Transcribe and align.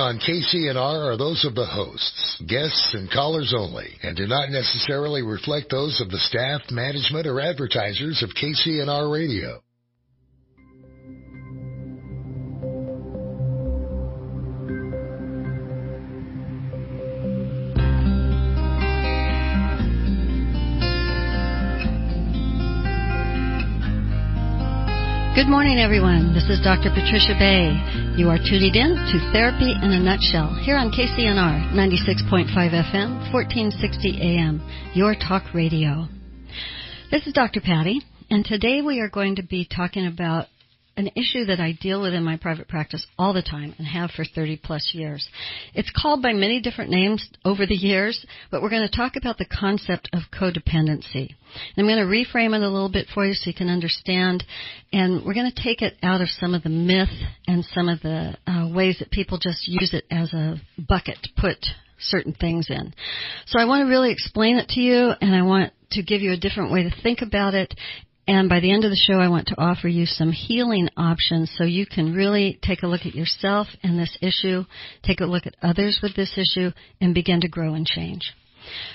on 0.00 0.18
KCNR 0.18 1.12
are 1.12 1.16
those 1.16 1.44
of 1.44 1.54
the 1.54 1.66
hosts, 1.66 2.42
guests, 2.48 2.94
and 2.94 3.10
callers 3.10 3.54
only, 3.56 3.88
and 4.02 4.16
do 4.16 4.26
not 4.26 4.50
necessarily 4.50 5.22
reflect 5.22 5.70
those 5.70 6.00
of 6.00 6.10
the 6.10 6.18
staff, 6.18 6.62
management, 6.70 7.26
or 7.26 7.40
advertisers 7.40 8.22
of 8.22 8.30
KCNR 8.30 9.12
Radio. 9.12 9.60
Good 25.34 25.48
morning, 25.48 25.78
everyone. 25.78 26.32
This 26.32 26.48
is 26.48 26.60
Dr. 26.62 26.90
Patricia 26.90 27.34
Bay. 27.38 28.03
You 28.16 28.30
are 28.30 28.38
tuning 28.38 28.76
in 28.76 28.94
to 28.94 29.32
Therapy 29.32 29.72
in 29.72 29.90
a 29.90 29.98
Nutshell 29.98 30.54
here 30.62 30.76
on 30.76 30.92
KCNR 30.92 31.72
96.5 31.72 32.46
FM, 32.46 33.32
1460 33.34 34.20
AM, 34.22 34.62
your 34.94 35.16
talk 35.16 35.52
radio. 35.52 36.06
This 37.10 37.26
is 37.26 37.32
Dr. 37.32 37.60
Patty, 37.60 38.02
and 38.30 38.44
today 38.44 38.82
we 38.82 39.00
are 39.00 39.08
going 39.08 39.34
to 39.34 39.42
be 39.42 39.66
talking 39.66 40.06
about 40.06 40.46
an 40.96 41.10
issue 41.16 41.46
that 41.46 41.60
I 41.60 41.72
deal 41.80 42.02
with 42.02 42.14
in 42.14 42.22
my 42.22 42.36
private 42.36 42.68
practice 42.68 43.04
all 43.18 43.32
the 43.32 43.42
time 43.42 43.74
and 43.78 43.86
have 43.86 44.10
for 44.10 44.24
30 44.24 44.60
plus 44.62 44.90
years. 44.94 45.28
It's 45.74 45.90
called 45.90 46.22
by 46.22 46.32
many 46.32 46.60
different 46.60 46.90
names 46.90 47.28
over 47.44 47.66
the 47.66 47.74
years, 47.74 48.24
but 48.50 48.62
we're 48.62 48.70
going 48.70 48.88
to 48.88 48.96
talk 48.96 49.16
about 49.16 49.38
the 49.38 49.46
concept 49.46 50.08
of 50.12 50.22
codependency. 50.32 51.34
And 51.76 51.78
I'm 51.78 51.86
going 51.86 51.98
to 51.98 52.04
reframe 52.04 52.54
it 52.54 52.62
a 52.62 52.68
little 52.68 52.90
bit 52.90 53.08
for 53.12 53.26
you 53.26 53.34
so 53.34 53.48
you 53.48 53.54
can 53.54 53.68
understand, 53.68 54.44
and 54.92 55.24
we're 55.24 55.34
going 55.34 55.50
to 55.50 55.62
take 55.62 55.82
it 55.82 55.94
out 56.02 56.20
of 56.20 56.28
some 56.28 56.54
of 56.54 56.62
the 56.62 56.68
myth 56.68 57.08
and 57.46 57.64
some 57.64 57.88
of 57.88 58.00
the 58.00 58.36
uh, 58.46 58.68
ways 58.72 58.98
that 59.00 59.10
people 59.10 59.38
just 59.38 59.66
use 59.66 59.94
it 59.94 60.04
as 60.10 60.32
a 60.32 60.60
bucket 60.78 61.18
to 61.22 61.30
put 61.40 61.58
certain 61.98 62.34
things 62.34 62.66
in. 62.70 62.94
So 63.46 63.58
I 63.58 63.64
want 63.64 63.82
to 63.82 63.90
really 63.90 64.12
explain 64.12 64.56
it 64.56 64.68
to 64.70 64.80
you 64.80 65.10
and 65.20 65.34
I 65.34 65.42
want 65.42 65.72
to 65.92 66.02
give 66.02 66.20
you 66.20 66.32
a 66.32 66.36
different 66.36 66.72
way 66.72 66.82
to 66.84 67.02
think 67.02 67.20
about 67.22 67.54
it 67.54 67.74
and 68.26 68.48
by 68.48 68.60
the 68.60 68.72
end 68.72 68.84
of 68.84 68.90
the 68.90 68.96
show, 68.96 69.18
I 69.18 69.28
want 69.28 69.48
to 69.48 69.60
offer 69.60 69.88
you 69.88 70.06
some 70.06 70.32
healing 70.32 70.88
options 70.96 71.52
so 71.56 71.64
you 71.64 71.86
can 71.86 72.14
really 72.14 72.58
take 72.62 72.82
a 72.82 72.86
look 72.86 73.02
at 73.04 73.14
yourself 73.14 73.66
and 73.82 73.98
this 73.98 74.16
issue, 74.22 74.64
take 75.02 75.20
a 75.20 75.26
look 75.26 75.46
at 75.46 75.56
others 75.62 76.00
with 76.02 76.16
this 76.16 76.38
issue, 76.38 76.70
and 77.00 77.14
begin 77.14 77.40
to 77.42 77.48
grow 77.48 77.74
and 77.74 77.86
change. 77.86 78.32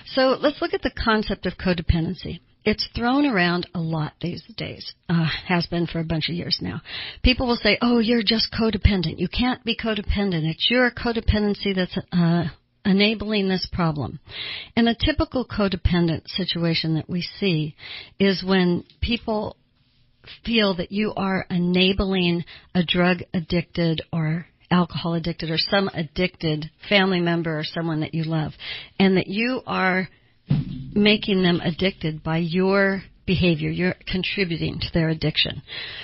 So 0.07 0.37
let's 0.39 0.61
look 0.61 0.73
at 0.73 0.81
the 0.81 0.91
concept 0.91 1.45
of 1.45 1.57
codependency. 1.57 2.39
It's 2.65 2.87
thrown 2.95 3.25
around 3.25 3.67
a 3.73 3.79
lot 3.79 4.13
these 4.19 4.43
days, 4.57 4.93
uh, 5.07 5.27
has 5.47 5.65
been 5.67 5.87
for 5.87 5.99
a 5.99 6.03
bunch 6.03 6.27
of 6.27 6.35
years 6.35 6.57
now. 6.61 6.81
People 7.23 7.47
will 7.47 7.55
say, 7.55 7.77
oh, 7.81 7.99
you're 7.99 8.23
just 8.23 8.53
codependent. 8.53 9.17
You 9.17 9.27
can't 9.29 9.63
be 9.63 9.77
codependent. 9.77 10.43
It's 10.43 10.69
your 10.69 10.91
codependency 10.91 11.73
that's 11.73 11.97
uh, 12.11 12.49
enabling 12.85 13.49
this 13.49 13.67
problem. 13.71 14.19
And 14.75 14.87
a 14.87 14.95
typical 14.95 15.45
codependent 15.45 16.27
situation 16.27 16.95
that 16.95 17.09
we 17.09 17.21
see 17.21 17.75
is 18.19 18.43
when 18.43 18.83
people 19.01 19.57
feel 20.45 20.75
that 20.75 20.91
you 20.91 21.13
are 21.15 21.45
enabling 21.49 22.45
a 22.75 22.83
drug 22.83 23.19
addicted 23.33 24.01
or 24.11 24.45
alcohol 24.71 25.15
addicted 25.15 25.49
or 25.49 25.57
some 25.57 25.89
addicted 25.93 26.69
family 26.87 27.19
member 27.19 27.57
or 27.57 27.63
someone 27.63 28.01
that 28.01 28.13
you 28.13 28.23
love 28.23 28.53
and 28.99 29.17
that 29.17 29.27
you 29.27 29.61
are 29.65 30.07
making 30.93 31.41
them 31.43 31.59
addicted 31.63 32.23
by 32.23 32.37
your 32.37 33.01
behavior. 33.25 33.69
You're 33.69 33.95
contributing 34.07 34.79
to 34.79 34.87
their 34.93 35.09
addiction. 35.09 35.61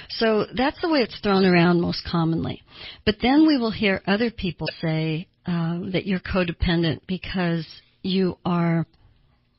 So 0.10 0.46
that's 0.56 0.80
the 0.82 0.90
way 0.90 1.00
it's 1.00 1.20
thrown 1.20 1.46
around 1.46 1.82
most 1.82 2.08
commonly. 2.10 2.62
But 3.06 3.16
then 3.22 3.48
we 3.48 3.58
will 3.58 3.72
hear 3.72 4.02
other 4.08 4.32
people 4.32 4.68
say, 4.82 5.28
uh, 5.46 5.80
that 5.92 6.06
you're 6.06 6.20
codependent 6.20 7.02
because 7.08 7.66
you 8.02 8.38
are 8.46 8.86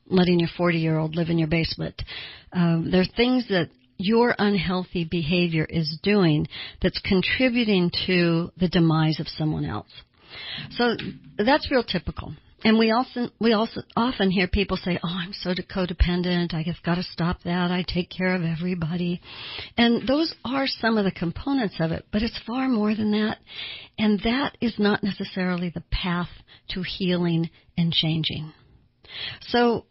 letting 0.09 0.39
your 0.39 0.49
40 0.57 0.77
year 0.77 0.97
old 0.97 1.15
live 1.15 1.29
in 1.29 1.37
your 1.37 1.47
basement. 1.47 2.01
Um, 2.53 2.89
there 2.91 3.01
are 3.01 3.15
things 3.15 3.47
that 3.49 3.69
your 3.97 4.35
unhealthy 4.37 5.05
behavior 5.09 5.65
is 5.69 5.97
doing 6.03 6.47
that's 6.81 6.99
contributing 6.99 7.91
to 8.05 8.51
the 8.57 8.67
demise 8.67 9.19
of 9.19 9.27
someone 9.27 9.65
else. 9.65 9.89
So 10.71 10.95
that's 11.37 11.69
real 11.71 11.83
typical. 11.83 12.33
And 12.63 12.79
we 12.79 12.91
also 12.91 13.29
we 13.39 13.53
also 13.53 13.81
often 13.95 14.31
hear 14.31 14.47
people 14.47 14.77
say, 14.77 14.97
"Oh, 15.03 15.07
I'm 15.09 15.33
so 15.33 15.53
codependent. 15.53 16.55
I 16.55 16.63
have 16.63 16.81
got 16.83 16.95
to 16.95 17.03
stop 17.03 17.43
that. 17.43 17.69
I 17.71 17.83
take 17.87 18.09
care 18.09 18.33
of 18.33 18.43
everybody." 18.43 19.21
And 19.77 20.07
those 20.07 20.33
are 20.43 20.65
some 20.65 20.97
of 20.97 21.05
the 21.05 21.11
components 21.11 21.75
of 21.79 21.91
it, 21.91 22.07
but 22.11 22.23
it's 22.23 22.39
far 22.47 22.67
more 22.67 22.95
than 22.95 23.11
that. 23.11 23.37
And 23.99 24.19
that 24.21 24.57
is 24.59 24.79
not 24.79 25.03
necessarily 25.03 25.69
the 25.69 25.83
path 25.91 26.29
to 26.69 26.81
healing 26.81 27.51
and 27.77 27.93
changing. 27.93 28.51
So, 29.49 29.85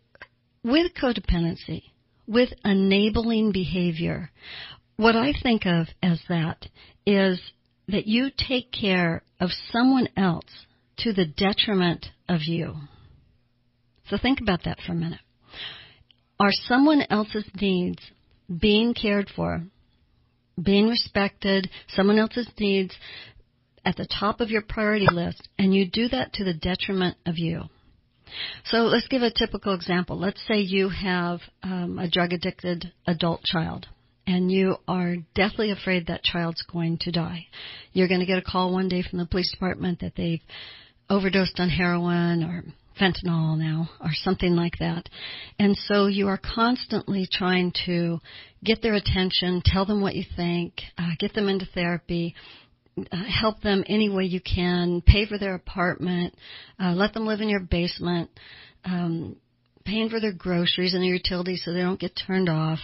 with 0.64 0.92
codependency, 0.94 1.84
with 2.26 2.52
enabling 2.64 3.52
behavior, 3.52 4.30
what 4.96 5.14
I 5.14 5.32
think 5.40 5.66
of 5.66 5.86
as 6.02 6.20
that 6.28 6.66
is 7.06 7.40
that 7.86 8.08
you 8.08 8.30
take 8.36 8.72
care 8.72 9.22
of 9.38 9.50
someone 9.70 10.08
else 10.16 10.66
to 10.98 11.12
the 11.12 11.26
detriment 11.26 12.06
of 12.28 12.42
you. 12.42 12.74
So 14.08 14.16
think 14.20 14.40
about 14.40 14.64
that 14.64 14.78
for 14.86 14.92
a 14.92 14.96
minute. 14.96 15.20
Are 16.38 16.50
someone 16.52 17.02
else's 17.10 17.48
needs 17.60 18.02
being 18.60 18.94
cared 18.94 19.30
for, 19.34 19.62
being 20.62 20.88
respected, 20.88 21.68
someone 21.88 22.18
else's 22.18 22.48
needs 22.58 22.94
at 23.84 23.96
the 23.96 24.06
top 24.06 24.40
of 24.40 24.50
your 24.50 24.62
priority 24.62 25.06
list, 25.10 25.48
and 25.58 25.74
you 25.74 25.88
do 25.90 26.08
that 26.08 26.32
to 26.34 26.44
the 26.44 26.54
detriment 26.54 27.16
of 27.24 27.38
you? 27.38 27.62
So 28.66 28.78
let's 28.78 29.06
give 29.08 29.22
a 29.22 29.32
typical 29.32 29.74
example. 29.74 30.18
Let's 30.18 30.44
say 30.46 30.58
you 30.58 30.88
have 30.88 31.40
um, 31.62 31.98
a 31.98 32.10
drug 32.10 32.32
addicted 32.32 32.92
adult 33.06 33.42
child 33.44 33.86
and 34.26 34.50
you 34.50 34.76
are 34.88 35.16
deathly 35.34 35.70
afraid 35.70 36.06
that 36.06 36.24
child's 36.24 36.62
going 36.62 36.98
to 37.02 37.12
die. 37.12 37.46
You're 37.92 38.08
going 38.08 38.20
to 38.20 38.26
get 38.26 38.38
a 38.38 38.42
call 38.42 38.72
one 38.72 38.88
day 38.88 39.02
from 39.08 39.18
the 39.18 39.26
police 39.26 39.50
department 39.52 40.00
that 40.00 40.14
they've 40.16 40.42
overdosed 41.08 41.58
on 41.58 41.68
heroin 41.68 42.42
or 42.42 42.64
fentanyl 43.00 43.58
now 43.58 43.88
or 44.00 44.10
something 44.12 44.56
like 44.56 44.78
that. 44.78 45.08
And 45.58 45.76
so 45.76 46.06
you 46.06 46.28
are 46.28 46.40
constantly 46.42 47.28
trying 47.30 47.72
to 47.86 48.18
get 48.64 48.82
their 48.82 48.94
attention, 48.94 49.62
tell 49.64 49.84
them 49.84 50.00
what 50.00 50.14
you 50.14 50.24
think, 50.34 50.74
uh, 50.98 51.10
get 51.18 51.34
them 51.34 51.48
into 51.48 51.66
therapy, 51.66 52.34
uh, 52.98 53.24
help 53.40 53.60
them 53.60 53.84
any 53.86 54.08
way 54.08 54.24
you 54.24 54.40
can, 54.40 55.02
pay 55.02 55.26
for 55.26 55.38
their 55.38 55.54
apartment, 55.54 56.34
uh, 56.80 56.92
let 56.92 57.12
them 57.12 57.26
live 57.26 57.40
in 57.40 57.48
your 57.48 57.60
basement, 57.60 58.30
um, 58.84 59.36
paying 59.84 60.08
for 60.08 60.20
their 60.20 60.32
groceries 60.32 60.94
and 60.94 61.02
their 61.02 61.14
utilities 61.14 61.62
so 61.64 61.72
they 61.72 61.80
don't 61.80 62.00
get 62.00 62.18
turned 62.26 62.48
off. 62.48 62.80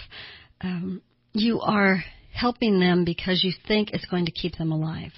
Um, 0.60 1.02
you 1.32 1.60
are 1.60 2.04
helping 2.32 2.78
them 2.78 3.04
because 3.04 3.42
you 3.42 3.52
think 3.66 3.90
it's 3.90 4.04
going 4.06 4.26
to 4.26 4.32
keep 4.32 4.56
them 4.56 4.72
alive. 4.72 5.12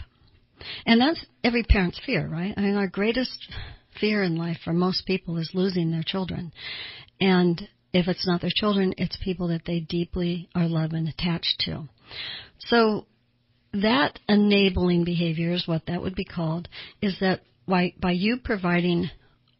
And 0.86 1.00
that's 1.00 1.24
every 1.42 1.62
parent's 1.62 2.00
fear, 2.04 2.28
right? 2.28 2.54
I 2.56 2.60
mean, 2.60 2.76
our 2.76 2.88
greatest 2.88 3.48
fear 4.00 4.22
in 4.22 4.36
life 4.36 4.58
for 4.64 4.72
most 4.72 5.06
people 5.06 5.38
is 5.38 5.50
losing 5.54 5.90
their 5.90 6.02
children. 6.04 6.52
And 7.20 7.68
if 7.92 8.08
it's 8.08 8.26
not 8.26 8.40
their 8.40 8.50
children, 8.52 8.94
it's 8.98 9.16
people 9.22 9.48
that 9.48 9.64
they 9.66 9.80
deeply 9.80 10.48
are 10.54 10.66
love 10.66 10.92
and 10.92 11.08
attached 11.08 11.60
to. 11.60 11.88
So 12.58 13.06
that 13.72 14.18
enabling 14.28 15.04
behavior 15.04 15.52
is 15.52 15.68
what 15.68 15.86
that 15.86 16.02
would 16.02 16.14
be 16.14 16.24
called, 16.24 16.68
is 17.00 17.16
that 17.20 17.40
by 17.66 17.92
you 18.10 18.38
providing 18.42 19.10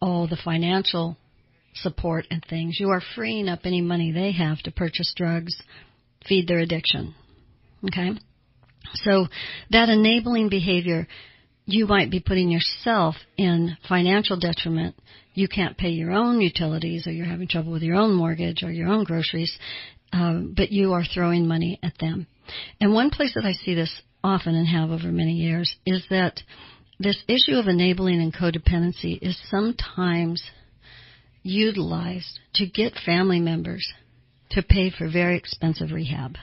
all 0.01 0.27
the 0.27 0.39
financial 0.45 1.17
support 1.75 2.27
and 2.31 2.45
things, 2.49 2.79
you 2.79 2.91
are 2.91 3.03
freeing 3.15 3.49
up 3.49 3.61
any 3.65 3.81
money 3.81 4.13
they 4.13 4.33
have 4.33 4.59
to 4.63 4.71
purchase 4.71 5.13
drugs, 5.17 5.57
feed 6.27 6.49
their 6.49 6.59
addiction. 6.59 7.15
Okay? 7.87 8.13
So 8.93 9.27
that 9.71 9.89
enabling 9.89 10.49
behavior, 10.49 11.07
you 11.67 11.87
might 11.87 12.11
be 12.11 12.21
putting 12.21 12.51
yourself 12.51 13.17
in 13.37 13.77
financial 13.89 14.39
detriment. 14.39 14.97
You 15.35 15.49
can't 15.49 15.77
pay 15.77 15.91
your 15.91 16.13
own 16.13 16.41
utilities 16.41 17.07
or 17.07 17.13
you're 17.13 17.27
having 17.27 17.49
trouble 17.49 17.73
with 17.73 17.83
your 17.83 17.97
own 17.97 18.15
mortgage 18.15 18.63
or 18.63 18.71
your 18.71 18.89
own 18.89 19.05
groceries, 19.05 19.57
um, 20.13 20.55
but 20.57 20.71
you 20.71 20.93
are 20.93 21.05
throwing 21.05 21.49
money 21.49 21.79
at 21.83 21.99
them. 21.99 22.27
And 22.81 22.93
one 22.93 23.11
place 23.11 23.35
that 23.35 23.45
I 23.45 23.53
see 23.53 23.75
this 23.75 24.03
often 24.23 24.55
and 24.55 24.69
have 24.69 24.91
over 24.91 25.11
many 25.11 25.33
years 25.33 25.75
is 25.87 26.05
that 26.11 26.41
this 26.99 27.23
issue 27.27 27.57
of 27.57 27.67
enabling 27.67 28.21
and 28.21 28.33
codependency 28.35 29.19
is 29.21 29.39
sometimes 29.51 30.43
utilized 31.43 32.39
to 32.55 32.67
get 32.67 32.95
family 33.05 33.41
members 33.41 33.87
to 34.51 34.63
pay 34.63 34.91
for 34.91 35.11
very 35.11 35.37
expensive 35.37 35.91
rehab 35.91 36.37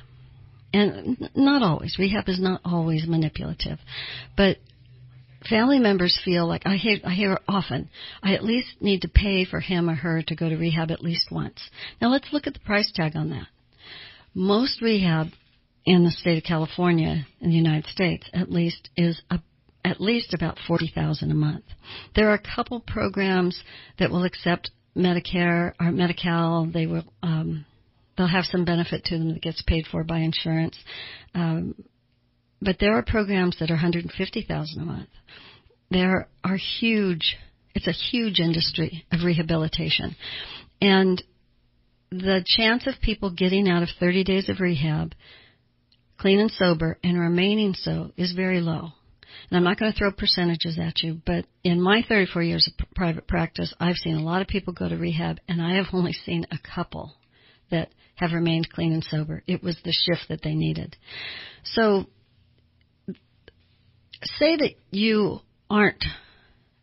and 0.74 1.30
not 1.36 1.64
always. 1.64 1.98
Rehab 2.00 2.28
is 2.30 2.40
not 2.40 2.62
always 2.64 3.08
manipulative, 3.08 3.80
but 4.38 4.58
family 5.50 5.80
members 5.80 6.20
feel 6.24 6.48
like 6.48 6.64
I 6.66 6.76
hear 6.76 7.00
I 7.04 7.14
hear 7.14 7.38
often. 7.48 7.90
I 8.22 8.34
at 8.34 8.44
least 8.44 8.82
need 8.82 9.02
to 9.02 9.08
pay 9.08 9.46
for 9.46 9.60
him 9.60 9.90
or 9.90 9.96
her 9.96 10.22
to 10.24 10.36
go 10.36 10.50
to 10.50 10.56
rehab 10.56 10.92
at 10.92 11.04
least 11.04 11.32
once. 11.32 11.70
Now 12.02 12.10
let's 12.10 12.32
look 12.32 12.48
at 12.48 12.54
the 12.54 12.60
price 12.60 12.92
tag 12.94 13.16
on 13.16 13.30
that. 13.32 13.48
Most 14.34 14.82
rehab 14.82 15.28
in 15.86 16.04
the 16.04 16.12
state 16.12 16.38
of 16.38 16.44
California 16.44 17.26
in 17.42 17.50
the 17.50 17.56
United 17.56 17.88
States, 17.88 18.26
at 18.34 18.52
least, 18.52 18.90
is 18.96 19.22
a 19.30 19.40
at 19.84 20.00
least 20.00 20.34
about 20.36 20.60
40,000 20.68 21.32
a 21.32 21.34
month. 21.34 21.64
There 22.16 22.30
are 22.30 22.36
a 22.36 22.56
couple 22.56 22.80
programs 22.82 23.64
that 23.98 24.12
will 24.12 24.26
accept 24.26 24.70
Medicare 24.96 25.74
or 25.80 25.92
Medi-Cal. 25.92 26.70
They 26.72 26.86
will 26.86 27.04
um, 27.24 27.66
they'll 28.22 28.28
have 28.28 28.46
some 28.46 28.66
benefit 28.66 29.04
to 29.06 29.18
them 29.18 29.34
that 29.34 29.42
gets 29.42 29.62
paid 29.64 29.86
for 29.92 30.04
by 30.04 30.20
insurance. 30.20 30.78
Um, 31.34 31.76
but 32.62 32.78
there 32.80 32.94
are 32.96 33.04
programs 33.04 33.58
that 33.60 33.72
are 33.72 33.76
150,000 33.76 34.82
a 34.82 34.86
month. 34.86 35.10
There 35.90 36.28
are 36.44 36.58
huge. 36.80 37.36
It's 37.74 37.88
a 37.88 37.92
huge 37.92 38.40
industry 38.40 39.06
of 39.12 39.24
rehabilitation, 39.24 40.16
and 40.80 41.22
the 42.12 42.44
chance 42.46 42.86
of 42.88 42.96
people 43.02 43.32
getting 43.32 43.70
out 43.70 43.84
of 43.84 43.90
30 44.00 44.24
days 44.26 44.50
of 44.50 44.60
rehab, 44.60 45.14
clean 46.18 46.40
and 46.40 46.52
sober, 46.52 46.98
and 47.04 47.18
remaining 47.18 47.74
so 47.74 48.12
is 48.18 48.34
very 48.34 48.60
low. 48.60 48.90
And 49.50 49.58
I'm 49.58 49.64
not 49.64 49.80
going 49.80 49.92
to 49.92 49.98
throw 49.98 50.12
percentages 50.12 50.78
at 50.78 51.02
you, 51.02 51.22
but 51.26 51.46
in 51.64 51.82
my 51.82 52.04
34 52.08 52.44
years 52.44 52.70
of 52.70 52.94
private 52.96 53.28
practice, 53.28 53.74
I've 53.80 53.96
seen 53.96 54.16
a 54.16 54.24
lot 54.24 54.42
of 54.42 54.48
people 54.48 54.74
go 54.74 54.90
to 54.90 54.98
rehab, 54.98 55.40
and 55.48 55.62
I 55.62 55.76
have 55.76 55.88
only 55.94 56.14
seen 56.14 56.46
a 56.52 56.60
couple 56.76 57.16
that 57.70 57.90
have 58.22 58.32
remained 58.32 58.70
clean 58.70 58.94
and 58.94 59.04
sober. 59.04 59.44
It 59.48 59.64
was 59.64 59.78
the 59.84 59.92
shift 59.92 60.30
that 60.30 60.42
they 60.44 60.54
needed. 60.54 60.96
So, 61.64 62.06
say 64.38 64.56
that 64.56 64.76
you 64.92 65.40
aren't 65.70 66.04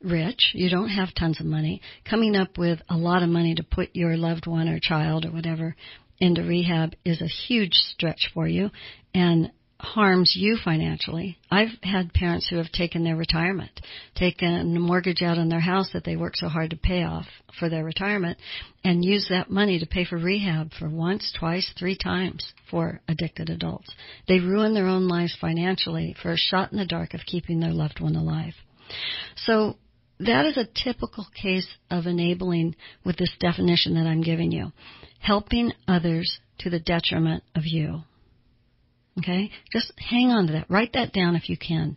rich, 0.02 0.50
you 0.52 0.68
don't 0.68 0.88
have 0.88 1.14
tons 1.14 1.40
of 1.40 1.46
money, 1.46 1.80
coming 2.08 2.36
up 2.36 2.58
with 2.58 2.80
a 2.90 2.96
lot 2.96 3.22
of 3.22 3.28
money 3.28 3.54
to 3.54 3.62
put 3.62 3.94
your 3.94 4.16
loved 4.16 4.46
one 4.46 4.68
or 4.68 4.80
child 4.80 5.24
or 5.24 5.30
whatever 5.30 5.76
into 6.18 6.42
rehab 6.42 6.94
is 7.04 7.22
a 7.22 7.26
huge 7.26 7.74
stretch 7.74 8.30
for 8.34 8.48
you 8.48 8.70
and 9.14 9.52
harms 9.80 10.34
you 10.36 10.56
financially. 10.62 11.38
I've 11.50 11.68
had 11.82 12.12
parents 12.12 12.48
who 12.48 12.56
have 12.56 12.72
taken 12.72 13.04
their 13.04 13.16
retirement, 13.16 13.70
taken 14.16 14.76
a 14.76 14.80
mortgage 14.80 15.22
out 15.22 15.38
on 15.38 15.48
their 15.48 15.60
house 15.60 15.90
that 15.92 16.04
they 16.04 16.16
worked 16.16 16.38
so 16.38 16.48
hard 16.48 16.70
to 16.70 16.76
pay 16.76 17.04
off 17.04 17.26
for 17.58 17.68
their 17.68 17.84
retirement, 17.84 18.38
and 18.82 19.04
used 19.04 19.30
that 19.30 19.50
money 19.50 19.78
to 19.78 19.86
pay 19.86 20.04
for 20.04 20.18
rehab 20.18 20.72
for 20.78 20.88
once, 20.88 21.32
twice, 21.38 21.72
three 21.78 21.96
times 21.96 22.52
for 22.70 23.00
addicted 23.08 23.50
adults. 23.50 23.88
They 24.26 24.40
ruin 24.40 24.74
their 24.74 24.86
own 24.86 25.06
lives 25.06 25.36
financially 25.40 26.16
for 26.20 26.32
a 26.32 26.36
shot 26.36 26.72
in 26.72 26.78
the 26.78 26.86
dark 26.86 27.14
of 27.14 27.20
keeping 27.26 27.60
their 27.60 27.72
loved 27.72 28.00
one 28.00 28.16
alive. 28.16 28.54
So 29.36 29.76
that 30.18 30.46
is 30.46 30.56
a 30.56 30.68
typical 30.82 31.26
case 31.40 31.68
of 31.90 32.06
enabling 32.06 32.74
with 33.04 33.16
this 33.16 33.34
definition 33.38 33.94
that 33.94 34.08
I'm 34.08 34.22
giving 34.22 34.50
you. 34.50 34.72
Helping 35.20 35.72
others 35.86 36.40
to 36.58 36.70
the 36.70 36.80
detriment 36.80 37.44
of 37.54 37.62
you. 37.64 38.02
Okay? 39.18 39.50
Just 39.72 39.92
hang 39.98 40.28
on 40.28 40.46
to 40.46 40.52
that. 40.54 40.70
Write 40.70 40.92
that 40.94 41.12
down 41.12 41.36
if 41.36 41.48
you 41.48 41.56
can. 41.56 41.96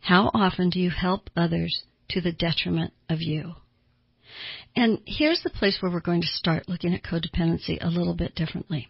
How 0.00 0.30
often 0.34 0.70
do 0.70 0.80
you 0.80 0.90
help 0.90 1.30
others 1.36 1.84
to 2.10 2.20
the 2.20 2.32
detriment 2.32 2.92
of 3.08 3.20
you? 3.20 3.54
And 4.74 5.00
here's 5.06 5.42
the 5.42 5.50
place 5.50 5.78
where 5.80 5.92
we're 5.92 6.00
going 6.00 6.22
to 6.22 6.26
start 6.26 6.68
looking 6.68 6.94
at 6.94 7.02
codependency 7.02 7.78
a 7.80 7.88
little 7.88 8.14
bit 8.14 8.34
differently. 8.34 8.88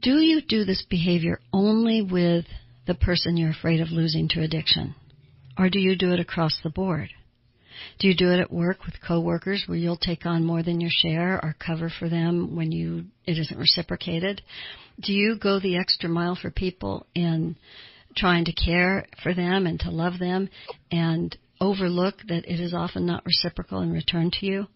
Do 0.00 0.18
you 0.18 0.40
do 0.40 0.64
this 0.64 0.84
behavior 0.88 1.40
only 1.52 2.02
with 2.02 2.46
the 2.86 2.94
person 2.94 3.36
you're 3.36 3.50
afraid 3.50 3.80
of 3.80 3.90
losing 3.90 4.28
to 4.30 4.42
addiction? 4.42 4.94
Or 5.56 5.70
do 5.70 5.78
you 5.78 5.96
do 5.96 6.12
it 6.12 6.20
across 6.20 6.58
the 6.62 6.70
board? 6.70 7.10
Do 7.98 8.08
you 8.08 8.14
do 8.14 8.30
it 8.32 8.40
at 8.40 8.52
work 8.52 8.84
with 8.84 9.00
coworkers 9.06 9.64
where 9.66 9.78
you'll 9.78 9.96
take 9.96 10.26
on 10.26 10.44
more 10.44 10.62
than 10.62 10.80
your 10.80 10.90
share 10.90 11.40
or 11.42 11.56
cover 11.58 11.90
for 11.90 12.08
them 12.08 12.56
when 12.56 12.72
you 12.72 13.06
it 13.26 13.38
isn't 13.38 13.58
reciprocated? 13.58 14.42
Do 15.00 15.12
you 15.12 15.36
go 15.36 15.58
the 15.58 15.76
extra 15.76 16.08
mile 16.08 16.36
for 16.36 16.50
people 16.50 17.06
in 17.14 17.56
trying 18.16 18.44
to 18.44 18.52
care 18.52 19.06
for 19.22 19.34
them 19.34 19.66
and 19.66 19.80
to 19.80 19.90
love 19.90 20.18
them 20.18 20.48
and 20.90 21.36
overlook 21.60 22.16
that 22.28 22.44
it 22.50 22.60
is 22.60 22.74
often 22.74 23.06
not 23.06 23.26
reciprocal 23.26 23.80
in 23.80 23.92
return 23.92 24.30
to 24.40 24.46
you? 24.46 24.66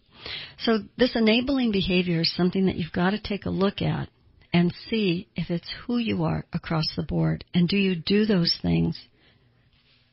So 0.59 0.79
this 0.97 1.15
enabling 1.15 1.71
behavior 1.71 2.21
is 2.21 2.35
something 2.35 2.65
that 2.65 2.75
you've 2.75 2.91
got 2.91 3.11
to 3.11 3.21
take 3.21 3.45
a 3.45 3.49
look 3.49 3.81
at 3.81 4.09
and 4.51 4.73
see 4.89 5.27
if 5.35 5.49
it's 5.49 5.71
who 5.85 5.97
you 5.97 6.23
are 6.23 6.45
across 6.51 6.85
the 6.95 7.03
board 7.03 7.45
and 7.53 7.69
do 7.69 7.77
you 7.77 7.95
do 7.95 8.25
those 8.25 8.57
things 8.61 8.99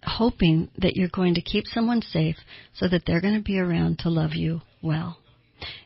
hoping 0.07 0.69
that 0.79 0.97
you're 0.97 1.09
going 1.09 1.35
to 1.35 1.43
keep 1.43 1.67
someone 1.67 2.03
safe 2.03 2.37
so 2.75 2.89
that 2.89 3.03
they're 3.07 3.21
going 3.21 3.37
to 3.37 3.43
be 3.43 3.59
around 3.59 3.99
to 3.99 4.09
love 4.09 4.35
you 4.35 4.61
well. 4.83 5.19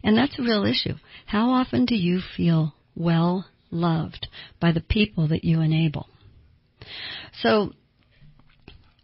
And 0.03 0.17
that's 0.17 0.39
a 0.39 0.43
real 0.43 0.65
issue. 0.65 0.95
How 1.27 1.51
often 1.51 1.87
do 1.87 1.95
you 1.95 2.21
feel 2.37 2.75
well 2.95 3.47
loved 3.71 4.29
by 4.61 4.73
the 4.73 4.81
people 4.81 5.29
that 5.29 5.45
you 5.45 5.61
enable? 5.61 6.07
So, 7.41 7.73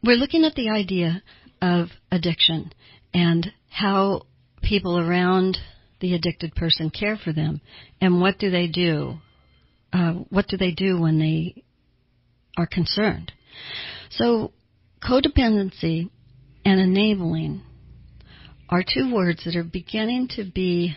we're 0.03 0.17
looking 0.17 0.45
at 0.45 0.55
the 0.55 0.71
idea 0.71 1.23
of 1.61 1.89
addiction 2.11 2.73
and 3.15 3.53
how 3.71 4.23
people 4.63 4.99
around 4.99 5.59
the 6.01 6.15
addicted 6.15 6.55
person 6.55 6.91
care 6.91 7.17
for 7.17 7.33
them 7.33 7.61
and 8.01 8.21
what 8.21 8.39
do 8.39 8.51
they 8.51 8.67
do? 8.67 9.15
Uh, 9.93 10.13
what 10.31 10.47
do 10.49 10.57
they 10.57 10.73
do 10.73 11.01
when 11.01 11.19
they 11.19 11.63
are 12.57 12.67
concerned? 12.67 13.33
So 14.11 14.53
Codependency 15.03 16.11
and 16.65 16.81
enabling 16.81 17.63
are 18.69 18.83
two 18.83 19.13
words 19.15 19.45
that 19.45 19.57
are 19.57 19.65
beginning 19.65 20.29
to 20.37 20.45
be 20.45 20.97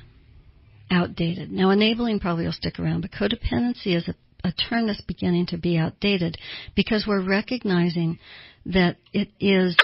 outdated. 0.90 1.52
Now, 1.52 1.70
enabling 1.70 2.20
probably 2.20 2.46
will 2.46 2.52
stick 2.52 2.80
around, 2.80 3.02
but 3.02 3.12
codependency 3.12 3.96
is 3.96 4.08
a, 4.08 4.16
a 4.48 4.52
term 4.52 4.88
that's 4.88 5.02
beginning 5.02 5.48
to 5.48 5.58
be 5.58 5.78
outdated 5.78 6.38
because 6.76 7.06
we're 7.08 7.28
recognizing 7.28 8.18
that 8.66 8.98
it 9.14 9.30
is 9.40 9.78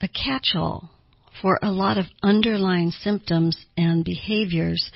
a 0.00 0.08
catch 0.08 0.52
all 0.54 0.90
for 1.40 1.58
a 1.62 1.70
lot 1.70 1.96
of 1.96 2.06
underlying 2.22 2.90
symptoms 2.90 3.64
and 3.76 4.04
behaviors 4.04 4.90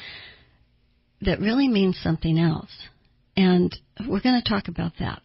that 1.23 1.41
really 1.41 1.69
mean 1.69 1.95
something 1.95 2.39
else. 2.39 2.71
And 3.37 3.75
we're 4.07 4.21
going 4.21 4.41
to 4.41 4.49
talk 4.49 4.69
about 4.69 4.93
that. 4.99 5.23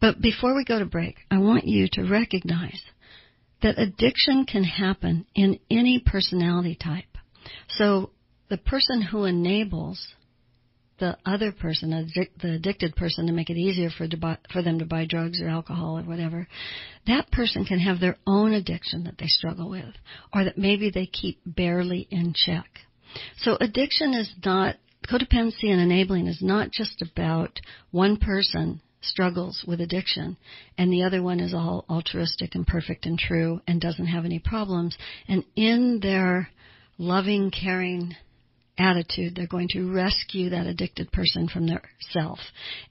But 0.00 0.20
before 0.20 0.54
we 0.54 0.64
go 0.64 0.78
to 0.78 0.86
break, 0.86 1.16
I 1.30 1.38
want 1.38 1.66
you 1.66 1.88
to 1.92 2.04
recognize 2.04 2.80
that 3.62 3.78
addiction 3.78 4.44
can 4.44 4.64
happen 4.64 5.26
in 5.34 5.58
any 5.70 6.02
personality 6.04 6.76
type. 6.80 7.04
So 7.70 8.10
the 8.48 8.58
person 8.58 9.02
who 9.02 9.24
enables 9.24 10.14
the 10.98 11.18
other 11.26 11.52
person, 11.52 11.90
the 12.40 12.52
addicted 12.54 12.96
person, 12.96 13.26
to 13.26 13.32
make 13.32 13.50
it 13.50 13.58
easier 13.58 13.90
for, 13.90 14.08
buy, 14.16 14.38
for 14.52 14.62
them 14.62 14.78
to 14.78 14.86
buy 14.86 15.04
drugs 15.04 15.40
or 15.42 15.48
alcohol 15.48 15.98
or 15.98 16.02
whatever, 16.02 16.48
that 17.06 17.30
person 17.30 17.64
can 17.64 17.78
have 17.78 18.00
their 18.00 18.16
own 18.26 18.52
addiction 18.52 19.04
that 19.04 19.18
they 19.18 19.26
struggle 19.26 19.68
with, 19.68 19.94
or 20.32 20.44
that 20.44 20.56
maybe 20.56 20.90
they 20.90 21.06
keep 21.06 21.38
barely 21.44 22.06
in 22.10 22.32
check. 22.34 22.66
So 23.38 23.56
addiction 23.60 24.14
is 24.14 24.30
not 24.44 24.76
codependency 25.08 25.70
and 25.70 25.80
enabling 25.80 26.26
is 26.26 26.40
not 26.40 26.70
just 26.70 27.02
about 27.02 27.60
one 27.90 28.16
person 28.16 28.80
struggles 29.06 29.64
with 29.66 29.80
addiction 29.80 30.36
and 30.78 30.92
the 30.92 31.02
other 31.02 31.22
one 31.22 31.40
is 31.40 31.54
all 31.54 31.84
altruistic 31.88 32.54
and 32.54 32.66
perfect 32.66 33.06
and 33.06 33.18
true 33.18 33.60
and 33.66 33.80
doesn't 33.80 34.06
have 34.06 34.24
any 34.24 34.38
problems. 34.38 34.96
And 35.28 35.44
in 35.54 36.00
their 36.00 36.48
loving 36.98 37.50
caring 37.50 38.14
attitude 38.78 39.34
they're 39.34 39.46
going 39.46 39.68
to 39.70 39.90
rescue 39.90 40.50
that 40.50 40.66
addicted 40.66 41.10
person 41.10 41.48
from 41.48 41.66
their 41.66 41.82
self 42.10 42.38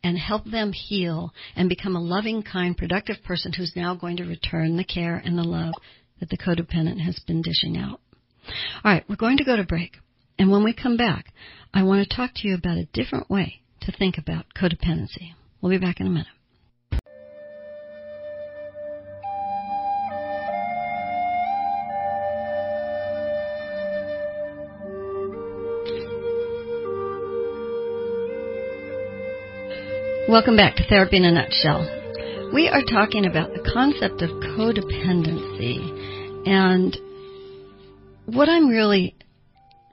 and 0.03 0.17
help 0.17 0.43
them 0.45 0.71
heal 0.73 1.31
and 1.55 1.69
become 1.69 1.95
a 1.95 2.01
loving 2.01 2.41
kind 2.41 2.75
productive 2.75 3.17
person 3.23 3.53
who's 3.53 3.73
now 3.75 3.93
going 3.93 4.17
to 4.17 4.23
return 4.23 4.77
the 4.77 4.83
care 4.83 5.15
and 5.15 5.37
the 5.37 5.43
love 5.43 5.73
that 6.19 6.29
the 6.29 6.37
codependent 6.37 6.99
has 6.99 7.19
been 7.27 7.41
dishing 7.41 7.77
out. 7.77 7.99
All 8.83 8.91
right 8.91 9.03
we're 9.07 9.15
going 9.15 9.37
to 9.37 9.45
go 9.45 9.55
to 9.55 9.63
break. 9.63 9.97
And 10.39 10.51
when 10.51 10.63
we 10.63 10.73
come 10.73 10.97
back 10.97 11.27
i 11.73 11.83
want 11.83 12.07
to 12.07 12.15
talk 12.15 12.31
to 12.35 12.47
you 12.47 12.55
about 12.55 12.77
a 12.77 12.89
different 12.93 13.29
way 13.29 13.61
to 13.81 13.91
think 13.91 14.17
about 14.17 14.45
codependency 14.59 15.33
We'll 15.61 15.71
be 15.71 15.77
back 15.77 15.99
in 15.99 16.07
a 16.07 16.09
minute. 16.09 16.27
Welcome 30.27 30.57
back 30.57 30.75
to 30.77 30.83
Therapy 30.89 31.17
in 31.17 31.25
a 31.25 31.31
Nutshell. 31.31 32.51
We 32.53 32.67
are 32.67 32.81
talking 32.83 33.25
about 33.25 33.53
the 33.53 33.71
concept 33.73 34.21
of 34.21 34.29
codependency 34.31 36.47
and 36.47 36.97
what 38.25 38.49
I'm 38.49 38.67
really 38.67 39.15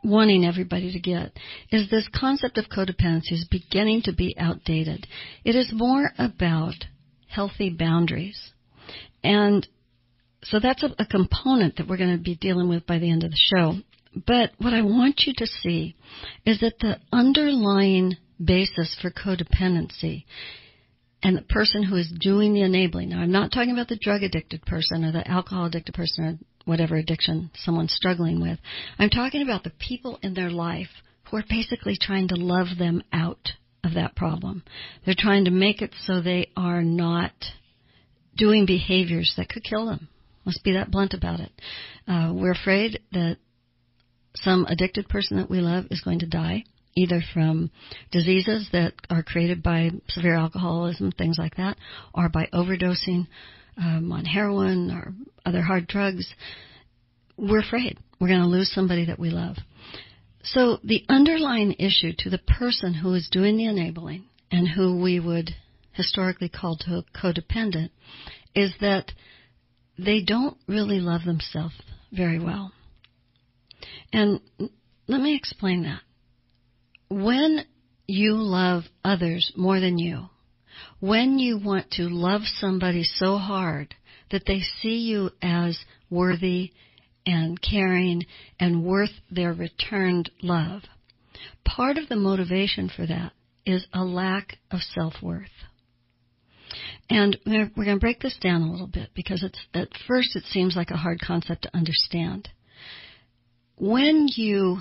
wanting 0.02 0.44
everybody 0.44 0.92
to 0.92 1.00
get 1.00 1.32
is 1.70 1.88
this 1.90 2.08
concept 2.14 2.58
of 2.58 2.66
codependency 2.66 3.32
is 3.32 3.46
beginning 3.50 4.02
to 4.02 4.12
be 4.12 4.34
outdated. 4.38 5.06
It 5.44 5.54
is 5.54 5.70
more 5.72 6.10
about 6.18 6.74
healthy 7.28 7.70
boundaries. 7.70 8.52
And 9.22 9.66
so 10.44 10.58
that's 10.60 10.82
a, 10.82 10.90
a 10.98 11.06
component 11.06 11.76
that 11.76 11.88
we're 11.88 11.96
going 11.96 12.16
to 12.16 12.22
be 12.22 12.36
dealing 12.36 12.68
with 12.68 12.86
by 12.86 12.98
the 12.98 13.10
end 13.10 13.24
of 13.24 13.30
the 13.30 13.36
show. 13.56 13.74
But 14.26 14.50
what 14.58 14.74
I 14.74 14.82
want 14.82 15.22
you 15.26 15.32
to 15.36 15.46
see 15.46 15.96
is 16.44 16.60
that 16.60 16.78
the 16.80 16.98
underlying 17.12 18.16
basis 18.42 18.96
for 19.00 19.10
codependency 19.10 20.24
and 21.22 21.36
the 21.36 21.42
person 21.42 21.84
who 21.84 21.96
is 21.96 22.12
doing 22.20 22.52
the 22.52 22.62
enabling. 22.62 23.10
Now, 23.10 23.20
I'm 23.20 23.30
not 23.30 23.52
talking 23.52 23.70
about 23.70 23.88
the 23.88 23.98
drug 24.00 24.22
addicted 24.22 24.62
person 24.62 25.04
or 25.04 25.12
the 25.12 25.26
alcohol 25.26 25.66
addicted 25.66 25.94
person 25.94 26.24
or 26.24 26.38
whatever 26.64 26.96
addiction 26.96 27.50
someone's 27.54 27.94
struggling 27.94 28.40
with. 28.40 28.58
I'm 28.98 29.10
talking 29.10 29.42
about 29.42 29.64
the 29.64 29.72
people 29.78 30.18
in 30.22 30.34
their 30.34 30.50
life 30.50 30.88
who 31.30 31.36
are 31.38 31.44
basically 31.48 31.96
trying 32.00 32.28
to 32.28 32.36
love 32.36 32.78
them 32.78 33.02
out 33.12 33.50
of 33.84 33.94
that 33.94 34.14
problem. 34.14 34.62
They're 35.04 35.14
trying 35.16 35.46
to 35.46 35.50
make 35.50 35.82
it 35.82 35.94
so 36.04 36.20
they 36.20 36.50
are 36.56 36.82
not 36.82 37.32
doing 38.36 38.66
behaviors 38.66 39.34
that 39.36 39.48
could 39.48 39.64
kill 39.64 39.86
them. 39.86 40.08
Let's 40.44 40.60
be 40.60 40.72
that 40.72 40.90
blunt 40.90 41.14
about 41.14 41.40
it. 41.40 41.52
Uh, 42.06 42.32
we're 42.34 42.52
afraid 42.52 43.00
that 43.12 43.38
some 44.34 44.66
addicted 44.66 45.08
person 45.08 45.36
that 45.36 45.50
we 45.50 45.60
love 45.60 45.84
is 45.90 46.00
going 46.00 46.20
to 46.20 46.26
die, 46.26 46.64
either 46.96 47.20
from 47.32 47.70
diseases 48.10 48.68
that 48.72 48.94
are 49.10 49.22
created 49.22 49.62
by 49.62 49.90
severe 50.08 50.34
alcoholism, 50.34 51.12
things 51.12 51.36
like 51.38 51.56
that, 51.56 51.76
or 52.14 52.28
by 52.28 52.48
overdosing 52.52 53.26
um, 53.76 54.12
on 54.12 54.24
heroin 54.24 54.90
or 54.90 55.14
other 55.44 55.62
hard 55.62 55.86
drugs. 55.86 56.26
We're 57.36 57.60
afraid 57.60 57.98
we're 58.20 58.28
going 58.28 58.40
to 58.40 58.46
lose 58.46 58.70
somebody 58.72 59.06
that 59.06 59.18
we 59.18 59.30
love. 59.30 59.56
So 60.44 60.78
the 60.82 61.04
underlying 61.08 61.72
issue 61.78 62.12
to 62.18 62.30
the 62.30 62.38
person 62.38 62.94
who 62.94 63.14
is 63.14 63.28
doing 63.30 63.56
the 63.56 63.66
enabling 63.66 64.24
and 64.50 64.68
who 64.68 65.00
we 65.00 65.20
would 65.20 65.50
historically 65.92 66.48
call 66.48 66.76
to 66.78 67.04
codependent 67.14 67.90
is 68.54 68.74
that 68.80 69.12
they 69.98 70.22
don't 70.22 70.56
really 70.66 71.00
love 71.00 71.22
themselves 71.24 71.74
very 72.12 72.38
well. 72.38 72.72
And 74.12 74.40
let 75.06 75.20
me 75.20 75.36
explain 75.36 75.82
that. 75.84 76.00
When 77.08 77.64
you 78.06 78.34
love 78.34 78.84
others 79.04 79.52
more 79.56 79.80
than 79.80 79.98
you, 79.98 80.28
when 81.00 81.38
you 81.38 81.58
want 81.58 81.90
to 81.92 82.04
love 82.04 82.42
somebody 82.58 83.04
so 83.04 83.36
hard 83.36 83.94
that 84.30 84.44
they 84.46 84.60
see 84.80 84.98
you 84.98 85.30
as 85.42 85.78
worthy 86.10 86.72
and 87.26 87.60
caring 87.60 88.24
and 88.58 88.84
worth 88.84 89.10
their 89.30 89.52
returned 89.52 90.30
love, 90.42 90.82
part 91.64 91.98
of 91.98 92.08
the 92.08 92.16
motivation 92.16 92.88
for 92.94 93.06
that 93.06 93.32
is 93.64 93.86
a 93.92 94.04
lack 94.04 94.58
of 94.70 94.80
self-worth. 94.80 95.48
And 97.10 97.36
we're 97.46 97.68
going 97.74 97.96
to 97.96 98.00
break 98.00 98.20
this 98.20 98.36
down 98.40 98.62
a 98.62 98.70
little 98.70 98.86
bit 98.86 99.10
because 99.14 99.44
at 99.74 99.88
first 100.06 100.34
it 100.34 100.44
seems 100.44 100.74
like 100.74 100.90
a 100.90 100.96
hard 100.96 101.20
concept 101.20 101.62
to 101.62 101.76
understand. 101.76 102.48
When 103.76 104.28
you 104.34 104.78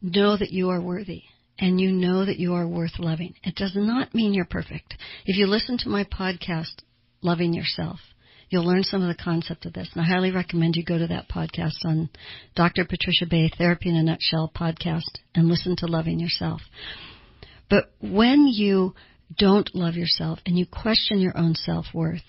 know 0.00 0.36
that 0.36 0.52
you 0.52 0.70
are 0.70 0.80
worthy 0.80 1.24
and 1.58 1.80
you 1.80 1.90
know 1.90 2.24
that 2.24 2.38
you 2.38 2.54
are 2.54 2.66
worth 2.66 2.98
loving, 2.98 3.34
it 3.42 3.56
does 3.56 3.72
not 3.74 4.14
mean 4.14 4.32
you're 4.32 4.44
perfect. 4.44 4.94
If 5.26 5.36
you 5.36 5.46
listen 5.46 5.78
to 5.78 5.88
my 5.88 6.04
podcast, 6.04 6.82
Loving 7.20 7.52
Yourself, 7.52 7.98
you'll 8.48 8.66
learn 8.66 8.84
some 8.84 9.02
of 9.02 9.08
the 9.08 9.22
concept 9.22 9.66
of 9.66 9.72
this. 9.72 9.90
And 9.92 10.02
I 10.02 10.06
highly 10.06 10.30
recommend 10.30 10.76
you 10.76 10.84
go 10.84 10.98
to 10.98 11.08
that 11.08 11.28
podcast 11.28 11.84
on 11.84 12.10
Dr. 12.54 12.84
Patricia 12.84 13.26
Bay, 13.28 13.50
Therapy 13.56 13.88
in 13.88 13.96
a 13.96 14.02
Nutshell 14.02 14.52
podcast, 14.54 15.18
and 15.34 15.48
listen 15.48 15.74
to 15.78 15.86
Loving 15.86 16.20
Yourself. 16.20 16.60
But 17.68 17.92
when 18.00 18.46
you 18.46 18.94
don't 19.36 19.74
love 19.74 19.94
yourself 19.94 20.38
and 20.46 20.56
you 20.58 20.64
question 20.64 21.20
your 21.20 21.36
own 21.36 21.54
self-worth, 21.54 22.22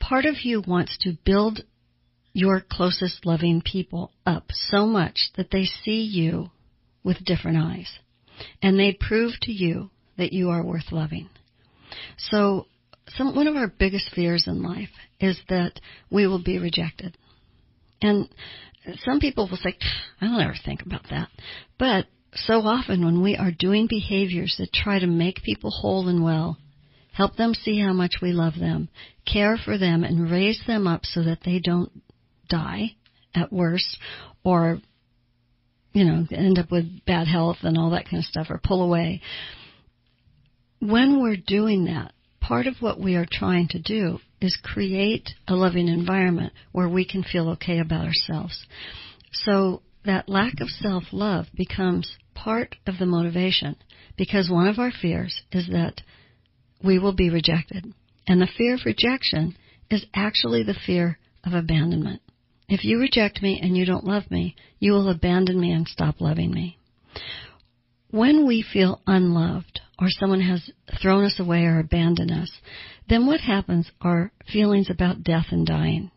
part 0.00 0.24
of 0.24 0.36
you 0.42 0.62
wants 0.66 0.96
to 1.02 1.18
build 1.24 1.60
your 2.32 2.60
closest 2.60 3.24
loving 3.24 3.62
people 3.62 4.12
up 4.24 4.46
so 4.50 4.86
much 4.86 5.30
that 5.36 5.50
they 5.50 5.64
see 5.64 6.02
you 6.02 6.50
with 7.04 7.24
different 7.24 7.58
eyes 7.58 7.98
and 8.62 8.78
they 8.78 8.96
prove 8.98 9.32
to 9.42 9.52
you 9.52 9.90
that 10.16 10.32
you 10.32 10.50
are 10.50 10.64
worth 10.64 10.92
loving. 10.92 11.28
So 12.30 12.66
some, 13.16 13.34
one 13.34 13.46
of 13.46 13.56
our 13.56 13.68
biggest 13.68 14.10
fears 14.14 14.44
in 14.46 14.62
life 14.62 14.90
is 15.20 15.40
that 15.48 15.80
we 16.10 16.26
will 16.26 16.42
be 16.42 16.58
rejected. 16.58 17.16
And 18.02 18.28
some 19.04 19.20
people 19.20 19.48
will 19.48 19.58
say, 19.58 19.76
I 20.20 20.26
don't 20.26 20.40
ever 20.40 20.54
think 20.64 20.82
about 20.82 21.04
that. 21.10 21.28
But 21.78 22.06
so 22.34 22.60
often 22.60 23.04
when 23.04 23.22
we 23.22 23.36
are 23.36 23.50
doing 23.50 23.86
behaviors 23.88 24.56
that 24.58 24.72
try 24.72 24.98
to 24.98 25.06
make 25.06 25.42
people 25.42 25.70
whole 25.70 26.08
and 26.08 26.22
well, 26.22 26.58
help 27.12 27.36
them 27.36 27.54
see 27.54 27.80
how 27.80 27.92
much 27.92 28.16
we 28.22 28.32
love 28.32 28.54
them, 28.58 28.88
care 29.30 29.56
for 29.62 29.78
them, 29.78 30.04
and 30.04 30.30
raise 30.30 30.62
them 30.66 30.86
up 30.86 31.04
so 31.04 31.22
that 31.22 31.40
they 31.44 31.58
don't 31.58 31.90
die 32.48 32.92
at 33.34 33.52
worst 33.52 33.98
or, 34.44 34.80
you 35.98 36.04
know, 36.04 36.24
end 36.30 36.60
up 36.60 36.70
with 36.70 37.04
bad 37.06 37.26
health 37.26 37.56
and 37.62 37.76
all 37.76 37.90
that 37.90 38.04
kind 38.04 38.18
of 38.18 38.24
stuff 38.24 38.46
or 38.50 38.60
pull 38.62 38.82
away. 38.82 39.20
When 40.78 41.20
we're 41.20 41.36
doing 41.44 41.86
that, 41.86 42.12
part 42.40 42.68
of 42.68 42.76
what 42.78 43.00
we 43.00 43.16
are 43.16 43.26
trying 43.28 43.66
to 43.70 43.80
do 43.80 44.20
is 44.40 44.56
create 44.62 45.30
a 45.48 45.54
loving 45.54 45.88
environment 45.88 46.52
where 46.70 46.88
we 46.88 47.04
can 47.04 47.24
feel 47.24 47.48
okay 47.50 47.80
about 47.80 48.06
ourselves. 48.06 48.64
So 49.32 49.82
that 50.04 50.28
lack 50.28 50.60
of 50.60 50.68
self-love 50.68 51.46
becomes 51.56 52.16
part 52.32 52.76
of 52.86 52.94
the 53.00 53.06
motivation 53.06 53.74
because 54.16 54.48
one 54.48 54.68
of 54.68 54.78
our 54.78 54.92
fears 54.92 55.42
is 55.50 55.66
that 55.72 56.02
we 56.84 57.00
will 57.00 57.14
be 57.14 57.28
rejected. 57.28 57.92
And 58.28 58.40
the 58.40 58.48
fear 58.56 58.74
of 58.74 58.86
rejection 58.86 59.56
is 59.90 60.06
actually 60.14 60.62
the 60.62 60.78
fear 60.86 61.18
of 61.42 61.54
abandonment. 61.54 62.22
If 62.68 62.84
you 62.84 62.98
reject 62.98 63.42
me 63.42 63.58
and 63.62 63.76
you 63.76 63.86
don't 63.86 64.04
love 64.04 64.30
me, 64.30 64.54
you 64.78 64.92
will 64.92 65.08
abandon 65.08 65.58
me 65.58 65.72
and 65.72 65.88
stop 65.88 66.20
loving 66.20 66.52
me. 66.52 66.78
When 68.10 68.46
we 68.46 68.62
feel 68.62 69.00
unloved 69.06 69.80
or 69.98 70.08
someone 70.10 70.40
has 70.42 70.70
thrown 71.00 71.24
us 71.24 71.40
away 71.40 71.64
or 71.64 71.78
abandoned 71.78 72.30
us, 72.30 72.50
then 73.08 73.26
what 73.26 73.40
happens 73.40 73.90
are 74.00 74.32
feelings 74.52 74.90
about 74.90 75.22
death 75.22 75.46
and 75.50 75.66
dying. 75.66 76.10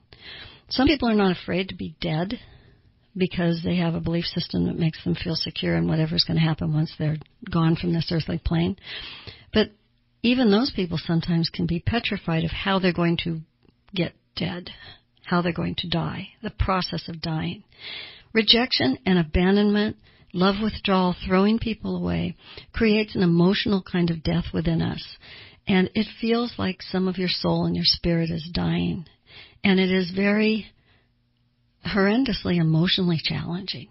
Some 0.70 0.88
people 0.88 1.10
are 1.10 1.16
not 1.16 1.36
afraid 1.38 1.70
to 1.70 1.76
be 1.76 1.96
dead 2.02 2.40
because 3.16 3.62
they 3.64 3.78
have 3.78 3.96
a 3.96 4.00
belief 4.02 4.26
system 4.26 4.66
that 4.66 4.80
makes 4.80 5.04
them 5.04 5.16
feel 5.16 5.36
secure 5.36 5.76
in 5.76 5.88
whatever's 5.88 6.24
going 6.24 6.38
to 6.38 6.46
happen 6.46 6.74
once 6.74 6.94
they're 6.98 7.18
gone 7.50 7.76
from 7.76 7.94
this 7.94 8.12
earthly 8.12 8.42
plane. 8.44 8.78
But 9.54 9.72
even 10.24 10.52
those 10.52 10.72
people 10.74 10.98
sometimes 10.98 11.50
can 11.50 11.66
be 11.66 11.84
petrified 11.86 12.44
of 12.44 12.52
how 12.52 12.80
they're 12.80 12.94
going 12.94 13.18
to 13.24 13.40
get 13.94 14.14
dead, 14.36 14.70
how 15.26 15.42
they're 15.42 15.54
going 15.54 15.76
to 15.76 15.90
die, 15.90 16.30
the 16.42 16.50
process 16.50 17.08
of 17.08 17.22
dying. 17.22 17.64
Rejection 18.34 18.98
and 19.06 19.20
abandonment, 19.20 19.98
love 20.34 20.56
withdrawal, 20.62 21.16
throwing 21.26 21.60
people 21.60 21.96
away 21.96 22.36
creates 22.74 23.16
an 23.16 23.24
emotional 23.24 23.84
kind 23.84 24.10
of 24.10 24.24
death 24.24 24.46
within 24.54 24.82
us. 24.82 25.18
And 25.68 25.90
it 25.94 26.08
feels 26.20 26.54
like 26.58 26.82
some 26.82 27.08
of 27.08 27.18
your 27.18 27.30
soul 27.30 27.66
and 27.66 27.76
your 27.76 27.86
spirit 27.86 28.30
is 28.30 28.50
dying. 28.54 29.06
And 29.64 29.80
it 29.80 29.92
is 29.92 30.12
very 30.12 30.68
horrendously 31.86 32.60
emotionally 32.60 33.20
challenging. 33.24 33.88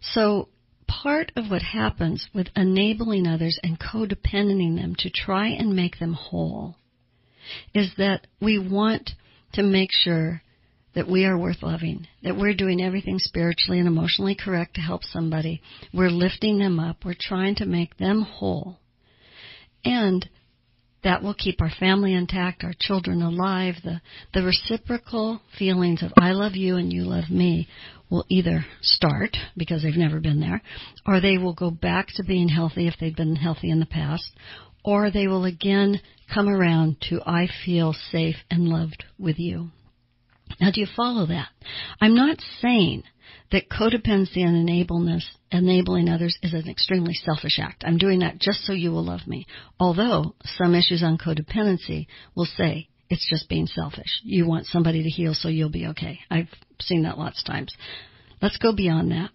So 0.00 0.48
part 0.86 1.32
of 1.36 1.50
what 1.50 1.62
happens 1.62 2.28
with 2.34 2.48
enabling 2.56 3.26
others 3.26 3.58
and 3.62 3.78
codependenting 3.78 4.76
them 4.76 4.94
to 4.98 5.10
try 5.10 5.48
and 5.48 5.74
make 5.74 5.98
them 5.98 6.14
whole 6.14 6.76
is 7.74 7.92
that 7.98 8.26
we 8.40 8.58
want 8.58 9.10
to 9.52 9.62
make 9.62 9.90
sure 9.92 10.42
that 10.96 11.06
we 11.06 11.26
are 11.26 11.38
worth 11.38 11.62
loving, 11.62 12.08
that 12.22 12.36
we're 12.36 12.54
doing 12.54 12.82
everything 12.82 13.18
spiritually 13.18 13.78
and 13.78 13.86
emotionally 13.86 14.34
correct 14.34 14.74
to 14.74 14.80
help 14.80 15.04
somebody. 15.04 15.60
We're 15.92 16.08
lifting 16.10 16.58
them 16.58 16.80
up. 16.80 17.04
We're 17.04 17.14
trying 17.20 17.54
to 17.56 17.66
make 17.66 17.98
them 17.98 18.22
whole. 18.22 18.78
And 19.84 20.26
that 21.04 21.22
will 21.22 21.34
keep 21.34 21.60
our 21.60 21.70
family 21.78 22.14
intact, 22.14 22.64
our 22.64 22.72
children 22.80 23.20
alive. 23.20 23.74
The, 23.84 24.00
the 24.32 24.42
reciprocal 24.42 25.42
feelings 25.58 26.02
of 26.02 26.12
I 26.18 26.32
love 26.32 26.54
you 26.56 26.76
and 26.76 26.90
you 26.90 27.02
love 27.02 27.28
me 27.30 27.68
will 28.10 28.24
either 28.30 28.64
start 28.80 29.36
because 29.54 29.82
they've 29.82 29.94
never 29.96 30.18
been 30.18 30.40
there, 30.40 30.62
or 31.06 31.20
they 31.20 31.36
will 31.36 31.54
go 31.54 31.70
back 31.70 32.08
to 32.14 32.24
being 32.24 32.48
healthy 32.48 32.88
if 32.88 32.94
they've 32.98 33.14
been 33.14 33.36
healthy 33.36 33.70
in 33.70 33.80
the 33.80 33.86
past, 33.86 34.30
or 34.82 35.10
they 35.10 35.26
will 35.26 35.44
again 35.44 36.00
come 36.32 36.48
around 36.48 36.96
to 37.10 37.20
I 37.26 37.48
feel 37.66 37.94
safe 38.10 38.36
and 38.50 38.68
loved 38.68 39.04
with 39.18 39.38
you. 39.38 39.70
Now 40.60 40.70
do 40.70 40.80
you 40.80 40.86
follow 40.96 41.26
that? 41.26 41.48
I'm 42.00 42.14
not 42.14 42.38
saying 42.60 43.02
that 43.52 43.68
codependency 43.68 44.38
and 44.44 44.56
enableness, 44.56 45.24
enabling 45.50 46.08
others 46.08 46.36
is 46.42 46.54
an 46.54 46.68
extremely 46.68 47.14
selfish 47.14 47.58
act. 47.60 47.84
I'm 47.86 47.98
doing 47.98 48.20
that 48.20 48.38
just 48.38 48.64
so 48.64 48.72
you 48.72 48.90
will 48.90 49.04
love 49.04 49.26
me. 49.26 49.46
Although 49.78 50.34
some 50.44 50.74
issues 50.74 51.02
on 51.02 51.18
codependency 51.18 52.06
will 52.34 52.46
say 52.46 52.88
it's 53.08 53.28
just 53.28 53.48
being 53.48 53.66
selfish. 53.66 54.20
You 54.22 54.46
want 54.46 54.66
somebody 54.66 55.02
to 55.02 55.08
heal 55.08 55.34
so 55.34 55.48
you'll 55.48 55.70
be 55.70 55.86
okay. 55.88 56.20
I've 56.30 56.48
seen 56.80 57.02
that 57.02 57.18
lots 57.18 57.40
of 57.40 57.52
times. 57.52 57.72
Let's 58.42 58.58
go 58.58 58.74
beyond 58.74 59.12
that. 59.12 59.30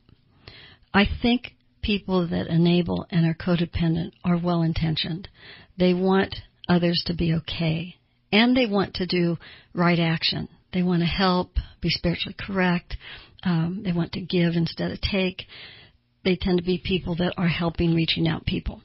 I 0.94 1.06
think 1.22 1.54
people 1.82 2.28
that 2.28 2.48
enable 2.48 3.06
and 3.10 3.26
are 3.26 3.34
codependent 3.34 4.12
are 4.24 4.38
well 4.38 4.62
intentioned. 4.62 5.30
They 5.78 5.94
want 5.94 6.36
others 6.68 7.02
to 7.08 7.14
be 7.14 7.34
okay. 7.36 7.96
And 8.32 8.56
they 8.56 8.66
want 8.66 8.96
to 8.96 9.06
do 9.06 9.38
right 9.74 10.00
action. 10.00 10.48
They 10.74 10.84
want 10.84 11.02
to 11.02 11.08
help, 11.08 11.58
be 11.82 11.90
spiritually 11.90 12.36
correct. 12.40 12.98
Um, 13.44 13.82
they 13.84 13.92
want 13.92 14.14
to 14.14 14.22
give 14.22 14.54
instead 14.54 14.92
of 14.92 15.02
take. 15.02 15.44
They 16.24 16.38
tend 16.40 16.60
to 16.60 16.64
be 16.64 16.82
people 16.84 17.16
that 17.16 17.34
are 17.38 17.48
helping 17.48 17.96
reaching 17.96 18.28
out 18.28 18.46
people, 18.46 18.82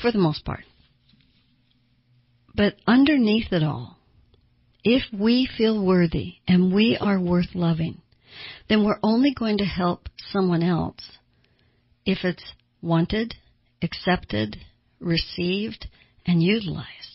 for 0.00 0.12
the 0.12 0.18
most 0.18 0.44
part. 0.44 0.64
But 2.54 2.76
underneath 2.86 3.52
it 3.52 3.64
all, 3.64 3.98
if 4.84 5.02
we 5.12 5.48
feel 5.56 5.84
worthy 5.84 6.34
and 6.46 6.72
we 6.72 6.96
are 7.00 7.20
worth 7.20 7.54
loving, 7.54 8.00
then 8.68 8.84
we're 8.84 9.00
only 9.02 9.34
going 9.34 9.58
to 9.58 9.64
help 9.64 10.08
someone 10.30 10.62
else 10.62 11.18
if 12.04 12.18
it's 12.22 12.44
wanted, 12.82 13.34
accepted, 13.82 14.58
received, 15.00 15.86
and 16.26 16.42
utilized. 16.42 17.13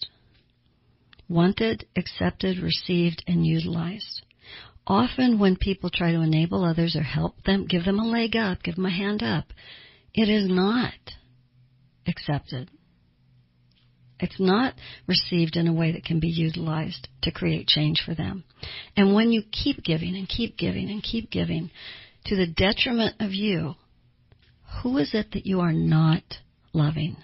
Wanted, 1.30 1.86
accepted, 1.96 2.58
received, 2.58 3.24
and 3.28 3.46
utilized. 3.46 4.24
Often 4.88 5.38
when 5.38 5.56
people 5.56 5.92
try 5.92 6.12
to 6.12 6.22
enable 6.22 6.66
others 6.66 6.96
or 6.96 7.04
help 7.04 7.44
them, 7.44 7.68
give 7.68 7.86
them 7.86 8.00
a 8.00 8.08
leg 8.08 8.36
up, 8.36 8.64
give 8.64 8.76
them 8.76 8.88
a 8.88 8.90
hand 8.90 9.22
up, 9.22 9.46
it 10.14 10.28
is 10.28 10.50
not 10.50 10.94
accepted. 12.08 12.72
It's 14.20 14.40
not 14.40 14.74
received 15.08 15.56
in 15.56 15.68
a 15.68 15.74
way 15.74 15.94
that 15.94 16.04
can 16.04 16.20
be 16.20 16.28
utilized 16.28 17.08
to 17.22 17.32
create 17.32 17.68
change 17.68 18.02
for 18.04 18.14
them. 18.14 18.44
And 18.98 19.14
when 19.14 19.32
you 19.32 19.44
keep 19.52 19.84
giving 19.84 20.16
and 20.16 20.28
keep 20.28 20.58
giving 20.58 20.90
and 20.90 21.02
keep 21.02 21.32
giving 21.32 21.70
to 22.26 22.36
the 22.36 22.48
detriment 22.48 23.16
of 23.20 23.32
you, 23.32 23.76
who 24.82 24.98
is 24.98 25.14
it 25.14 25.32
that 25.34 25.46
you 25.46 25.62
are 25.62 25.72
not 25.72 26.24
loving? 26.74 27.18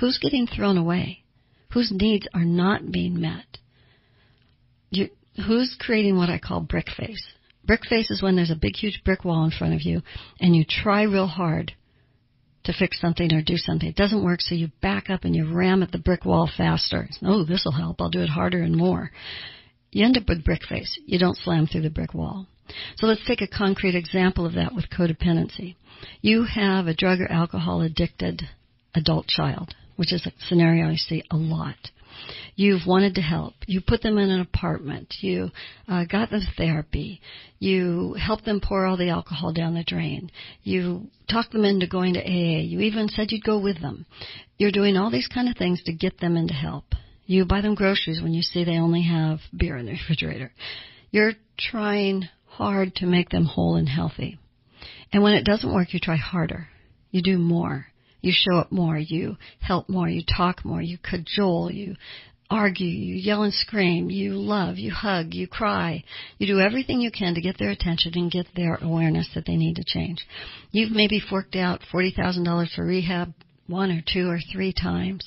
Who's 0.00 0.18
getting 0.18 0.46
thrown 0.46 0.78
away? 0.78 1.19
Whose 1.72 1.92
needs 1.92 2.26
are 2.34 2.44
not 2.44 2.90
being 2.90 3.20
met? 3.20 3.58
You, 4.90 5.08
who's 5.46 5.76
creating 5.78 6.16
what 6.16 6.30
I 6.30 6.38
call 6.38 6.60
brick 6.60 6.86
face? 6.96 7.24
Brick 7.64 7.86
face 7.86 8.10
is 8.10 8.22
when 8.22 8.36
there's 8.36 8.50
a 8.50 8.56
big, 8.56 8.76
huge 8.76 9.02
brick 9.04 9.24
wall 9.24 9.44
in 9.44 9.50
front 9.50 9.74
of 9.74 9.82
you 9.82 10.02
and 10.40 10.56
you 10.56 10.64
try 10.68 11.02
real 11.02 11.26
hard 11.26 11.72
to 12.64 12.72
fix 12.72 13.00
something 13.00 13.32
or 13.32 13.42
do 13.42 13.56
something. 13.56 13.88
It 13.88 13.96
doesn't 13.96 14.24
work, 14.24 14.40
so 14.40 14.54
you 14.54 14.68
back 14.82 15.08
up 15.08 15.24
and 15.24 15.34
you 15.34 15.52
ram 15.52 15.82
at 15.82 15.92
the 15.92 15.98
brick 15.98 16.24
wall 16.24 16.50
faster. 16.54 17.08
Oh, 17.22 17.44
this 17.44 17.62
will 17.64 17.72
help. 17.72 18.00
I'll 18.00 18.10
do 18.10 18.20
it 18.20 18.28
harder 18.28 18.62
and 18.62 18.76
more. 18.76 19.10
You 19.92 20.04
end 20.04 20.16
up 20.16 20.28
with 20.28 20.44
brick 20.44 20.62
face. 20.68 20.98
You 21.06 21.18
don't 21.18 21.36
slam 21.36 21.66
through 21.66 21.82
the 21.82 21.90
brick 21.90 22.14
wall. 22.14 22.46
So 22.96 23.06
let's 23.06 23.26
take 23.26 23.40
a 23.40 23.48
concrete 23.48 23.94
example 23.94 24.46
of 24.46 24.54
that 24.54 24.74
with 24.74 24.90
codependency. 24.90 25.74
You 26.20 26.44
have 26.44 26.86
a 26.86 26.94
drug 26.94 27.20
or 27.20 27.30
alcohol 27.30 27.82
addicted 27.82 28.42
adult 28.94 29.26
child, 29.26 29.74
which 30.00 30.14
is 30.14 30.24
a 30.24 30.32
scenario 30.48 30.88
I 30.88 30.94
see 30.94 31.22
a 31.30 31.36
lot. 31.36 31.76
You've 32.56 32.86
wanted 32.86 33.16
to 33.16 33.20
help. 33.20 33.52
You 33.66 33.82
put 33.86 34.00
them 34.00 34.16
in 34.16 34.30
an 34.30 34.40
apartment. 34.40 35.16
You 35.20 35.50
uh, 35.86 36.06
got 36.06 36.30
them 36.30 36.40
therapy. 36.56 37.20
You 37.58 38.14
helped 38.14 38.46
them 38.46 38.62
pour 38.64 38.86
all 38.86 38.96
the 38.96 39.10
alcohol 39.10 39.52
down 39.52 39.74
the 39.74 39.84
drain. 39.84 40.30
You 40.62 41.08
talked 41.30 41.52
them 41.52 41.66
into 41.66 41.86
going 41.86 42.14
to 42.14 42.20
AA. 42.20 42.60
You 42.60 42.80
even 42.80 43.10
said 43.10 43.30
you'd 43.30 43.44
go 43.44 43.58
with 43.58 43.82
them. 43.82 44.06
You're 44.56 44.72
doing 44.72 44.96
all 44.96 45.10
these 45.10 45.28
kind 45.28 45.50
of 45.50 45.58
things 45.58 45.82
to 45.82 45.92
get 45.92 46.18
them 46.18 46.34
into 46.34 46.54
help. 46.54 46.86
You 47.26 47.44
buy 47.44 47.60
them 47.60 47.74
groceries 47.74 48.22
when 48.22 48.32
you 48.32 48.40
see 48.40 48.64
they 48.64 48.78
only 48.78 49.02
have 49.02 49.40
beer 49.54 49.76
in 49.76 49.84
the 49.84 49.92
refrigerator. 50.08 50.50
You're 51.10 51.34
trying 51.58 52.26
hard 52.46 52.94
to 52.96 53.06
make 53.06 53.28
them 53.28 53.44
whole 53.44 53.76
and 53.76 53.86
healthy. 53.86 54.38
And 55.12 55.22
when 55.22 55.34
it 55.34 55.44
doesn't 55.44 55.74
work, 55.74 55.92
you 55.92 56.00
try 56.00 56.16
harder. 56.16 56.68
You 57.10 57.22
do 57.22 57.36
more. 57.36 57.89
You 58.20 58.32
show 58.34 58.58
up 58.58 58.70
more. 58.70 58.98
You 58.98 59.36
help 59.60 59.88
more. 59.88 60.08
You 60.08 60.22
talk 60.36 60.64
more. 60.64 60.82
You 60.82 60.98
cajole. 60.98 61.70
You 61.72 61.96
argue. 62.50 62.86
You 62.86 63.14
yell 63.14 63.42
and 63.42 63.54
scream. 63.54 64.10
You 64.10 64.34
love. 64.34 64.76
You 64.76 64.90
hug. 64.90 65.34
You 65.34 65.46
cry. 65.46 66.04
You 66.38 66.46
do 66.46 66.60
everything 66.60 67.00
you 67.00 67.10
can 67.10 67.34
to 67.34 67.40
get 67.40 67.58
their 67.58 67.70
attention 67.70 68.12
and 68.14 68.30
get 68.30 68.46
their 68.54 68.76
awareness 68.76 69.28
that 69.34 69.46
they 69.46 69.56
need 69.56 69.76
to 69.76 69.84
change. 69.86 70.26
You've 70.72 70.92
maybe 70.92 71.20
forked 71.20 71.56
out 71.56 71.80
$40,000 71.92 72.74
for 72.74 72.84
rehab 72.84 73.32
one 73.66 73.90
or 73.90 74.02
two 74.12 74.28
or 74.28 74.40
three 74.52 74.72
times 74.72 75.24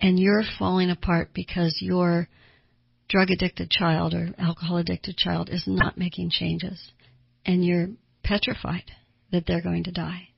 and 0.00 0.18
you're 0.18 0.42
falling 0.58 0.90
apart 0.90 1.30
because 1.32 1.78
your 1.80 2.28
drug 3.08 3.30
addicted 3.30 3.70
child 3.70 4.12
or 4.12 4.28
alcohol 4.38 4.76
addicted 4.76 5.16
child 5.16 5.48
is 5.50 5.64
not 5.66 5.96
making 5.96 6.30
changes 6.30 6.90
and 7.46 7.64
you're 7.64 7.88
petrified 8.22 8.90
that 9.30 9.44
they're 9.46 9.62
going 9.62 9.84
to 9.84 9.92
die. 9.92 10.28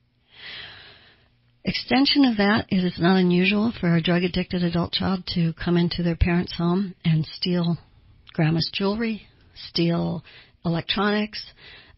Extension 1.68 2.24
of 2.24 2.36
that 2.36 2.66
is 2.68 2.84
it's 2.84 3.00
not 3.00 3.16
unusual 3.16 3.72
for 3.80 3.96
a 3.96 4.00
drug 4.00 4.22
addicted 4.22 4.62
adult 4.62 4.92
child 4.92 5.24
to 5.34 5.52
come 5.54 5.76
into 5.76 6.00
their 6.00 6.14
parents' 6.14 6.56
home 6.56 6.94
and 7.04 7.26
steal 7.26 7.76
grandma's 8.32 8.70
jewelry, 8.72 9.26
steal 9.56 10.22
electronics, 10.64 11.44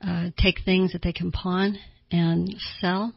uh, 0.01 0.31
take 0.39 0.65
things 0.65 0.93
that 0.93 1.03
they 1.03 1.13
can 1.13 1.31
pawn 1.31 1.77
and 2.11 2.57
sell. 2.81 3.13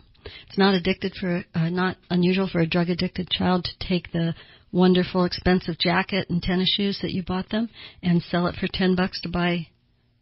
It's 0.49 0.57
not 0.57 0.73
addicted 0.73 1.13
for 1.15 1.45
uh, 1.55 1.69
not 1.69 1.95
unusual 2.09 2.49
for 2.51 2.59
a 2.59 2.67
drug 2.67 2.89
addicted 2.89 3.29
child 3.29 3.63
to 3.63 3.87
take 3.87 4.11
the 4.11 4.35
wonderful 4.73 5.23
expensive 5.23 5.79
jacket 5.79 6.29
and 6.29 6.43
tennis 6.43 6.73
shoes 6.75 6.99
that 7.01 7.11
you 7.11 7.23
bought 7.23 7.49
them 7.49 7.69
and 8.03 8.21
sell 8.23 8.47
it 8.47 8.55
for 8.55 8.67
10 8.67 8.97
bucks 8.97 9.21
to 9.21 9.29
buy 9.29 9.67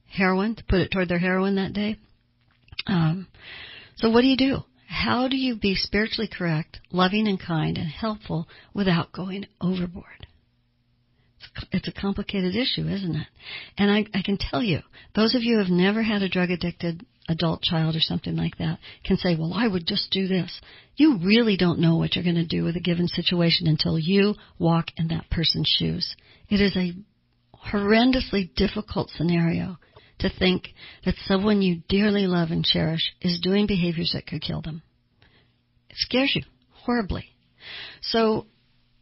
heroin 0.06 0.54
to 0.54 0.64
put 0.66 0.82
it 0.82 0.92
toward 0.92 1.10
their 1.10 1.18
heroin 1.18 1.56
that 1.56 1.74
day. 1.74 1.98
Um, 2.86 3.26
so 3.96 4.12
what 4.12 4.22
do 4.22 4.28
you 4.28 4.38
do? 4.38 4.64
How 4.90 5.28
do 5.28 5.38
you 5.38 5.56
be 5.56 5.76
spiritually 5.76 6.28
correct, 6.28 6.80
loving 6.92 7.28
and 7.28 7.40
kind, 7.40 7.78
and 7.78 7.88
helpful 7.88 8.48
without 8.74 9.12
going 9.12 9.46
overboard? 9.62 10.26
It's 11.72 11.88
a 11.88 11.92
complicated 11.92 12.56
issue, 12.56 12.88
isn't 12.88 13.16
it? 13.16 13.28
And 13.78 13.92
I, 13.92 14.06
I 14.18 14.24
can 14.24 14.40
tell 14.40 14.64
you, 14.64 14.80
those 15.14 15.36
of 15.36 15.44
you 15.44 15.54
who 15.54 15.60
have 15.60 15.72
never 15.72 16.02
had 16.02 16.24
a 16.24 16.30
drug 16.30 16.50
addicted 16.50 17.06
adult 17.30 17.62
child 17.62 17.96
or 17.96 18.00
something 18.00 18.36
like 18.36 18.58
that 18.58 18.80
can 19.06 19.18
say, 19.18 19.36
well, 19.36 19.54
I 19.54 19.68
would 19.68 19.86
just 19.86 20.10
do 20.10 20.28
this. 20.28 20.60
You 20.96 21.20
really 21.24 21.56
don't 21.56 21.80
know 21.80 21.98
what 21.98 22.16
you're 22.16 22.24
going 22.24 22.36
to 22.36 22.46
do 22.46 22.64
with 22.64 22.76
a 22.76 22.82
given 22.82 23.08
situation 23.08 23.68
until 23.68 24.00
you 24.00 24.34
walk 24.58 24.88
in 24.98 25.10
that 25.10 25.30
person's 25.30 25.72
shoes. 25.78 26.16
It 26.50 26.62
is 26.62 26.76
a 26.76 26.94
horrendously 27.72 28.56
difficult 28.56 29.12
scenario 29.12 29.78
to 30.20 30.30
think 30.30 30.70
that 31.06 31.16
someone 31.26 31.62
you 31.62 31.82
dearly 31.88 32.28
love 32.28 32.52
and 32.52 32.64
cherish 32.64 33.14
is 33.22 33.40
doing 33.42 33.68
behaviors 33.68 34.12
that 34.14 34.28
could 34.28 34.42
kill 34.42 34.62
them. 34.62 34.82
It 35.90 35.96
scares 35.98 36.34
you 36.36 36.44
horribly. 36.72 37.26
So 38.02 38.46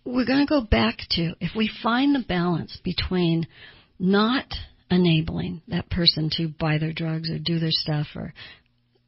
we're 0.06 0.26
going 0.26 0.46
to 0.46 0.50
go 0.50 0.62
back 0.62 1.00
to 1.12 1.34
if 1.40 1.52
we 1.56 1.70
find 1.84 2.16
the 2.16 2.26
balance 2.28 2.80
between 2.84 3.48
not 4.00 4.46
enabling 4.90 5.62
that 5.68 5.90
person 5.90 6.30
to 6.38 6.48
buy 6.48 6.78
their 6.78 6.94
drugs 6.94 7.30
or 7.30 7.40
do 7.40 7.60
their 7.60 7.72
stuff 7.72 8.08
or 8.16 8.34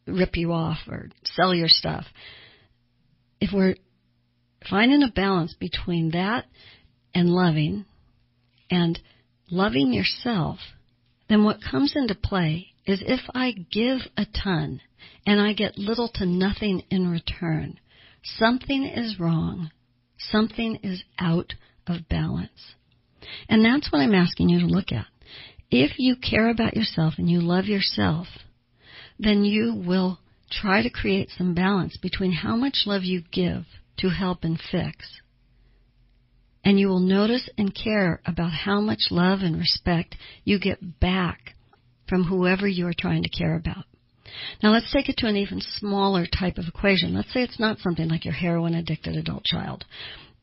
rip 0.05 0.35
you 0.35 0.51
off 0.51 0.79
or 0.87 1.09
sell 1.23 1.53
your 1.53 1.69
stuff. 1.69 2.05
If 3.39 3.51
we're 3.53 3.75
finding 4.69 5.03
a 5.03 5.11
balance 5.11 5.55
between 5.57 6.11
that 6.11 6.45
and 7.13 7.29
loving 7.29 7.85
and 8.69 8.99
loving 9.49 9.93
yourself 9.93 10.59
then 11.29 11.43
what 11.43 11.61
comes 11.61 11.93
into 11.95 12.15
play 12.15 12.73
is 12.85 13.03
if 13.05 13.21
I 13.33 13.51
give 13.71 13.99
a 14.17 14.25
ton 14.25 14.81
and 15.25 15.39
I 15.39 15.53
get 15.53 15.77
little 15.77 16.09
to 16.15 16.25
nothing 16.25 16.83
in 16.89 17.09
return, 17.09 17.79
something 18.23 18.83
is 18.83 19.19
wrong. 19.19 19.71
Something 20.17 20.79
is 20.83 21.03
out 21.17 21.53
of 21.87 22.09
balance. 22.09 22.73
And 23.47 23.63
that's 23.63 23.91
what 23.91 23.99
I'm 23.99 24.15
asking 24.15 24.49
you 24.49 24.59
to 24.59 24.65
look 24.65 24.91
at. 24.91 25.05
If 25.71 25.99
you 25.99 26.15
care 26.15 26.49
about 26.49 26.75
yourself 26.75 27.13
and 27.17 27.29
you 27.29 27.41
love 27.41 27.65
yourself, 27.65 28.27
then 29.19 29.45
you 29.45 29.75
will 29.75 30.19
try 30.49 30.81
to 30.81 30.89
create 30.89 31.29
some 31.37 31.53
balance 31.53 31.95
between 31.97 32.31
how 32.31 32.55
much 32.55 32.83
love 32.85 33.03
you 33.03 33.21
give 33.31 33.65
to 33.97 34.09
help 34.09 34.43
and 34.43 34.59
fix 34.59 35.21
and 36.63 36.79
you 36.79 36.87
will 36.87 36.99
notice 36.99 37.49
and 37.57 37.73
care 37.73 38.21
about 38.25 38.51
how 38.51 38.81
much 38.81 39.07
love 39.11 39.39
and 39.41 39.57
respect 39.57 40.15
you 40.43 40.59
get 40.59 40.99
back 40.99 41.55
from 42.07 42.25
whoever 42.25 42.67
you 42.67 42.87
are 42.87 42.93
trying 42.97 43.23
to 43.23 43.29
care 43.29 43.55
about. 43.55 43.85
Now 44.61 44.71
let's 44.71 44.91
take 44.91 45.09
it 45.09 45.17
to 45.17 45.27
an 45.27 45.37
even 45.37 45.61
smaller 45.61 46.25
type 46.25 46.57
of 46.57 46.65
equation. 46.67 47.15
Let's 47.15 47.33
say 47.33 47.41
it's 47.41 47.59
not 47.59 47.79
something 47.79 48.07
like 48.07 48.25
your 48.25 48.33
heroin 48.33 48.73
addicted 48.73 49.15
adult 49.15 49.43
child. 49.43 49.85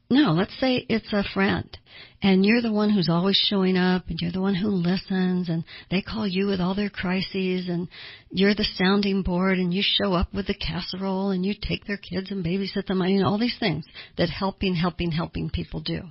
No, 0.08 0.32
let's 0.32 0.56
say 0.60 0.86
it's 0.88 1.12
a 1.12 1.24
friend 1.34 1.76
and 2.22 2.46
you're 2.46 2.62
the 2.62 2.72
one 2.72 2.90
who's 2.90 3.08
always 3.08 3.36
showing 3.36 3.76
up 3.76 4.04
and 4.08 4.20
you're 4.20 4.30
the 4.30 4.40
one 4.40 4.54
who 4.54 4.68
listens 4.68 5.48
and 5.48 5.64
they 5.90 6.00
call 6.00 6.28
you 6.28 6.46
with 6.46 6.60
all 6.60 6.76
their 6.76 6.90
crises 6.90 7.68
and 7.68 7.88
you're 8.30 8.54
the 8.54 8.66
sounding 8.76 9.22
board 9.22 9.58
and 9.58 9.74
you 9.74 9.82
show 9.84 10.12
up 10.12 10.32
with 10.32 10.46
the 10.46 10.54
casserole 10.54 11.30
and 11.30 11.44
you 11.44 11.54
take 11.60 11.86
their 11.86 11.96
kids 11.96 12.30
and 12.30 12.44
babysit 12.44 12.86
them. 12.86 13.02
I 13.02 13.08
mean, 13.08 13.24
all 13.24 13.38
these 13.38 13.56
things 13.58 13.84
that 14.16 14.30
helping, 14.30 14.76
helping, 14.76 15.10
helping 15.10 15.50
people 15.50 15.80
do. 15.80 16.02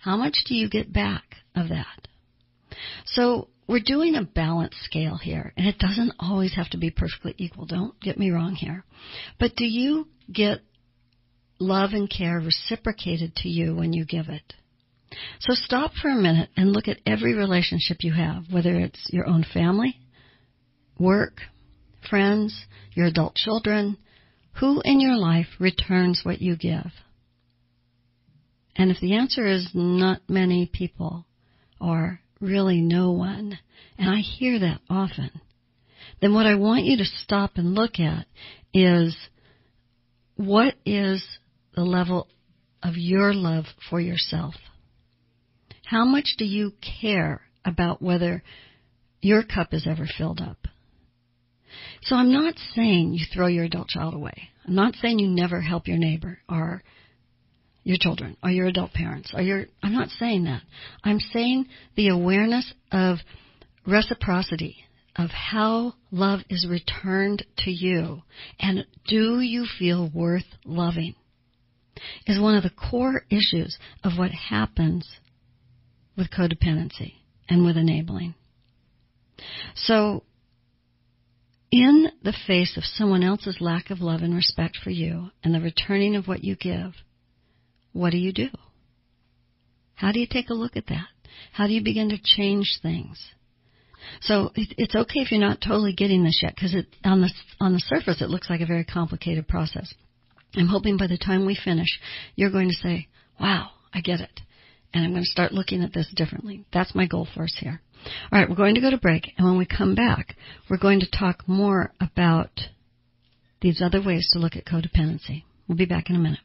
How 0.00 0.16
much 0.16 0.36
do 0.46 0.54
you 0.54 0.70
get 0.70 0.90
back 0.90 1.24
of 1.54 1.68
that? 1.68 2.08
So 3.04 3.48
we're 3.68 3.80
doing 3.84 4.14
a 4.14 4.22
balance 4.22 4.74
scale 4.84 5.18
here 5.18 5.52
and 5.58 5.66
it 5.66 5.78
doesn't 5.78 6.12
always 6.18 6.54
have 6.54 6.70
to 6.70 6.78
be 6.78 6.90
perfectly 6.90 7.34
equal. 7.36 7.66
Don't 7.66 8.00
get 8.00 8.18
me 8.18 8.30
wrong 8.30 8.54
here. 8.54 8.84
But 9.38 9.54
do 9.54 9.66
you 9.66 10.08
get 10.32 10.60
love 11.58 11.90
and 11.92 12.10
care 12.10 12.38
reciprocated 12.38 13.34
to 13.36 13.48
you 13.48 13.74
when 13.74 13.92
you 13.92 14.04
give 14.04 14.28
it. 14.28 14.54
So 15.40 15.54
stop 15.54 15.92
for 16.00 16.08
a 16.08 16.16
minute 16.16 16.50
and 16.56 16.72
look 16.72 16.88
at 16.88 17.00
every 17.06 17.34
relationship 17.34 17.98
you 18.00 18.12
have, 18.12 18.44
whether 18.50 18.74
it's 18.74 19.08
your 19.10 19.26
own 19.26 19.44
family, 19.54 19.98
work, 20.98 21.40
friends, 22.08 22.66
your 22.92 23.06
adult 23.06 23.34
children, 23.34 23.96
who 24.60 24.80
in 24.84 25.00
your 25.00 25.16
life 25.16 25.46
returns 25.58 26.22
what 26.24 26.40
you 26.40 26.56
give? 26.56 26.90
And 28.74 28.90
if 28.90 29.00
the 29.00 29.14
answer 29.14 29.46
is 29.46 29.70
not 29.74 30.20
many 30.28 30.70
people 30.70 31.26
or 31.80 32.20
really 32.40 32.80
no 32.80 33.12
one, 33.12 33.58
and 33.98 34.10
I 34.10 34.18
hear 34.20 34.58
that 34.58 34.80
often, 34.90 35.30
then 36.20 36.34
what 36.34 36.46
I 36.46 36.54
want 36.56 36.84
you 36.84 36.96
to 36.98 37.04
stop 37.04 37.52
and 37.56 37.74
look 37.74 37.98
at 37.98 38.26
is 38.72 39.16
what 40.36 40.74
is 40.84 41.24
the 41.76 41.84
level 41.84 42.26
of 42.82 42.96
your 42.96 43.32
love 43.32 43.66
for 43.88 44.00
yourself? 44.00 44.54
How 45.84 46.04
much 46.04 46.34
do 46.36 46.44
you 46.44 46.72
care 47.00 47.42
about 47.64 48.02
whether 48.02 48.42
your 49.20 49.44
cup 49.44 49.72
is 49.72 49.86
ever 49.88 50.08
filled 50.18 50.40
up? 50.40 50.66
So 52.02 52.16
I'm 52.16 52.32
not 52.32 52.54
saying 52.74 53.12
you 53.14 53.26
throw 53.32 53.46
your 53.46 53.64
adult 53.64 53.88
child 53.88 54.14
away. 54.14 54.48
I'm 54.66 54.74
not 54.74 54.94
saying 54.96 55.18
you 55.18 55.28
never 55.28 55.60
help 55.60 55.86
your 55.86 55.98
neighbor 55.98 56.38
or 56.48 56.82
your 57.84 57.98
children 58.00 58.36
or 58.42 58.50
your 58.50 58.66
adult 58.66 58.92
parents 58.92 59.30
or 59.32 59.42
your 59.42 59.66
I'm 59.82 59.92
not 59.92 60.08
saying 60.08 60.44
that. 60.44 60.62
I'm 61.04 61.20
saying 61.20 61.66
the 61.94 62.08
awareness 62.08 62.72
of 62.90 63.18
reciprocity 63.86 64.76
of 65.14 65.30
how 65.30 65.94
love 66.10 66.40
is 66.50 66.66
returned 66.68 67.44
to 67.58 67.70
you 67.70 68.22
and 68.58 68.84
do 69.06 69.40
you 69.40 69.66
feel 69.78 70.10
worth 70.12 70.44
loving 70.64 71.14
is 72.26 72.40
one 72.40 72.56
of 72.56 72.62
the 72.62 72.70
core 72.70 73.24
issues 73.30 73.78
of 74.04 74.18
what 74.18 74.30
happens 74.30 75.08
with 76.16 76.30
codependency 76.30 77.14
and 77.48 77.64
with 77.64 77.76
enabling. 77.76 78.34
So 79.74 80.22
in 81.70 82.08
the 82.22 82.34
face 82.46 82.76
of 82.76 82.84
someone 82.84 83.22
else's 83.22 83.58
lack 83.60 83.90
of 83.90 84.00
love 84.00 84.22
and 84.22 84.34
respect 84.34 84.78
for 84.82 84.90
you 84.90 85.30
and 85.42 85.54
the 85.54 85.60
returning 85.60 86.16
of 86.16 86.26
what 86.26 86.44
you 86.44 86.56
give, 86.56 86.94
what 87.92 88.10
do 88.10 88.18
you 88.18 88.32
do? 88.32 88.48
How 89.94 90.12
do 90.12 90.20
you 90.20 90.26
take 90.30 90.50
a 90.50 90.54
look 90.54 90.76
at 90.76 90.86
that? 90.88 91.06
How 91.52 91.66
do 91.66 91.72
you 91.72 91.82
begin 91.82 92.10
to 92.10 92.18
change 92.22 92.78
things? 92.82 93.18
So 94.20 94.52
it's 94.54 94.94
okay 94.94 95.20
if 95.20 95.32
you're 95.32 95.40
not 95.40 95.60
totally 95.60 95.92
getting 95.92 96.22
this 96.22 96.40
yet, 96.42 96.54
because 96.54 96.76
on 97.04 97.20
the 97.22 97.30
on 97.60 97.72
the 97.72 97.80
surface 97.80 98.22
it 98.22 98.30
looks 98.30 98.48
like 98.48 98.60
a 98.60 98.66
very 98.66 98.84
complicated 98.84 99.48
process. 99.48 99.92
I'm 100.56 100.68
hoping 100.68 100.96
by 100.96 101.06
the 101.06 101.18
time 101.18 101.46
we 101.46 101.54
finish, 101.62 102.00
you're 102.34 102.50
going 102.50 102.68
to 102.68 102.74
say, 102.74 103.08
"Wow, 103.40 103.70
I 103.92 104.00
get 104.00 104.20
it," 104.20 104.40
and 104.92 105.04
I'm 105.04 105.12
going 105.12 105.24
to 105.24 105.30
start 105.30 105.52
looking 105.52 105.82
at 105.82 105.92
this 105.92 106.12
differently. 106.14 106.64
That's 106.72 106.94
my 106.94 107.06
goal 107.06 107.26
for 107.34 107.44
us 107.44 107.56
here. 107.60 107.80
All 108.32 108.38
right, 108.38 108.48
we're 108.48 108.56
going 108.56 108.74
to 108.74 108.80
go 108.80 108.90
to 108.90 108.98
break, 108.98 109.32
and 109.36 109.46
when 109.46 109.58
we 109.58 109.66
come 109.66 109.94
back, 109.94 110.36
we're 110.70 110.78
going 110.78 111.00
to 111.00 111.10
talk 111.10 111.48
more 111.48 111.92
about 112.00 112.50
these 113.60 113.82
other 113.82 114.02
ways 114.02 114.28
to 114.32 114.38
look 114.38 114.56
at 114.56 114.64
codependency. 114.64 115.44
We'll 115.66 115.78
be 115.78 115.86
back 115.86 116.08
in 116.08 116.16
a 116.16 116.20
minute. 116.20 116.40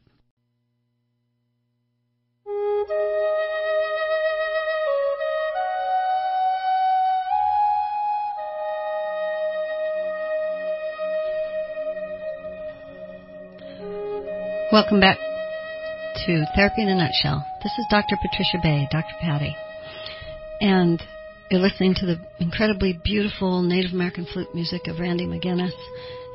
Welcome 14.72 15.00
back 15.00 15.18
to 15.18 16.46
Therapy 16.56 16.80
in 16.80 16.88
a 16.88 16.94
Nutshell. 16.94 17.44
This 17.62 17.72
is 17.78 17.84
Dr. 17.90 18.16
Patricia 18.22 18.56
Bay, 18.62 18.88
Dr. 18.90 19.14
Patty. 19.20 19.54
And 20.62 20.98
you're 21.50 21.60
listening 21.60 21.94
to 21.96 22.06
the 22.06 22.18
incredibly 22.38 22.98
beautiful 23.04 23.60
Native 23.60 23.92
American 23.92 24.24
flute 24.24 24.54
music 24.54 24.86
of 24.86 24.98
Randy 24.98 25.26
McGinnis, 25.26 25.74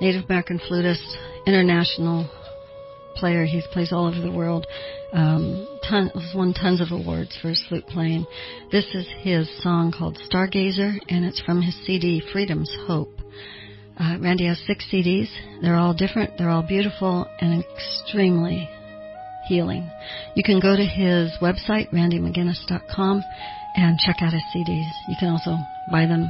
Native 0.01 0.25
American 0.25 0.59
flutist, 0.59 1.17
international 1.47 2.29
player. 3.15 3.43
He 3.43 3.63
plays 3.73 3.91
all 3.91 4.05
over 4.05 4.21
the 4.21 4.31
world. 4.31 4.67
Um, 5.13 5.79
ton, 5.89 6.11
won 6.35 6.53
tons 6.53 6.79
of 6.79 6.91
awards 6.91 7.35
for 7.41 7.49
his 7.49 7.65
flute 7.67 7.87
playing. 7.87 8.27
This 8.71 8.85
is 8.93 9.07
his 9.21 9.49
song 9.63 9.91
called 9.97 10.19
Stargazer, 10.31 10.93
and 11.09 11.25
it's 11.25 11.41
from 11.41 11.63
his 11.63 11.75
CD 11.87 12.21
Freedom's 12.31 12.71
Hope. 12.85 13.16
Uh, 13.99 14.17
Randy 14.19 14.45
has 14.45 14.61
six 14.67 14.85
CDs. 14.91 15.27
They're 15.61 15.75
all 15.75 15.93
different. 15.93 16.37
They're 16.37 16.49
all 16.49 16.63
beautiful 16.63 17.27
and 17.39 17.63
extremely 17.63 18.69
healing. 19.47 19.89
You 20.35 20.43
can 20.43 20.59
go 20.59 20.75
to 20.75 20.85
his 20.85 21.31
website, 21.41 21.91
randymcginnis.com, 21.91 23.23
and 23.75 23.99
check 23.99 24.17
out 24.21 24.33
his 24.33 24.43
CDs. 24.55 24.89
You 25.07 25.15
can 25.19 25.29
also 25.29 25.57
buy 25.91 26.05
them 26.05 26.29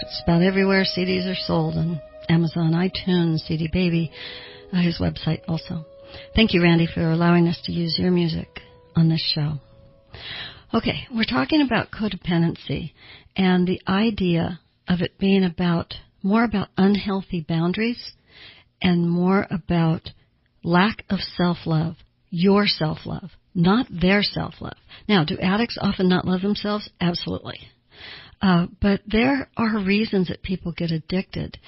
just 0.00 0.22
about 0.24 0.42
everywhere 0.42 0.84
CDs 0.84 1.30
are 1.30 1.38
sold 1.46 1.76
on 1.76 2.00
Amazon, 2.28 2.72
iTunes, 2.72 3.38
CD 3.38 3.68
Baby, 3.72 4.10
uh, 4.72 4.82
his 4.82 4.98
website 4.98 5.40
also. 5.48 5.86
Thank 6.34 6.52
you, 6.52 6.62
Randy, 6.62 6.86
for 6.92 7.10
allowing 7.10 7.48
us 7.48 7.60
to 7.64 7.72
use 7.72 7.96
your 7.98 8.10
music 8.10 8.60
on 8.94 9.08
this 9.08 9.22
show. 9.34 9.54
Okay, 10.74 11.06
we're 11.14 11.24
talking 11.24 11.62
about 11.62 11.90
codependency 11.90 12.92
and 13.36 13.66
the 13.66 13.80
idea 13.86 14.60
of 14.88 15.00
it 15.00 15.18
being 15.18 15.44
about 15.44 15.94
more 16.26 16.44
about 16.44 16.68
unhealthy 16.76 17.44
boundaries 17.46 18.12
and 18.82 19.08
more 19.08 19.46
about 19.50 20.10
lack 20.62 21.04
of 21.08 21.20
self-love, 21.20 21.94
your 22.30 22.66
self-love, 22.66 23.30
not 23.54 23.86
their 23.90 24.22
self-love. 24.22 24.76
Now, 25.08 25.24
do 25.24 25.38
addicts 25.38 25.78
often 25.80 26.08
not 26.08 26.26
love 26.26 26.42
themselves? 26.42 26.90
Absolutely. 27.00 27.58
Uh, 28.42 28.66
but 28.82 29.00
there 29.06 29.48
are 29.56 29.78
reasons 29.78 30.28
that 30.28 30.42
people 30.42 30.72
get 30.72 30.90
addicted 30.90 31.58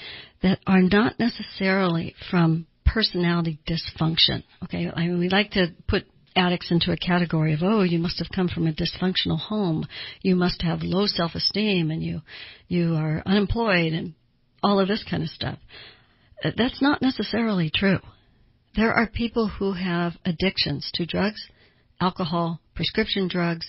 that 0.42 0.58
are 0.66 0.82
not 0.82 1.18
necessarily 1.18 2.14
from 2.30 2.66
personality 2.84 3.58
dysfunction. 3.66 4.42
Okay, 4.64 4.90
I 4.94 5.06
mean, 5.06 5.18
we 5.18 5.28
like 5.28 5.52
to 5.52 5.68
put 5.86 6.04
addicts 6.36 6.70
into 6.70 6.92
a 6.92 6.96
category 6.96 7.52
of 7.52 7.60
oh 7.62 7.82
you 7.82 7.98
must 7.98 8.18
have 8.18 8.28
come 8.32 8.46
from 8.46 8.68
a 8.68 8.72
dysfunctional 8.72 9.38
home 9.38 9.84
you 10.22 10.36
must 10.36 10.62
have 10.62 10.82
low 10.82 11.04
self-esteem 11.04 11.90
and 11.90 12.00
you 12.00 12.20
you 12.68 12.94
are 12.94 13.24
unemployed 13.26 13.92
and 13.92 14.14
all 14.62 14.80
of 14.80 14.88
this 14.88 15.04
kind 15.08 15.22
of 15.22 15.28
stuff. 15.28 15.58
Uh, 16.44 16.50
that's 16.56 16.80
not 16.80 17.02
necessarily 17.02 17.70
true. 17.74 17.98
There 18.76 18.92
are 18.92 19.08
people 19.08 19.48
who 19.48 19.72
have 19.72 20.12
addictions 20.24 20.90
to 20.94 21.06
drugs, 21.06 21.44
alcohol, 22.00 22.60
prescription 22.74 23.28
drugs, 23.28 23.66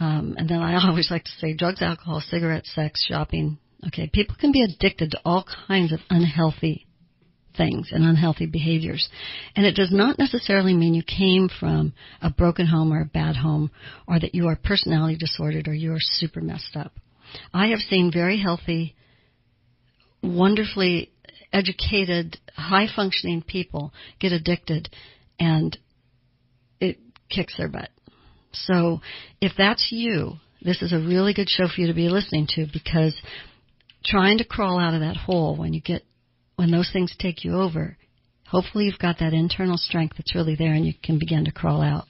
um, 0.00 0.34
and 0.38 0.48
then 0.48 0.60
I 0.60 0.74
always 0.88 1.10
like 1.10 1.24
to 1.24 1.30
say 1.38 1.54
drugs, 1.54 1.82
alcohol, 1.82 2.20
cigarettes, 2.20 2.74
sex, 2.74 3.04
shopping. 3.08 3.58
Okay, 3.86 4.10
people 4.12 4.36
can 4.38 4.50
be 4.50 4.62
addicted 4.62 5.12
to 5.12 5.20
all 5.24 5.44
kinds 5.68 5.92
of 5.92 6.00
unhealthy 6.10 6.88
things 7.56 7.90
and 7.92 8.04
unhealthy 8.04 8.46
behaviors. 8.46 9.08
And 9.54 9.66
it 9.66 9.74
does 9.74 9.92
not 9.92 10.18
necessarily 10.18 10.74
mean 10.74 10.94
you 10.94 11.02
came 11.02 11.48
from 11.48 11.92
a 12.22 12.30
broken 12.30 12.66
home 12.66 12.92
or 12.92 13.02
a 13.02 13.04
bad 13.04 13.36
home 13.36 13.70
or 14.06 14.18
that 14.18 14.34
you 14.34 14.46
are 14.46 14.56
personality 14.56 15.16
disordered 15.16 15.68
or 15.68 15.74
you 15.74 15.92
are 15.92 16.00
super 16.00 16.40
messed 16.40 16.76
up. 16.76 16.92
I 17.52 17.68
have 17.68 17.80
seen 17.80 18.10
very 18.12 18.40
healthy 18.40 18.94
wonderfully 20.22 21.10
educated, 21.52 22.38
high 22.54 22.86
functioning 22.94 23.42
people 23.42 23.92
get 24.20 24.32
addicted 24.32 24.88
and 25.38 25.78
it 26.80 26.98
kicks 27.30 27.56
their 27.56 27.68
butt. 27.68 27.90
So 28.52 29.00
if 29.40 29.52
that's 29.56 29.88
you, 29.90 30.34
this 30.62 30.82
is 30.82 30.92
a 30.92 30.98
really 30.98 31.34
good 31.34 31.48
show 31.48 31.68
for 31.68 31.80
you 31.80 31.86
to 31.86 31.94
be 31.94 32.08
listening 32.08 32.46
to 32.50 32.66
because 32.72 33.20
trying 34.04 34.38
to 34.38 34.44
crawl 34.44 34.78
out 34.78 34.94
of 34.94 35.00
that 35.00 35.16
hole 35.16 35.56
when 35.56 35.72
you 35.72 35.80
get, 35.80 36.02
when 36.56 36.70
those 36.70 36.90
things 36.92 37.14
take 37.18 37.44
you 37.44 37.54
over, 37.54 37.96
hopefully 38.46 38.86
you've 38.86 38.98
got 38.98 39.18
that 39.20 39.34
internal 39.34 39.76
strength 39.76 40.16
that's 40.16 40.34
really 40.34 40.56
there 40.56 40.72
and 40.72 40.86
you 40.86 40.94
can 41.02 41.18
begin 41.18 41.44
to 41.44 41.52
crawl 41.52 41.82
out. 41.82 42.06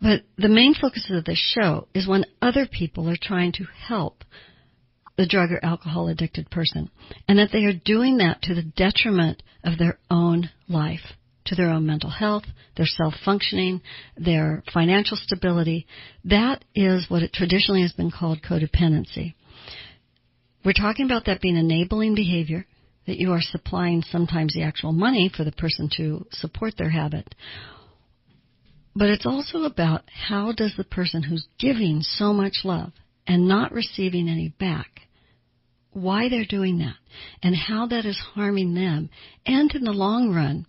But 0.00 0.22
the 0.36 0.48
main 0.48 0.74
focus 0.74 1.10
of 1.10 1.24
this 1.24 1.38
show 1.38 1.88
is 1.94 2.06
when 2.06 2.26
other 2.42 2.66
people 2.66 3.08
are 3.08 3.16
trying 3.20 3.52
to 3.52 3.64
help 3.88 4.24
the 5.16 5.26
drug 5.26 5.50
or 5.50 5.64
alcohol 5.64 6.08
addicted 6.08 6.50
person, 6.50 6.90
and 7.28 7.38
that 7.38 7.50
they 7.52 7.64
are 7.64 7.72
doing 7.84 8.18
that 8.18 8.42
to 8.42 8.54
the 8.54 8.62
detriment 8.62 9.42
of 9.64 9.78
their 9.78 9.98
own 10.10 10.50
life, 10.68 11.00
to 11.46 11.54
their 11.54 11.70
own 11.70 11.86
mental 11.86 12.10
health, 12.10 12.44
their 12.76 12.86
self 12.86 13.14
functioning, 13.24 13.80
their 14.16 14.62
financial 14.72 15.16
stability. 15.16 15.86
That 16.24 16.64
is 16.74 17.06
what 17.08 17.22
it 17.22 17.32
traditionally 17.32 17.82
has 17.82 17.92
been 17.92 18.10
called 18.10 18.42
codependency. 18.42 19.34
We're 20.64 20.72
talking 20.72 21.06
about 21.06 21.26
that 21.26 21.40
being 21.40 21.56
enabling 21.56 22.14
behavior, 22.14 22.66
that 23.06 23.18
you 23.18 23.32
are 23.32 23.40
supplying 23.40 24.02
sometimes 24.02 24.52
the 24.52 24.64
actual 24.64 24.92
money 24.92 25.30
for 25.34 25.44
the 25.44 25.52
person 25.52 25.88
to 25.96 26.26
support 26.32 26.74
their 26.76 26.90
habit. 26.90 27.34
But 28.94 29.10
it's 29.10 29.26
also 29.26 29.62
about 29.62 30.02
how 30.10 30.52
does 30.52 30.74
the 30.76 30.84
person 30.84 31.22
who's 31.22 31.46
giving 31.58 32.00
so 32.02 32.32
much 32.32 32.64
love 32.64 32.92
and 33.26 33.46
not 33.46 33.72
receiving 33.72 34.28
any 34.28 34.48
back 34.58 35.05
why 35.96 36.28
they're 36.28 36.44
doing 36.44 36.78
that 36.78 36.96
and 37.42 37.56
how 37.56 37.86
that 37.86 38.04
is 38.04 38.18
harming 38.34 38.74
them 38.74 39.08
and 39.46 39.74
in 39.74 39.82
the 39.82 39.92
long 39.92 40.34
run 40.34 40.66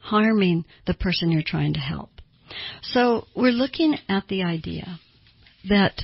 harming 0.00 0.64
the 0.86 0.94
person 0.94 1.30
you're 1.30 1.42
trying 1.44 1.74
to 1.74 1.78
help. 1.78 2.10
So 2.82 3.26
we're 3.36 3.52
looking 3.52 3.96
at 4.08 4.26
the 4.28 4.42
idea 4.42 4.98
that 5.68 6.00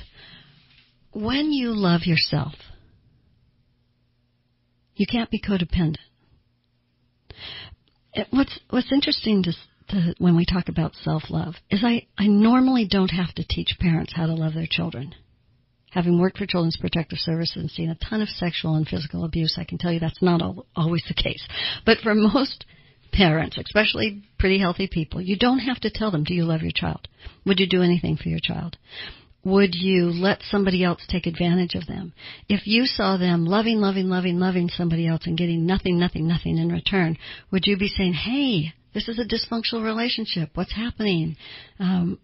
when 1.13 1.51
you 1.51 1.71
love 1.71 2.03
yourself, 2.05 2.53
you 4.95 5.07
can't 5.11 5.31
be 5.31 5.41
codependent. 5.41 5.97
What's 8.31 8.59
what's 8.69 8.93
interesting 8.93 9.43
to 9.45 9.53
the, 9.89 10.15
when 10.19 10.37
we 10.37 10.45
talk 10.45 10.69
about 10.69 10.95
self-love 11.03 11.55
is 11.71 11.81
I, 11.83 12.07
I 12.19 12.27
normally 12.27 12.87
don't 12.89 13.11
have 13.11 13.35
to 13.37 13.47
teach 13.49 13.79
parents 13.81 14.13
how 14.15 14.27
to 14.27 14.35
love 14.35 14.55
their 14.55 14.69
children. 14.69 15.15
Having 15.93 16.21
worked 16.21 16.39
for 16.39 16.47
Children's 16.47 16.77
Protective 16.77 17.19
Services 17.19 17.57
and 17.57 17.71
seen 17.71 17.91
a 17.91 17.95
ton 17.97 18.21
of 18.21 18.29
sexual 18.29 18.75
and 18.75 18.87
physical 18.87 19.25
abuse, 19.25 19.57
I 19.59 19.65
can 19.65 19.79
tell 19.79 19.93
you 19.93 20.01
that's 20.01 20.23
not 20.23 20.43
al- 20.43 20.67
always 20.77 21.05
the 21.09 21.15
case. 21.15 21.47
But 21.87 21.99
for 21.99 22.15
most 22.15 22.67
parents, 23.13 23.59
especially 23.59 24.23
pretty 24.39 24.59
healthy 24.59 24.89
people, 24.91 25.21
you 25.21 25.37
don't 25.37 25.61
have 25.61 25.81
to 25.81 25.91
tell 25.91 26.11
them, 26.11 26.25
do 26.25 26.35
you 26.35 26.45
love 26.45 26.63
your 26.63 26.73
child? 26.75 27.09
Would 27.47 27.59
you 27.59 27.67
do 27.67 27.83
anything 27.83 28.17
for 28.17 28.29
your 28.29 28.41
child? 28.43 28.77
Would 29.45 29.75
you 29.75 30.11
let 30.11 30.43
somebody 30.43 30.85
else 30.85 31.01
take 31.09 31.27
advantage 31.27 31.75
of 31.75 31.87
them? 31.87 32.13
If 32.49 32.67
you 32.67 32.85
saw 32.85 33.17
them 33.17 33.47
loving, 33.47 33.79
loving, 33.79 34.09
loving, 34.09 34.39
loving 34.39 34.69
somebody 34.69 35.07
else 35.07 35.23
and 35.27 35.39
getting 35.39 35.65
nothing, 35.65 35.99
nothing, 35.99 36.29
nothing 36.29 36.59
in 36.59 36.69
return, 36.69 37.17
would 37.51 37.67
you 37.67 37.79
be 37.79 37.89
saying, 37.89 38.13
hey, 38.13 38.75
this 38.93 39.09
is 39.09 39.19
a 39.19 39.25
dysfunctional 39.25 39.85
relationship. 39.85 40.51
What's 40.55 40.75
happening? 40.75 41.37
Um, 41.79 42.19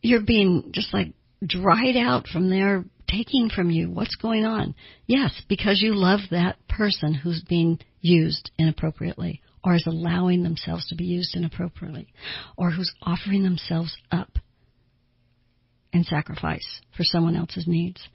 you're 0.00 0.22
being 0.22 0.70
just 0.72 0.94
like 0.94 1.12
dried 1.44 1.96
out 1.96 2.26
from 2.26 2.48
their 2.48 2.84
taking 3.08 3.48
from 3.48 3.70
you. 3.70 3.90
What's 3.90 4.16
going 4.16 4.44
on? 4.44 4.74
Yes, 5.06 5.32
because 5.48 5.80
you 5.80 5.94
love 5.94 6.20
that 6.30 6.56
person 6.68 7.14
who's 7.14 7.42
being 7.48 7.78
used 8.00 8.50
inappropriately 8.58 9.42
or 9.64 9.74
is 9.74 9.86
allowing 9.86 10.42
themselves 10.42 10.86
to 10.88 10.94
be 10.94 11.04
used 11.04 11.34
inappropriately 11.34 12.08
or 12.56 12.70
who's 12.70 12.92
offering 13.02 13.42
themselves 13.42 13.96
up 14.12 14.38
in 15.92 16.04
sacrifice 16.04 16.80
for 16.96 17.04
someone 17.04 17.36
else's 17.36 17.66
needs. 17.66 18.08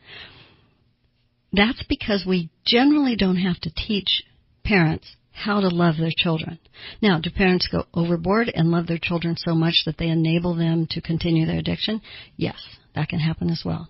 That's 1.52 1.84
because 1.90 2.26
we 2.26 2.50
generally 2.66 3.16
don't 3.16 3.38
have 3.38 3.60
to 3.62 3.74
teach 3.74 4.24
parents 4.64 5.16
how 5.32 5.60
to 5.60 5.68
love 5.68 5.96
their 5.98 6.12
children. 6.16 6.60
Now, 7.02 7.20
do 7.20 7.30
parents 7.30 7.68
go 7.70 7.86
overboard 7.94 8.52
and 8.54 8.72
love 8.72 8.88
their 8.88 9.00
children 9.02 9.36
so 9.38 9.54
much 9.54 9.84
that 9.86 9.98
they 9.98 10.08
enable 10.08 10.56
them 10.56 10.88
to 10.92 11.02
continue 11.02 11.46
their 11.46 11.60
addiction? 11.60 12.02
Yes, 12.38 12.58
that 12.96 13.10
can 13.10 13.20
happen 13.20 13.50
as 13.50 13.64
well. 13.66 13.90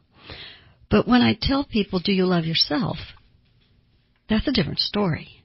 But 0.92 1.08
when 1.08 1.22
I 1.22 1.36
tell 1.40 1.64
people, 1.64 2.00
do 2.00 2.12
you 2.12 2.26
love 2.26 2.46
yourself? 2.46 2.98
That's 4.30 4.48
a 4.48 4.52
different 4.52 4.80
story. 4.80 5.44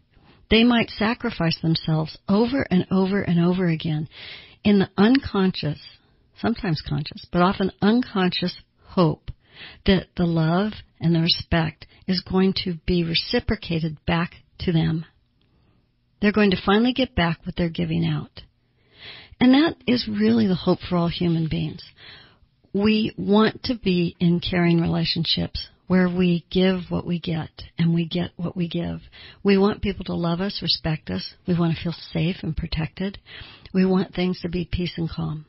They 0.51 0.65
might 0.65 0.91
sacrifice 0.91 1.59
themselves 1.61 2.19
over 2.29 2.67
and 2.71 2.87
over 2.91 3.23
and 3.23 3.41
over 3.41 3.67
again 3.67 4.09
in 4.63 4.79
the 4.79 4.91
unconscious, 4.99 5.81
sometimes 6.39 6.83
conscious, 6.87 7.27
but 7.33 7.41
often 7.41 7.73
unconscious 7.81 8.59
hope 8.83 9.31
that 9.87 10.09
the 10.17 10.27
love 10.27 10.73
and 11.01 11.15
the 11.15 11.21
respect 11.21 11.87
is 12.07 12.21
going 12.29 12.53
to 12.65 12.75
be 12.87 13.03
reciprocated 13.03 13.97
back 14.05 14.35
to 14.59 14.73
them 14.73 15.07
they're 16.21 16.33
going 16.33 16.51
to 16.51 16.63
finally 16.65 16.93
get 16.93 17.15
back 17.15 17.39
what 17.45 17.57
they're 17.57 17.69
giving 17.69 18.05
out. 18.05 18.43
And 19.41 19.53
that 19.53 19.77
is 19.87 20.09
really 20.09 20.47
the 20.47 20.55
hope 20.55 20.79
for 20.81 20.97
all 20.97 21.09
human 21.09 21.49
beings. 21.49 21.85
We 22.77 23.15
want 23.17 23.62
to 23.65 23.75
be 23.75 24.15
in 24.21 24.39
caring 24.39 24.83
relationships 24.83 25.67
where 25.87 26.11
we 26.11 26.45
give 26.51 26.91
what 26.91 27.07
we 27.07 27.19
get 27.19 27.49
and 27.79 27.95
we 27.95 28.07
get 28.07 28.33
what 28.37 28.55
we 28.55 28.69
give. 28.69 29.01
We 29.43 29.57
want 29.57 29.81
people 29.81 30.05
to 30.05 30.15
love 30.15 30.43
us, 30.43 30.61
respect 30.61 31.09
us. 31.09 31.35
We 31.49 31.59
want 31.59 31.75
to 31.75 31.83
feel 31.83 31.95
safe 32.12 32.37
and 32.43 32.55
protected. 32.55 33.17
We 33.73 33.87
want 33.87 34.15
things 34.15 34.43
to 34.43 34.51
be 34.51 34.69
peace 34.71 34.93
and 34.99 35.09
calm. 35.09 35.47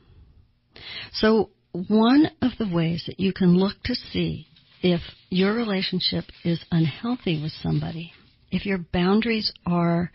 So 1.12 1.50
one 1.72 2.30
of 2.40 2.52
the 2.58 2.74
ways 2.74 3.04
that 3.06 3.20
you 3.20 3.34
can 3.34 3.58
look 3.58 3.76
to 3.84 3.94
see 3.94 4.46
if 4.80 5.02
your 5.28 5.52
relationship 5.52 6.24
is 6.44 6.64
unhealthy 6.70 7.42
with 7.42 7.52
somebody, 7.62 8.14
if 8.50 8.64
your 8.64 8.78
boundaries 8.78 9.52
are 9.66 10.12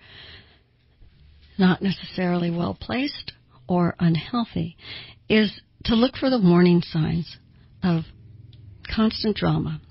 not 1.59 1.83
necessarily 1.83 2.49
well 2.49 2.75
placed 2.79 3.33
or 3.67 3.95
unhealthy, 3.99 4.77
is 5.29 5.61
to 5.85 5.95
look 5.95 6.15
for 6.15 6.29
the 6.29 6.39
warning 6.39 6.81
signs 6.81 7.37
of 7.83 8.03
constant 8.93 9.35
drama, 9.35 9.81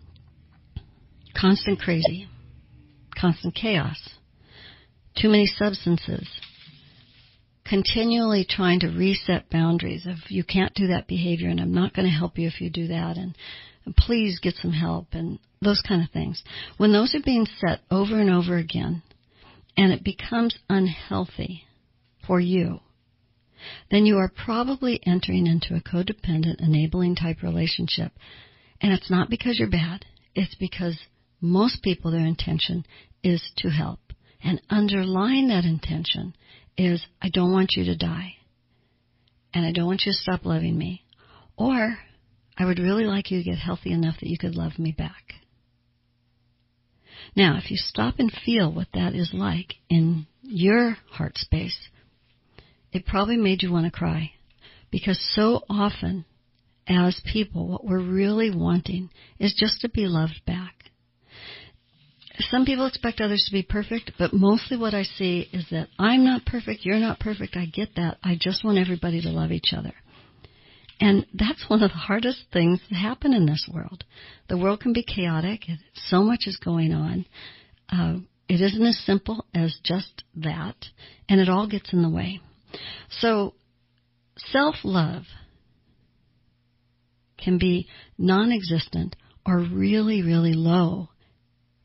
constant 1.38 1.80
crazy, 1.80 2.28
constant 3.18 3.54
chaos, 3.54 3.98
too 5.20 5.28
many 5.28 5.46
substances, 5.46 6.28
continually 7.64 8.46
trying 8.48 8.80
to 8.80 8.88
reset 8.88 9.48
boundaries 9.50 10.06
of 10.06 10.16
you 10.28 10.44
can't 10.44 10.74
do 10.74 10.88
that 10.88 11.06
behavior 11.06 11.48
and 11.48 11.60
I'm 11.60 11.74
not 11.74 11.94
going 11.94 12.06
to 12.06 12.12
help 12.12 12.38
you 12.38 12.48
if 12.48 12.60
you 12.60 12.70
do 12.70 12.88
that 12.88 13.16
and, 13.16 13.36
and 13.84 13.94
please 13.96 14.40
get 14.40 14.54
some 14.56 14.72
help 14.72 15.08
and 15.12 15.38
those 15.60 15.82
kind 15.86 16.02
of 16.02 16.10
things. 16.10 16.42
When 16.76 16.92
those 16.92 17.14
are 17.14 17.22
being 17.24 17.46
set 17.60 17.80
over 17.90 18.18
and 18.18 18.30
over 18.30 18.56
again, 18.56 19.02
and 19.76 19.92
it 19.92 20.04
becomes 20.04 20.58
unhealthy 20.68 21.64
for 22.26 22.40
you, 22.40 22.80
then 23.90 24.06
you 24.06 24.16
are 24.18 24.32
probably 24.44 25.00
entering 25.06 25.46
into 25.46 25.74
a 25.74 25.80
codependent 25.80 26.60
enabling 26.60 27.16
type 27.16 27.42
relationship. 27.42 28.12
And 28.80 28.92
it's 28.92 29.10
not 29.10 29.30
because 29.30 29.58
you're 29.58 29.70
bad. 29.70 30.04
It's 30.34 30.54
because 30.54 30.98
most 31.40 31.82
people, 31.82 32.10
their 32.10 32.26
intention 32.26 32.84
is 33.22 33.42
to 33.58 33.68
help. 33.68 34.00
And 34.42 34.60
underlying 34.70 35.48
that 35.48 35.64
intention 35.64 36.34
is, 36.76 37.06
I 37.20 37.28
don't 37.28 37.52
want 37.52 37.72
you 37.76 37.84
to 37.84 37.96
die. 37.96 38.34
And 39.54 39.64
I 39.66 39.72
don't 39.72 39.86
want 39.86 40.02
you 40.06 40.12
to 40.12 40.18
stop 40.18 40.44
loving 40.44 40.76
me. 40.76 41.04
Or, 41.56 41.98
I 42.56 42.64
would 42.64 42.78
really 42.78 43.04
like 43.04 43.30
you 43.30 43.38
to 43.38 43.44
get 43.44 43.58
healthy 43.58 43.92
enough 43.92 44.16
that 44.20 44.28
you 44.28 44.38
could 44.38 44.54
love 44.54 44.78
me 44.78 44.92
back. 44.92 45.34
Now, 47.36 47.56
if 47.56 47.70
you 47.70 47.76
stop 47.76 48.16
and 48.18 48.32
feel 48.44 48.72
what 48.72 48.88
that 48.94 49.14
is 49.14 49.30
like 49.32 49.74
in 49.88 50.26
your 50.42 50.96
heart 51.10 51.38
space, 51.38 51.88
it 52.92 53.06
probably 53.06 53.36
made 53.36 53.62
you 53.62 53.72
want 53.72 53.86
to 53.86 53.90
cry. 53.90 54.32
Because 54.90 55.18
so 55.34 55.62
often, 55.68 56.24
as 56.86 57.20
people, 57.32 57.68
what 57.68 57.84
we're 57.84 58.02
really 58.02 58.54
wanting 58.54 59.10
is 59.38 59.54
just 59.56 59.80
to 59.80 59.88
be 59.88 60.06
loved 60.06 60.40
back. 60.46 60.74
Some 62.50 62.64
people 62.64 62.86
expect 62.86 63.20
others 63.20 63.44
to 63.46 63.52
be 63.52 63.62
perfect, 63.62 64.12
but 64.18 64.32
mostly 64.32 64.76
what 64.76 64.94
I 64.94 65.02
see 65.02 65.48
is 65.52 65.66
that 65.70 65.88
I'm 65.98 66.24
not 66.24 66.46
perfect, 66.46 66.84
you're 66.84 66.98
not 66.98 67.20
perfect, 67.20 67.56
I 67.56 67.66
get 67.66 67.94
that. 67.96 68.18
I 68.22 68.36
just 68.40 68.64
want 68.64 68.78
everybody 68.78 69.20
to 69.22 69.28
love 69.28 69.52
each 69.52 69.72
other. 69.76 69.92
And 70.98 71.26
that's 71.34 71.68
one 71.68 71.82
of 71.82 71.90
the 71.90 71.96
hardest 71.96 72.44
things 72.52 72.80
that 72.88 72.96
happen 72.96 73.34
in 73.34 73.44
this 73.44 73.68
world. 73.72 74.04
The 74.48 74.56
world 74.56 74.80
can 74.80 74.92
be 74.92 75.02
chaotic. 75.02 75.62
So 75.94 76.22
much 76.22 76.46
is 76.46 76.56
going 76.56 76.92
on. 76.92 77.26
Uh, 77.90 78.18
it 78.48 78.60
isn't 78.60 78.86
as 78.86 78.98
simple 79.04 79.44
as 79.54 79.78
just 79.82 80.24
that, 80.36 80.76
and 81.28 81.40
it 81.40 81.48
all 81.48 81.66
gets 81.66 81.92
in 81.92 82.02
the 82.02 82.10
way. 82.10 82.40
So, 83.20 83.54
self-love 84.36 85.24
can 87.38 87.58
be 87.58 87.88
non-existent 88.18 89.16
or 89.44 89.58
really, 89.58 90.22
really 90.22 90.54
low, 90.54 91.08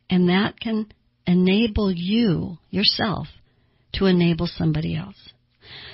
and 0.10 0.30
that 0.30 0.60
can 0.60 0.88
enable 1.26 1.92
you, 1.92 2.58
yourself, 2.70 3.28
to 3.94 4.06
enable 4.06 4.48
somebody 4.48 4.96
else. 4.96 5.34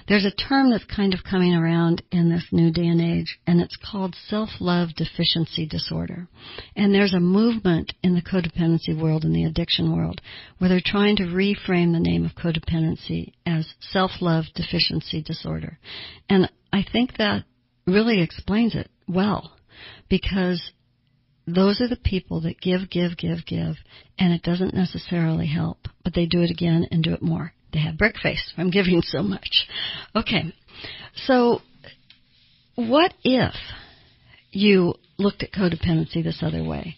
There's 0.07 0.25
a 0.25 0.31
term 0.31 0.69
that's 0.69 0.83
kind 0.83 1.13
of 1.13 1.23
coming 1.23 1.53
around 1.53 2.03
in 2.11 2.29
this 2.29 2.45
new 2.51 2.71
day 2.71 2.87
and 2.87 3.01
age, 3.01 3.39
and 3.47 3.61
it's 3.61 3.77
called 3.77 4.15
self-love 4.27 4.89
deficiency 4.95 5.65
disorder. 5.65 6.27
And 6.75 6.93
there's 6.93 7.13
a 7.13 7.19
movement 7.19 7.93
in 8.03 8.15
the 8.15 8.21
codependency 8.21 8.99
world, 8.99 9.23
in 9.23 9.33
the 9.33 9.45
addiction 9.45 9.95
world, 9.95 10.21
where 10.57 10.69
they're 10.69 10.81
trying 10.83 11.15
to 11.17 11.23
reframe 11.23 11.93
the 11.93 11.99
name 11.99 12.25
of 12.25 12.35
codependency 12.35 13.33
as 13.45 13.73
self-love 13.79 14.45
deficiency 14.55 15.21
disorder. 15.21 15.79
And 16.29 16.51
I 16.71 16.85
think 16.91 17.17
that 17.17 17.45
really 17.87 18.21
explains 18.21 18.75
it 18.75 18.89
well, 19.07 19.55
because 20.09 20.71
those 21.45 21.81
are 21.81 21.89
the 21.89 21.97
people 21.97 22.41
that 22.41 22.61
give, 22.61 22.89
give, 22.89 23.17
give, 23.17 23.45
give, 23.45 23.75
and 24.17 24.33
it 24.33 24.43
doesn't 24.43 24.73
necessarily 24.73 25.47
help, 25.47 25.87
but 26.03 26.13
they 26.13 26.25
do 26.25 26.41
it 26.41 26.49
again 26.51 26.87
and 26.89 27.03
do 27.03 27.13
it 27.13 27.21
more. 27.21 27.53
They 27.73 27.79
have 27.79 27.97
brick 27.97 28.17
face. 28.21 28.53
I'm 28.55 28.69
giving 28.69 29.01
so 29.01 29.23
much. 29.23 29.67
Okay. 30.15 30.53
So, 31.15 31.61
what 32.75 33.13
if 33.23 33.55
you 34.51 34.93
looked 35.17 35.43
at 35.43 35.51
codependency 35.51 36.23
this 36.23 36.39
other 36.41 36.63
way? 36.63 36.97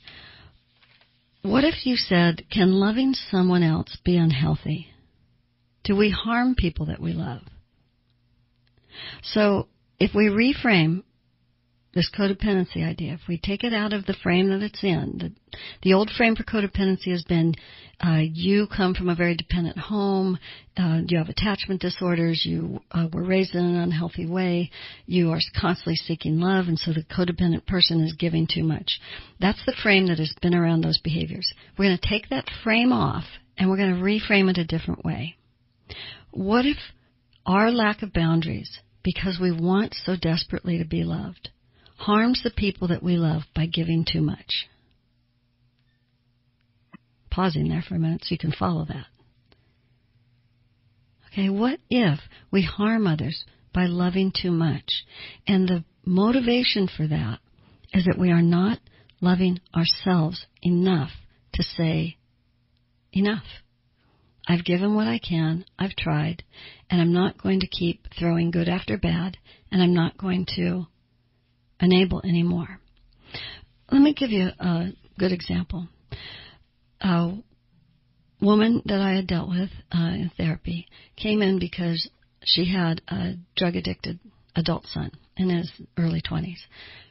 What 1.42 1.64
if 1.64 1.86
you 1.86 1.96
said, 1.96 2.44
can 2.52 2.74
loving 2.74 3.14
someone 3.14 3.64
else 3.64 3.98
be 4.04 4.18
unhealthy? 4.18 4.88
Do 5.84 5.96
we 5.96 6.10
harm 6.10 6.56
people 6.56 6.88
that 6.88 7.00
we 7.00 7.14
love? 7.14 7.42
So, 9.22 9.68
if 10.00 10.14
we 10.14 10.26
reframe 10.26 11.04
this 11.96 12.12
codependency 12.16 12.86
idea, 12.86 13.14
if 13.14 13.22
we 13.28 13.38
take 13.38 13.64
it 13.64 13.74
out 13.74 13.94
of 13.94 14.06
the 14.06 14.16
frame 14.22 14.50
that 14.50 14.62
it's 14.62 14.84
in, 14.84 15.18
the, 15.18 15.60
the 15.82 15.94
old 15.94 16.10
frame 16.10 16.36
for 16.36 16.44
codependency 16.44 17.10
has 17.10 17.24
been 17.24 17.54
uh, 18.02 18.20
you 18.20 18.68
come 18.68 18.94
from 18.94 19.08
a 19.08 19.16
very 19.16 19.34
dependent 19.34 19.78
home, 19.78 20.38
uh, 20.78 21.00
you 21.08 21.18
have 21.18 21.30
attachment 21.30 21.80
disorders, 21.80 22.46
you 22.46 22.82
uh, 22.92 23.08
were 23.14 23.24
raised 23.24 23.56
in 23.56 23.64
an 23.64 23.78
unhealthy 23.78 24.26
way, 24.26 24.70
you 25.06 25.32
are 25.32 25.40
constantly 25.60 25.96
seeking 25.96 26.38
love, 26.38 26.68
and 26.68 26.78
so 26.78 26.92
the 26.92 27.04
codependent 27.04 27.66
person 27.66 28.02
is 28.02 28.14
giving 28.20 28.46
too 28.46 28.64
much. 28.64 29.00
That's 29.40 29.66
the 29.66 29.76
frame 29.82 30.08
that 30.08 30.20
has 30.20 30.36
been 30.42 30.54
around 30.54 30.82
those 30.82 31.00
behaviors. 31.02 31.54
We're 31.78 31.86
going 31.86 31.98
to 31.98 32.10
take 32.10 32.28
that 32.30 32.50
frame 32.62 32.92
off 32.92 33.24
and 33.58 33.70
we're 33.70 33.78
going 33.78 33.96
to 33.96 34.02
reframe 34.02 34.50
it 34.50 34.58
a 34.58 34.66
different 34.66 35.06
way. 35.06 35.38
What 36.32 36.66
if 36.66 36.78
our 37.46 37.72
lack 37.72 38.02
of 38.02 38.12
boundaries 38.12 38.80
because 39.02 39.40
we 39.40 39.52
want 39.52 39.96
so 40.04 40.18
desperately 40.20 40.80
to 40.80 40.86
be 40.86 41.06
loved, 41.06 41.52
harms 41.96 42.42
the 42.44 42.52
people 42.52 42.88
that 42.90 43.04
we 43.04 43.18
love 43.18 43.44
by 43.56 43.66
giving 43.66 44.06
too 44.10 44.22
much. 44.22 44.68
Pausing 47.30 47.70
there 47.70 47.84
for 47.88 47.96
a 47.96 48.00
minute 48.00 48.22
so 48.24 48.28
you 48.32 48.38
can 48.38 48.52
follow 48.52 48.86
that. 48.86 49.08
Okay, 51.32 51.50
what 51.50 51.80
if 51.90 52.20
we 52.52 52.64
harm 52.64 53.08
others 53.08 53.44
by 53.74 53.88
loving 53.88 54.32
too 54.34 54.52
much? 54.52 55.04
And 55.46 55.68
the 55.68 55.84
motivation 56.06 56.88
for 56.88 57.08
that 57.08 57.40
is 57.94 58.06
that 58.06 58.18
we 58.18 58.32
are 58.32 58.42
not 58.42 58.80
loving 59.20 59.60
ourselves 59.76 60.46
enough 60.62 61.12
to 61.54 61.64
say, 61.64 62.18
enough. 63.12 63.44
I've 64.48 64.64
given 64.64 64.96
what 64.96 65.08
I 65.08 65.20
can, 65.20 65.66
I've 65.80 65.96
tried, 65.96 66.44
and 66.90 67.02
I'm 67.02 67.14
not 67.14 67.42
going 67.42 67.62
to 67.62 67.68
keep 67.68 68.08
throwing 68.18 68.52
good 68.52 68.70
after 68.70 68.98
bad, 68.98 69.38
and 69.72 69.82
I'm 69.82 69.94
not 69.94 70.18
going 70.18 70.46
to 70.56 70.86
enable 71.80 72.22
anymore. 72.24 72.80
Let 73.92 74.02
me 74.02 74.14
give 74.14 74.32
you 74.32 74.50
a 74.60 74.88
good 75.20 75.32
example. 75.32 75.88
A 77.02 77.34
woman 78.42 78.82
that 78.86 79.02
I 79.02 79.14
had 79.14 79.28
dealt 79.28 79.50
with 79.50 79.70
uh, 79.94 80.00
in 80.00 80.32
therapy 80.38 80.88
came 81.16 81.42
in 81.42 81.60
because 81.60 82.10
she 82.44 82.72
had 82.72 83.02
a 83.08 83.34
drug 83.56 83.76
addicted 83.76 84.20
adult 84.56 84.86
son 84.88 85.12
in 85.38 85.50
his 85.50 85.72
early 85.98 86.22
20s. 86.22 86.58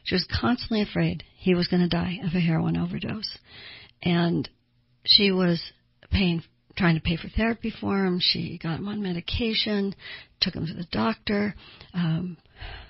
She 0.03 0.15
was 0.15 0.27
constantly 0.39 0.81
afraid 0.81 1.23
he 1.37 1.55
was 1.55 1.67
going 1.67 1.81
to 1.81 1.89
die 1.89 2.19
of 2.23 2.33
a 2.33 2.39
heroin 2.39 2.77
overdose. 2.77 3.37
And 4.01 4.49
she 5.05 5.31
was 5.31 5.61
paying, 6.11 6.43
trying 6.75 6.95
to 6.95 7.01
pay 7.01 7.17
for 7.17 7.29
therapy 7.29 7.71
for 7.81 8.05
him. 8.05 8.19
She 8.21 8.59
got 8.61 8.79
him 8.79 8.87
on 8.87 9.01
medication, 9.01 9.95
took 10.41 10.55
him 10.55 10.67
to 10.67 10.73
the 10.73 10.87
doctor, 10.91 11.55
um, 11.93 12.37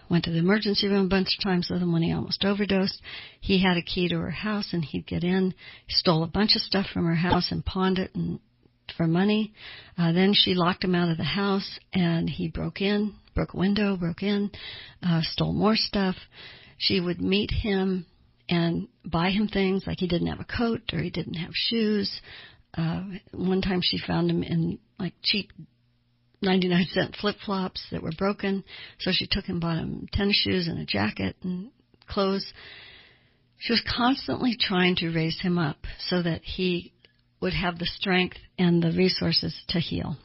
went 0.10 0.26
to 0.26 0.32
the 0.32 0.40
emergency 0.40 0.88
room 0.88 1.06
a 1.06 1.10
bunch 1.10 1.36
of 1.38 1.44
times 1.44 1.68
with 1.70 1.82
him 1.82 1.92
when 1.92 2.04
he 2.04 2.14
almost 2.14 2.44
overdosed. 2.46 3.02
He 3.40 3.62
had 3.62 3.78
a 3.78 3.82
key 3.82 4.08
to 4.10 4.20
her 4.20 4.32
house 4.32 4.70
and 4.74 4.84
he'd 4.84 5.08
get 5.08 5.24
in, 5.24 5.54
stole 5.90 6.24
a 6.24 6.28
bunch 6.28 6.56
of 6.56 6.62
stuff 6.62 6.88
from 6.94 7.06
her 7.06 7.16
house 7.16 7.52
and 7.52 7.66
pawned 7.66 8.00
it 8.00 8.14
and 8.16 8.40
for 8.98 9.08
money. 9.08 9.54
Uh, 9.98 10.12
then 10.12 10.34
she 10.34 10.54
locked 10.54 10.84
him 10.84 10.96
out 10.96 11.10
of 11.10 11.18
the 11.18 11.24
house 11.24 11.80
and 11.94 12.30
he 12.30 12.48
broke 12.48 12.82
in, 12.82 13.16
broke 13.34 13.54
a 13.54 13.58
window, 13.58 13.98
broke 13.98 14.24
in, 14.24 14.52
uh, 15.04 15.22
stole 15.24 15.54
more 15.54 15.76
stuff. 15.76 16.16
She 16.78 17.00
would 17.00 17.22
meet 17.22 17.52
him 17.52 18.06
and 18.48 18.88
buy 19.04 19.32
him 19.32 19.48
things 19.48 19.84
like 19.88 20.00
he 20.00 20.08
didn't 20.08 20.28
have 20.28 20.40
a 20.40 20.46
coat 20.46 20.82
or 20.94 21.00
he 21.00 21.10
didn't 21.10 21.36
have 21.36 21.52
shoes. 21.54 22.22
Uh, 22.78 23.04
one 23.32 23.62
time 23.62 23.80
she 23.82 23.98
found 23.98 24.30
him 24.30 24.44
in 24.44 24.80
like 25.00 25.14
cheap 25.24 25.52
99 26.42 26.88
cent 26.92 27.16
flip 27.16 27.38
flops 27.46 27.86
that 27.92 28.04
were 28.04 28.12
broken. 28.18 28.64
So 29.00 29.12
she 29.14 29.28
took 29.30 29.46
him, 29.46 29.60
bought 29.60 29.78
him 29.78 30.08
tennis 30.12 30.36
shoes 30.38 30.68
and 30.68 30.80
a 30.80 30.86
jacket 30.86 31.36
and 31.44 31.72
clothes. 32.08 32.46
She 33.60 33.74
was 33.74 33.84
constantly 33.96 34.56
trying 34.60 34.96
to 34.98 35.12
raise 35.12 35.40
him 35.40 35.58
up 35.58 35.78
so 36.08 36.22
that 36.22 36.42
he 36.44 36.94
would 37.42 37.54
have 37.54 37.80
the 37.80 37.86
strength 37.86 38.38
and 38.58 38.82
the 38.82 38.92
resources 38.92 39.56
to 39.70 39.80
heal. 39.80 40.18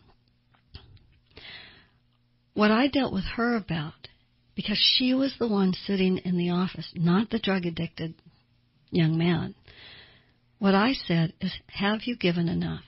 What 2.54 2.70
I 2.70 2.88
dealt 2.88 3.12
with 3.12 3.24
her 3.36 3.56
about, 3.56 4.08
because 4.54 4.78
she 4.96 5.14
was 5.14 5.34
the 5.38 5.48
one 5.48 5.72
sitting 5.72 6.18
in 6.18 6.36
the 6.36 6.50
office, 6.50 6.90
not 6.94 7.30
the 7.30 7.38
drug 7.38 7.64
addicted 7.64 8.14
young 8.90 9.16
man, 9.16 9.54
what 10.58 10.74
I 10.74 10.92
said 10.92 11.32
is, 11.40 11.52
Have 11.68 12.00
you 12.04 12.16
given 12.16 12.48
enough? 12.48 12.84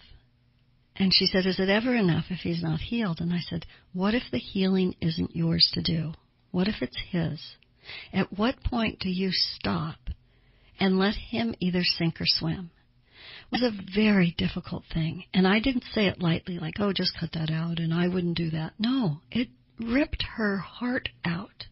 And 1.02 1.12
she 1.12 1.26
said, 1.26 1.46
Is 1.46 1.58
it 1.58 1.68
ever 1.68 1.96
enough 1.96 2.26
if 2.30 2.42
he's 2.42 2.62
not 2.62 2.78
healed? 2.78 3.20
And 3.20 3.32
I 3.32 3.40
said, 3.40 3.66
What 3.92 4.14
if 4.14 4.22
the 4.30 4.38
healing 4.38 4.94
isn't 5.00 5.34
yours 5.34 5.68
to 5.74 5.82
do? 5.82 6.12
What 6.52 6.68
if 6.68 6.76
it's 6.80 6.96
his? 7.10 7.56
At 8.12 8.38
what 8.38 8.62
point 8.62 9.00
do 9.00 9.10
you 9.10 9.32
stop 9.32 9.98
and 10.78 11.00
let 11.00 11.16
him 11.16 11.56
either 11.58 11.82
sink 11.82 12.20
or 12.20 12.26
swim? 12.26 12.70
It 13.50 13.60
was 13.60 13.62
a 13.64 13.92
very 13.96 14.32
difficult 14.38 14.84
thing. 14.94 15.24
And 15.34 15.44
I 15.44 15.58
didn't 15.58 15.86
say 15.92 16.06
it 16.06 16.22
lightly, 16.22 16.60
like, 16.60 16.74
oh, 16.78 16.92
just 16.92 17.18
cut 17.18 17.32
that 17.32 17.50
out, 17.50 17.80
and 17.80 17.92
I 17.92 18.06
wouldn't 18.06 18.36
do 18.36 18.50
that. 18.50 18.74
No, 18.78 19.22
it 19.32 19.48
ripped 19.80 20.22
her 20.36 20.58
heart 20.58 21.08
out. 21.24 21.66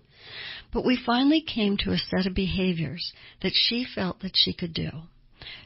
But 0.73 0.85
we 0.85 0.97
finally 1.07 1.41
came 1.41 1.77
to 1.77 1.93
a 1.93 1.99
set 1.99 2.27
of 2.27 2.35
behaviors 2.35 3.13
that 3.43 3.53
she 3.55 3.85
felt 3.95 4.23
that 4.23 4.35
she 4.35 4.53
could 4.53 4.75
do. 4.75 4.91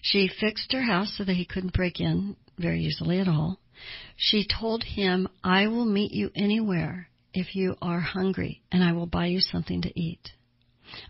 She 0.02 0.28
fixed 0.28 0.72
her 0.72 0.82
house 0.82 1.14
so 1.16 1.24
that 1.24 1.36
he 1.36 1.44
couldn't 1.44 1.72
break 1.74 2.00
in 2.00 2.36
very 2.58 2.84
easily 2.84 3.18
at 3.18 3.28
all. 3.28 3.60
She 4.16 4.46
told 4.46 4.84
him, 4.84 5.28
I 5.42 5.66
will 5.66 5.84
meet 5.84 6.12
you 6.12 6.30
anywhere 6.34 7.08
if 7.32 7.56
you 7.56 7.76
are 7.82 8.00
hungry, 8.00 8.62
and 8.70 8.82
I 8.82 8.92
will 8.92 9.06
buy 9.06 9.26
you 9.26 9.40
something 9.40 9.82
to 9.82 10.00
eat. 10.00 10.30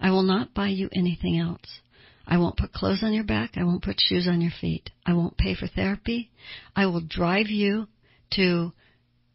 I 0.00 0.10
will 0.10 0.22
not 0.22 0.54
buy 0.54 0.68
you 0.68 0.88
anything 0.92 1.38
else. 1.38 1.80
I 2.26 2.38
won't 2.38 2.56
put 2.56 2.72
clothes 2.72 3.02
on 3.02 3.12
your 3.12 3.24
back. 3.24 3.56
I 3.56 3.64
won't 3.64 3.82
put 3.82 4.00
shoes 4.00 4.26
on 4.26 4.40
your 4.40 4.52
feet. 4.60 4.90
I 5.04 5.12
won't 5.12 5.36
pay 5.36 5.54
for 5.54 5.66
therapy. 5.66 6.30
I 6.74 6.86
will 6.86 7.02
drive 7.02 7.48
you 7.48 7.88
to 8.32 8.72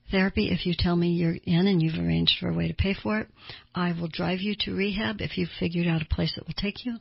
therapy 0.10 0.50
if 0.50 0.66
you 0.66 0.74
tell 0.78 0.96
me 0.96 1.10
you're 1.10 1.38
in 1.44 1.68
and 1.68 1.82
you've 1.82 2.04
arranged 2.04 2.38
for 2.40 2.50
a 2.50 2.56
way 2.56 2.68
to 2.68 2.74
pay 2.74 2.96
for 2.96 3.20
it. 3.20 3.28
I 3.76 3.92
will 3.92 4.08
drive 4.08 4.42
you 4.42 4.56
to 4.62 4.76
rehab 4.76 5.22
if 5.22 5.38
you've 5.38 5.50
figured 5.60 5.86
out 5.86 6.02
a 6.02 6.06
place 6.06 6.34
that 6.36 6.48
will 6.48 6.56
take 6.58 6.84
you. 6.84 6.98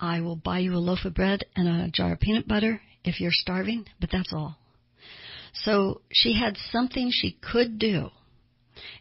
I 0.00 0.20
will 0.20 0.36
buy 0.36 0.60
you 0.60 0.74
a 0.74 0.78
loaf 0.78 1.04
of 1.04 1.14
bread 1.14 1.44
and 1.56 1.68
a 1.68 1.90
jar 1.90 2.12
of 2.12 2.20
peanut 2.20 2.48
butter 2.48 2.80
if 3.04 3.20
you're 3.20 3.30
starving, 3.32 3.86
but 4.00 4.10
that's 4.10 4.32
all. 4.32 4.56
So 5.52 6.00
she 6.12 6.38
had 6.38 6.56
something 6.72 7.10
she 7.12 7.38
could 7.40 7.78
do. 7.78 8.10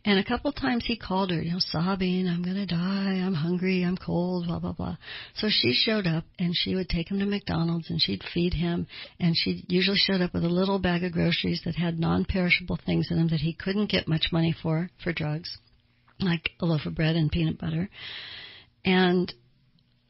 And 0.05 0.19
a 0.19 0.23
couple 0.23 0.51
times 0.51 0.85
he 0.85 0.97
called 0.97 1.31
her, 1.31 1.41
you 1.41 1.51
know, 1.51 1.59
sobbing, 1.59 2.27
I'm 2.27 2.43
going 2.43 2.57
to 2.57 2.65
die, 2.65 3.21
I'm 3.25 3.33
hungry, 3.33 3.83
I'm 3.83 3.97
cold, 3.97 4.45
blah, 4.45 4.59
blah, 4.59 4.73
blah. 4.73 4.97
So 5.35 5.47
she 5.49 5.73
showed 5.73 6.05
up 6.05 6.25
and 6.37 6.53
she 6.55 6.75
would 6.75 6.89
take 6.89 7.09
him 7.09 7.19
to 7.19 7.25
McDonald's 7.25 7.89
and 7.89 7.99
she'd 7.99 8.23
feed 8.33 8.53
him 8.53 8.85
and 9.19 9.35
she 9.35 9.63
usually 9.67 9.97
showed 9.97 10.21
up 10.21 10.33
with 10.33 10.43
a 10.43 10.49
little 10.49 10.79
bag 10.79 11.03
of 11.03 11.13
groceries 11.13 11.61
that 11.65 11.75
had 11.75 11.99
non-perishable 11.99 12.79
things 12.85 13.07
in 13.09 13.17
them 13.17 13.29
that 13.29 13.39
he 13.39 13.53
couldn't 13.53 13.89
get 13.89 14.07
much 14.07 14.27
money 14.31 14.55
for, 14.61 14.89
for 15.03 15.11
drugs, 15.11 15.57
like 16.19 16.51
a 16.61 16.65
loaf 16.65 16.85
of 16.85 16.95
bread 16.95 17.15
and 17.15 17.31
peanut 17.31 17.57
butter. 17.57 17.89
And 18.85 19.33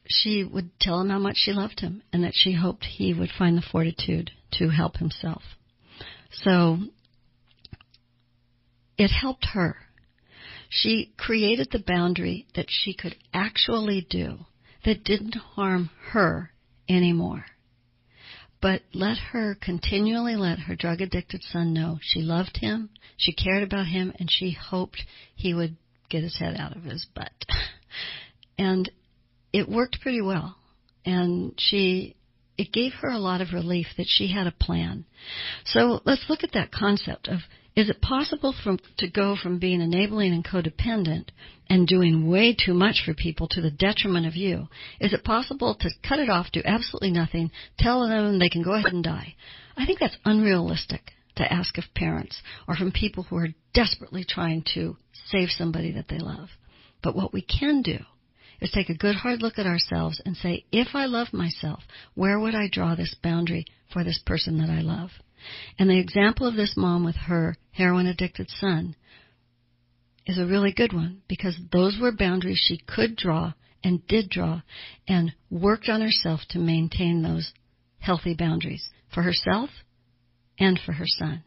she 0.06 0.44
would 0.44 0.70
tell 0.80 1.00
him 1.00 1.08
how 1.08 1.18
much 1.18 1.36
she 1.36 1.52
loved 1.52 1.80
him 1.80 2.02
and 2.12 2.24
that 2.24 2.34
she 2.34 2.52
hoped 2.52 2.84
he 2.84 3.14
would 3.14 3.30
find 3.30 3.56
the 3.56 3.62
fortitude 3.62 4.30
to 4.52 4.68
help 4.68 4.98
himself. 4.98 5.42
So 6.30 6.78
it 8.98 9.08
helped 9.10 9.46
her. 9.52 9.76
She 10.68 11.12
created 11.16 11.68
the 11.70 11.84
boundary 11.84 12.46
that 12.54 12.66
she 12.68 12.94
could 12.94 13.16
actually 13.32 14.06
do 14.08 14.38
that 14.84 15.04
didn't 15.04 15.36
harm 15.36 15.90
her 16.10 16.50
anymore. 16.88 17.46
But 18.60 18.82
let 18.92 19.18
her 19.18 19.56
continually 19.60 20.36
let 20.36 20.58
her 20.60 20.74
drug 20.74 21.00
addicted 21.00 21.42
son 21.42 21.72
know 21.74 21.98
she 22.00 22.20
loved 22.20 22.58
him, 22.58 22.90
she 23.16 23.32
cared 23.32 23.62
about 23.62 23.86
him, 23.86 24.12
and 24.18 24.30
she 24.30 24.52
hoped 24.52 25.02
he 25.34 25.52
would 25.52 25.76
get 26.08 26.22
his 26.22 26.38
head 26.38 26.56
out 26.58 26.76
of 26.76 26.84
his 26.84 27.06
butt. 27.14 27.32
And 28.56 28.88
it 29.54 29.68
worked 29.68 30.00
pretty 30.00 30.20
well. 30.20 30.56
And 31.06 31.54
she, 31.56 32.16
it 32.58 32.72
gave 32.72 32.92
her 33.00 33.08
a 33.08 33.18
lot 33.18 33.40
of 33.40 33.52
relief 33.52 33.86
that 33.96 34.08
she 34.08 34.30
had 34.32 34.48
a 34.48 34.52
plan. 34.52 35.06
So 35.64 36.00
let's 36.04 36.26
look 36.28 36.42
at 36.42 36.52
that 36.54 36.72
concept 36.72 37.28
of 37.28 37.38
is 37.76 37.88
it 37.88 38.00
possible 38.00 38.54
from, 38.62 38.78
to 38.98 39.08
go 39.08 39.36
from 39.40 39.58
being 39.58 39.80
enabling 39.80 40.32
and 40.32 40.44
codependent 40.44 41.28
and 41.68 41.86
doing 41.86 42.28
way 42.28 42.54
too 42.54 42.74
much 42.74 43.02
for 43.04 43.14
people 43.14 43.48
to 43.50 43.60
the 43.60 43.70
detriment 43.70 44.26
of 44.26 44.34
you? 44.34 44.68
Is 45.00 45.12
it 45.12 45.24
possible 45.24 45.76
to 45.80 45.90
cut 46.08 46.18
it 46.18 46.28
off, 46.28 46.52
do 46.52 46.62
absolutely 46.64 47.12
nothing, 47.12 47.50
tell 47.78 48.08
them 48.08 48.38
they 48.38 48.48
can 48.48 48.62
go 48.62 48.72
ahead 48.74 48.92
and 48.92 49.04
die? 49.04 49.34
I 49.76 49.86
think 49.86 50.00
that's 50.00 50.16
unrealistic 50.24 51.12
to 51.36 51.52
ask 51.52 51.78
of 51.78 51.84
parents 51.94 52.40
or 52.68 52.76
from 52.76 52.92
people 52.92 53.24
who 53.24 53.36
are 53.36 53.48
desperately 53.72 54.24
trying 54.28 54.64
to 54.74 54.96
save 55.26 55.48
somebody 55.50 55.92
that 55.92 56.06
they 56.08 56.18
love. 56.18 56.48
But 57.02 57.16
what 57.16 57.32
we 57.32 57.42
can 57.42 57.82
do 57.82 57.98
is 58.60 58.70
take 58.70 58.88
a 58.88 58.94
good 58.94 59.16
hard 59.16 59.42
look 59.42 59.58
at 59.58 59.66
ourselves 59.66 60.20
and 60.24 60.36
say, 60.36 60.64
if 60.72 60.88
I 60.94 61.06
love 61.06 61.32
myself, 61.32 61.82
where 62.14 62.38
would 62.38 62.54
I 62.54 62.68
draw 62.70 62.94
this 62.94 63.14
boundary 63.22 63.66
for 63.92 64.04
this 64.04 64.20
person 64.24 64.58
that 64.58 64.70
I 64.70 64.80
love? 64.80 65.10
And 65.78 65.90
the 65.90 65.98
example 65.98 66.46
of 66.46 66.54
this 66.54 66.74
mom 66.76 67.04
with 67.04 67.16
her 67.16 67.56
heroin 67.72 68.06
addicted 68.06 68.48
son 68.50 68.96
is 70.26 70.38
a 70.38 70.46
really 70.46 70.72
good 70.72 70.92
one 70.92 71.22
because 71.28 71.58
those 71.70 71.98
were 72.00 72.12
boundaries 72.12 72.62
she 72.62 72.78
could 72.78 73.16
draw 73.16 73.52
and 73.82 74.06
did 74.06 74.30
draw 74.30 74.62
and 75.06 75.32
worked 75.50 75.88
on 75.88 76.00
herself 76.00 76.40
to 76.50 76.58
maintain 76.58 77.22
those 77.22 77.52
healthy 77.98 78.34
boundaries 78.34 78.88
for 79.12 79.22
herself 79.22 79.70
and 80.58 80.80
for 80.84 80.92
her 80.92 81.06
son. 81.06 81.42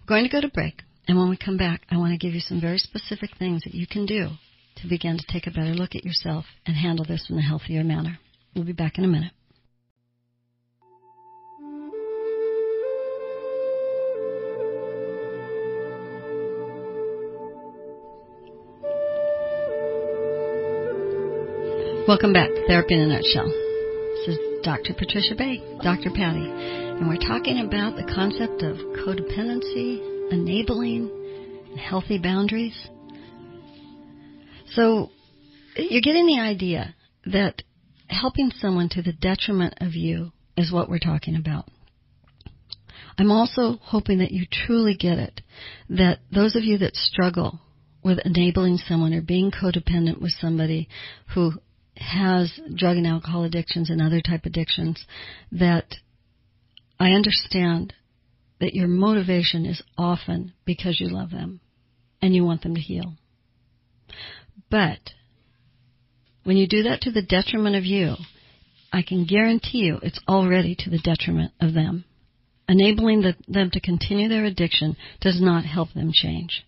We're 0.00 0.14
going 0.14 0.24
to 0.24 0.30
go 0.30 0.40
to 0.40 0.48
break, 0.48 0.82
and 1.08 1.18
when 1.18 1.30
we 1.30 1.36
come 1.36 1.56
back, 1.56 1.82
I 1.90 1.96
want 1.96 2.12
to 2.12 2.24
give 2.24 2.34
you 2.34 2.40
some 2.40 2.60
very 2.60 2.78
specific 2.78 3.30
things 3.38 3.64
that 3.64 3.74
you 3.74 3.86
can 3.86 4.06
do 4.06 4.30
to 4.76 4.88
begin 4.88 5.18
to 5.18 5.24
take 5.28 5.46
a 5.46 5.50
better 5.50 5.74
look 5.74 5.94
at 5.94 6.04
yourself 6.04 6.44
and 6.66 6.76
handle 6.76 7.04
this 7.04 7.26
in 7.28 7.38
a 7.38 7.42
healthier 7.42 7.84
manner. 7.84 8.18
We'll 8.54 8.64
be 8.64 8.72
back 8.72 8.98
in 8.98 9.04
a 9.04 9.08
minute. 9.08 9.32
Welcome 22.08 22.32
back, 22.32 22.50
Therapy 22.66 22.94
in 22.94 23.00
a 23.00 23.06
Nutshell. 23.06 23.46
This 23.46 24.34
is 24.34 24.38
Dr. 24.64 24.92
Patricia 24.92 25.36
Bay, 25.36 25.62
Dr. 25.82 26.10
Patty, 26.10 26.44
and 26.44 27.08
we're 27.08 27.16
talking 27.16 27.60
about 27.60 27.96
the 27.96 28.04
concept 28.12 28.62
of 28.62 28.76
codependency, 29.06 30.32
enabling, 30.32 31.08
and 31.70 31.78
healthy 31.78 32.18
boundaries. 32.18 32.74
So, 34.74 35.10
you're 35.76 36.00
getting 36.00 36.26
the 36.26 36.40
idea 36.40 36.94
that 37.26 37.62
helping 38.08 38.50
someone 38.58 38.88
to 38.90 39.02
the 39.02 39.12
detriment 39.12 39.74
of 39.80 39.94
you 39.94 40.32
is 40.56 40.72
what 40.72 40.88
we're 40.88 40.98
talking 40.98 41.36
about. 41.36 41.66
I'm 43.18 43.30
also 43.30 43.78
hoping 43.82 44.18
that 44.18 44.32
you 44.32 44.46
truly 44.50 44.94
get 44.94 45.18
it, 45.18 45.40
that 45.90 46.20
those 46.32 46.56
of 46.56 46.64
you 46.64 46.78
that 46.78 46.96
struggle 46.96 47.60
with 48.02 48.18
enabling 48.24 48.78
someone 48.78 49.14
or 49.14 49.22
being 49.22 49.50
codependent 49.50 50.20
with 50.20 50.32
somebody 50.40 50.88
who 51.34 51.52
has 51.96 52.52
drug 52.74 52.96
and 52.96 53.06
alcohol 53.06 53.44
addictions 53.44 53.90
and 53.90 54.00
other 54.00 54.20
type 54.20 54.44
addictions 54.44 55.04
that 55.52 55.94
I 56.98 57.10
understand 57.10 57.92
that 58.60 58.74
your 58.74 58.88
motivation 58.88 59.66
is 59.66 59.82
often 59.98 60.52
because 60.64 61.00
you 61.00 61.08
love 61.08 61.30
them 61.30 61.60
and 62.20 62.34
you 62.34 62.44
want 62.44 62.62
them 62.62 62.74
to 62.74 62.80
heal. 62.80 63.14
But 64.72 65.10
when 66.44 66.56
you 66.56 66.66
do 66.66 66.84
that 66.84 67.02
to 67.02 67.12
the 67.12 67.20
detriment 67.20 67.76
of 67.76 67.84
you, 67.84 68.14
I 68.90 69.02
can 69.02 69.26
guarantee 69.26 69.78
you 69.78 69.98
it's 70.02 70.20
already 70.26 70.74
to 70.80 70.90
the 70.90 70.98
detriment 70.98 71.52
of 71.60 71.74
them. 71.74 72.06
Enabling 72.68 73.20
the, 73.20 73.34
them 73.46 73.70
to 73.70 73.80
continue 73.80 74.30
their 74.30 74.46
addiction 74.46 74.96
does 75.20 75.42
not 75.42 75.66
help 75.66 75.92
them 75.92 76.10
change. 76.12 76.64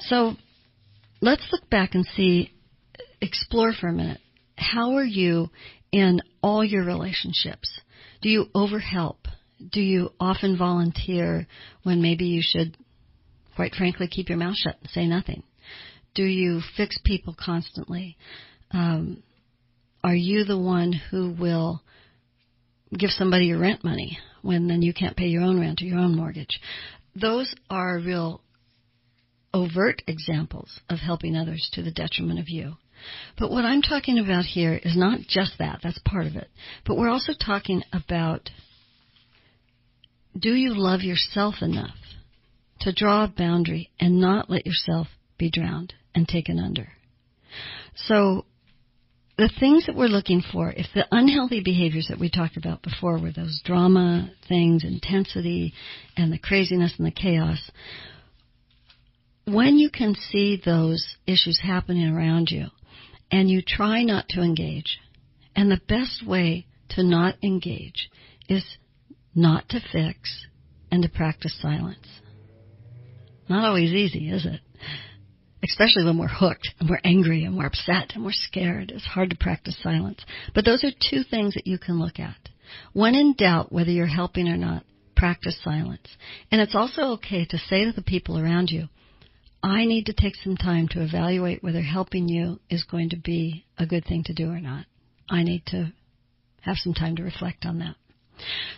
So 0.00 0.36
let's 1.20 1.46
look 1.52 1.68
back 1.68 1.94
and 1.94 2.06
see, 2.16 2.50
explore 3.20 3.74
for 3.78 3.88
a 3.88 3.92
minute 3.92 4.20
how 4.56 4.94
are 4.94 5.04
you 5.04 5.50
in 5.92 6.20
all 6.42 6.64
your 6.64 6.84
relationships? 6.84 7.80
Do 8.22 8.30
you 8.30 8.46
overhelp? 8.54 9.18
Do 9.70 9.80
you 9.80 10.10
often 10.18 10.56
volunteer 10.56 11.46
when 11.82 12.00
maybe 12.00 12.24
you 12.24 12.40
should, 12.42 12.76
quite 13.54 13.74
frankly, 13.74 14.08
keep 14.08 14.28
your 14.30 14.38
mouth 14.38 14.56
shut 14.56 14.76
and 14.80 14.90
say 14.90 15.06
nothing? 15.06 15.42
Do 16.14 16.24
you 16.24 16.60
fix 16.76 16.98
people 17.04 17.34
constantly? 17.38 18.16
Um, 18.70 19.22
are 20.02 20.14
you 20.14 20.44
the 20.44 20.58
one 20.58 20.92
who 20.92 21.34
will 21.38 21.82
give 22.96 23.10
somebody 23.10 23.46
your 23.46 23.58
rent 23.58 23.84
money 23.84 24.18
when 24.42 24.68
then 24.68 24.82
you 24.82 24.94
can't 24.94 25.16
pay 25.16 25.26
your 25.26 25.42
own 25.42 25.60
rent 25.60 25.82
or 25.82 25.84
your 25.84 25.98
own 25.98 26.16
mortgage? 26.16 26.60
Those 27.14 27.54
are 27.68 27.98
real 27.98 28.40
overt 29.52 30.02
examples 30.06 30.80
of 30.88 30.98
helping 30.98 31.36
others 31.36 31.68
to 31.72 31.82
the 31.82 31.90
detriment 31.90 32.38
of 32.38 32.48
you. 32.48 32.74
But 33.38 33.50
what 33.50 33.64
I'm 33.64 33.82
talking 33.82 34.18
about 34.18 34.44
here 34.44 34.74
is 34.74 34.96
not 34.96 35.20
just 35.28 35.58
that, 35.58 35.80
that's 35.82 36.00
part 36.04 36.26
of 36.26 36.36
it. 36.36 36.48
But 36.84 36.96
we're 36.96 37.08
also 37.08 37.32
talking 37.32 37.82
about 37.92 38.50
do 40.38 40.54
you 40.54 40.74
love 40.74 41.00
yourself 41.00 41.56
enough 41.62 41.96
to 42.80 42.92
draw 42.92 43.24
a 43.24 43.28
boundary 43.28 43.90
and 43.98 44.20
not 44.20 44.50
let 44.50 44.66
yourself 44.66 45.08
be 45.38 45.50
drowned 45.50 45.94
and 46.14 46.26
taken 46.26 46.58
under? 46.58 46.88
So, 47.94 48.44
the 49.36 49.50
things 49.60 49.86
that 49.86 49.94
we're 49.94 50.08
looking 50.08 50.42
for, 50.52 50.70
if 50.70 50.86
the 50.94 51.06
unhealthy 51.12 51.62
behaviors 51.64 52.08
that 52.10 52.18
we 52.18 52.28
talked 52.28 52.56
about 52.56 52.82
before 52.82 53.20
were 53.20 53.30
those 53.30 53.62
drama 53.64 54.30
things, 54.48 54.82
intensity, 54.82 55.72
and 56.16 56.32
the 56.32 56.38
craziness 56.38 56.94
and 56.98 57.06
the 57.06 57.12
chaos, 57.12 57.70
when 59.44 59.78
you 59.78 59.90
can 59.90 60.14
see 60.14 60.60
those 60.62 61.16
issues 61.26 61.60
happening 61.62 62.08
around 62.08 62.50
you, 62.50 62.66
and 63.30 63.48
you 63.48 63.62
try 63.66 64.02
not 64.02 64.28
to 64.30 64.42
engage. 64.42 64.98
And 65.54 65.70
the 65.70 65.80
best 65.88 66.26
way 66.26 66.66
to 66.90 67.02
not 67.02 67.36
engage 67.42 68.10
is 68.48 68.64
not 69.34 69.68
to 69.70 69.80
fix 69.92 70.46
and 70.90 71.02
to 71.02 71.08
practice 71.08 71.56
silence. 71.60 72.06
Not 73.48 73.64
always 73.64 73.90
easy, 73.90 74.30
is 74.30 74.46
it? 74.46 74.60
Especially 75.62 76.04
when 76.04 76.18
we're 76.18 76.28
hooked 76.28 76.68
and 76.78 76.88
we're 76.88 77.00
angry 77.02 77.44
and 77.44 77.56
we're 77.56 77.66
upset 77.66 78.12
and 78.14 78.24
we're 78.24 78.32
scared. 78.32 78.92
It's 78.94 79.04
hard 79.04 79.30
to 79.30 79.36
practice 79.36 79.76
silence. 79.82 80.24
But 80.54 80.64
those 80.64 80.84
are 80.84 80.90
two 80.90 81.22
things 81.24 81.54
that 81.54 81.66
you 81.66 81.78
can 81.78 81.98
look 81.98 82.18
at. 82.20 82.36
When 82.92 83.14
in 83.14 83.34
doubt 83.34 83.72
whether 83.72 83.90
you're 83.90 84.06
helping 84.06 84.48
or 84.48 84.56
not, 84.56 84.84
practice 85.16 85.58
silence. 85.64 86.06
And 86.52 86.60
it's 86.60 86.76
also 86.76 87.12
okay 87.14 87.44
to 87.46 87.58
say 87.58 87.84
to 87.84 87.92
the 87.92 88.02
people 88.02 88.38
around 88.38 88.70
you, 88.70 88.88
I 89.62 89.84
need 89.84 90.06
to 90.06 90.12
take 90.12 90.36
some 90.36 90.56
time 90.56 90.86
to 90.88 91.02
evaluate 91.02 91.64
whether 91.64 91.82
helping 91.82 92.28
you 92.28 92.60
is 92.70 92.84
going 92.84 93.10
to 93.10 93.16
be 93.16 93.66
a 93.76 93.86
good 93.86 94.04
thing 94.04 94.22
to 94.26 94.34
do 94.34 94.50
or 94.50 94.60
not. 94.60 94.86
I 95.28 95.42
need 95.42 95.64
to 95.66 95.92
have 96.60 96.76
some 96.76 96.94
time 96.94 97.16
to 97.16 97.24
reflect 97.24 97.66
on 97.66 97.80
that. 97.80 97.96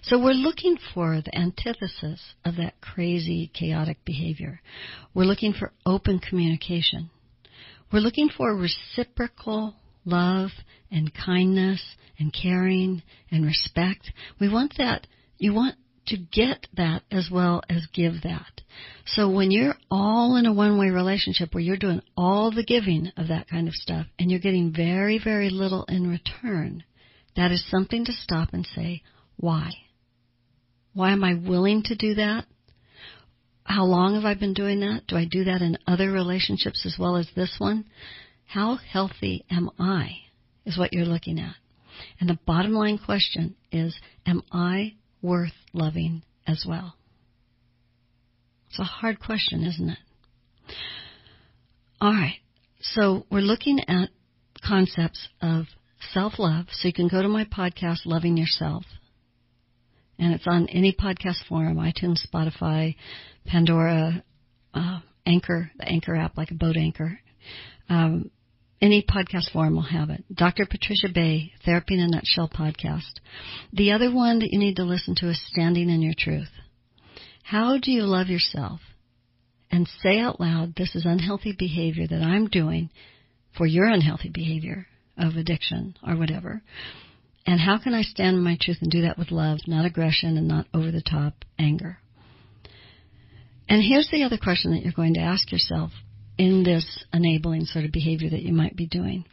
So 0.02 0.18
we're 0.18 0.32
looking 0.32 0.76
for 0.94 1.20
the 1.20 1.36
antithesis 1.36 2.20
of 2.44 2.56
that 2.56 2.80
crazy, 2.80 3.50
chaotic 3.52 4.04
behavior. 4.04 4.60
We're 5.14 5.24
looking 5.24 5.52
for 5.52 5.72
open 5.84 6.18
communication. 6.18 7.10
We're 7.92 8.00
looking 8.00 8.28
for 8.28 8.54
reciprocal 8.54 9.74
love 10.04 10.50
and 10.90 11.12
kindness 11.12 11.82
and 12.18 12.32
caring 12.32 13.02
and 13.30 13.44
respect. 13.44 14.12
We 14.40 14.48
want 14.48 14.74
that. 14.78 15.06
You 15.38 15.54
want 15.54 15.76
to 16.06 16.16
get 16.16 16.66
that 16.76 17.02
as 17.10 17.28
well 17.32 17.62
as 17.68 17.86
give 17.92 18.22
that. 18.22 18.60
So 19.06 19.30
when 19.30 19.50
you're 19.50 19.76
all 19.90 20.36
in 20.36 20.46
a 20.46 20.52
one-way 20.52 20.90
relationship 20.90 21.54
where 21.54 21.62
you're 21.62 21.76
doing 21.76 22.02
all 22.16 22.50
the 22.50 22.64
giving 22.64 23.12
of 23.16 23.28
that 23.28 23.48
kind 23.48 23.68
of 23.68 23.74
stuff 23.74 24.06
and 24.18 24.30
you're 24.30 24.40
getting 24.40 24.72
very, 24.74 25.20
very 25.22 25.50
little 25.50 25.84
in 25.84 26.08
return, 26.08 26.84
that 27.36 27.52
is 27.52 27.64
something 27.70 28.04
to 28.04 28.12
stop 28.12 28.48
and 28.52 28.66
say, 28.74 29.02
why? 29.40 29.72
Why 30.92 31.12
am 31.12 31.24
I 31.24 31.34
willing 31.34 31.82
to 31.84 31.96
do 31.96 32.14
that? 32.14 32.44
How 33.64 33.84
long 33.84 34.14
have 34.14 34.24
I 34.24 34.34
been 34.34 34.54
doing 34.54 34.80
that? 34.80 35.06
Do 35.06 35.16
I 35.16 35.26
do 35.30 35.44
that 35.44 35.62
in 35.62 35.78
other 35.86 36.10
relationships 36.10 36.84
as 36.84 36.96
well 36.98 37.16
as 37.16 37.28
this 37.34 37.56
one? 37.58 37.86
How 38.46 38.76
healthy 38.76 39.44
am 39.50 39.70
I? 39.78 40.18
Is 40.66 40.76
what 40.76 40.92
you're 40.92 41.04
looking 41.04 41.38
at. 41.38 41.54
And 42.18 42.28
the 42.28 42.38
bottom 42.46 42.72
line 42.72 42.98
question 42.98 43.56
is, 43.72 43.96
am 44.26 44.42
I 44.52 44.94
worth 45.22 45.52
loving 45.72 46.22
as 46.46 46.64
well? 46.68 46.94
It's 48.68 48.78
a 48.78 48.84
hard 48.84 49.20
question, 49.20 49.64
isn't 49.64 49.90
it? 49.90 50.74
All 52.00 52.12
right. 52.12 52.38
So 52.80 53.26
we're 53.30 53.40
looking 53.40 53.80
at 53.88 54.10
concepts 54.66 55.28
of 55.40 55.66
self-love. 56.12 56.66
So 56.72 56.88
you 56.88 56.94
can 56.94 57.08
go 57.08 57.22
to 57.22 57.28
my 57.28 57.44
podcast, 57.44 58.00
Loving 58.04 58.36
Yourself. 58.36 58.84
And 60.20 60.34
it's 60.34 60.46
on 60.46 60.68
any 60.68 60.92
podcast 60.92 61.46
forum, 61.48 61.78
iTunes, 61.78 62.20
Spotify, 62.26 62.94
Pandora, 63.46 64.22
uh, 64.74 65.00
Anchor, 65.24 65.70
the 65.78 65.88
Anchor 65.88 66.14
app, 66.14 66.36
like 66.36 66.50
a 66.50 66.54
boat 66.54 66.76
anchor. 66.76 67.18
Um, 67.88 68.30
any 68.82 69.02
podcast 69.02 69.50
forum 69.50 69.76
will 69.76 69.82
have 69.82 70.10
it. 70.10 70.22
Dr. 70.32 70.66
Patricia 70.66 71.08
Bay, 71.12 71.52
Therapy 71.64 71.94
in 71.94 72.00
a 72.00 72.08
Nutshell 72.08 72.50
podcast. 72.50 73.12
The 73.72 73.92
other 73.92 74.12
one 74.12 74.40
that 74.40 74.52
you 74.52 74.58
need 74.58 74.76
to 74.76 74.84
listen 74.84 75.14
to 75.16 75.30
is 75.30 75.42
Standing 75.52 75.88
in 75.88 76.02
Your 76.02 76.14
Truth. 76.16 76.50
How 77.42 77.78
do 77.78 77.90
you 77.90 78.02
love 78.02 78.28
yourself? 78.28 78.80
And 79.70 79.88
say 80.02 80.18
out 80.18 80.38
loud, 80.38 80.74
this 80.76 80.94
is 80.94 81.06
unhealthy 81.06 81.54
behavior 81.58 82.06
that 82.06 82.22
I'm 82.22 82.46
doing 82.46 82.90
for 83.56 83.66
your 83.66 83.86
unhealthy 83.86 84.28
behavior 84.28 84.86
of 85.16 85.36
addiction 85.36 85.96
or 86.06 86.16
whatever. 86.16 86.62
And 87.50 87.58
how 87.58 87.78
can 87.78 87.94
I 87.94 88.02
stand 88.02 88.36
in 88.36 88.44
my 88.44 88.56
truth 88.60 88.76
and 88.80 88.92
do 88.92 89.02
that 89.02 89.18
with 89.18 89.32
love, 89.32 89.58
not 89.66 89.84
aggression 89.84 90.36
and 90.36 90.46
not 90.46 90.68
over 90.72 90.92
the 90.92 91.02
top 91.02 91.44
anger? 91.58 91.98
And 93.68 93.82
here's 93.82 94.08
the 94.08 94.22
other 94.22 94.38
question 94.38 94.70
that 94.70 94.84
you're 94.84 94.92
going 94.92 95.14
to 95.14 95.20
ask 95.20 95.50
yourself 95.50 95.90
in 96.38 96.62
this 96.62 97.04
enabling 97.12 97.64
sort 97.64 97.84
of 97.84 97.90
behavior 97.90 98.30
that 98.30 98.42
you 98.42 98.52
might 98.52 98.76
be 98.76 98.86
doing 98.86 99.24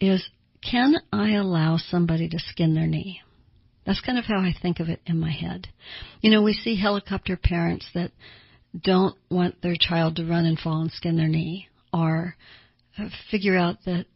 is 0.00 0.28
can 0.60 0.96
I 1.12 1.34
allow 1.34 1.76
somebody 1.76 2.28
to 2.30 2.38
skin 2.40 2.74
their 2.74 2.88
knee? 2.88 3.20
That's 3.86 4.00
kind 4.00 4.18
of 4.18 4.24
how 4.24 4.40
I 4.40 4.56
think 4.60 4.80
of 4.80 4.88
it 4.88 5.00
in 5.06 5.20
my 5.20 5.30
head. 5.30 5.68
You 6.20 6.32
know, 6.32 6.42
we 6.42 6.54
see 6.54 6.74
helicopter 6.74 7.36
parents 7.36 7.86
that 7.94 8.10
don't 8.76 9.14
want 9.30 9.62
their 9.62 9.76
child 9.78 10.16
to 10.16 10.26
run 10.26 10.46
and 10.46 10.58
fall 10.58 10.80
and 10.80 10.90
skin 10.90 11.16
their 11.16 11.28
knee 11.28 11.68
or 11.92 12.34
figure 13.30 13.56
out 13.56 13.76
that 13.86 14.06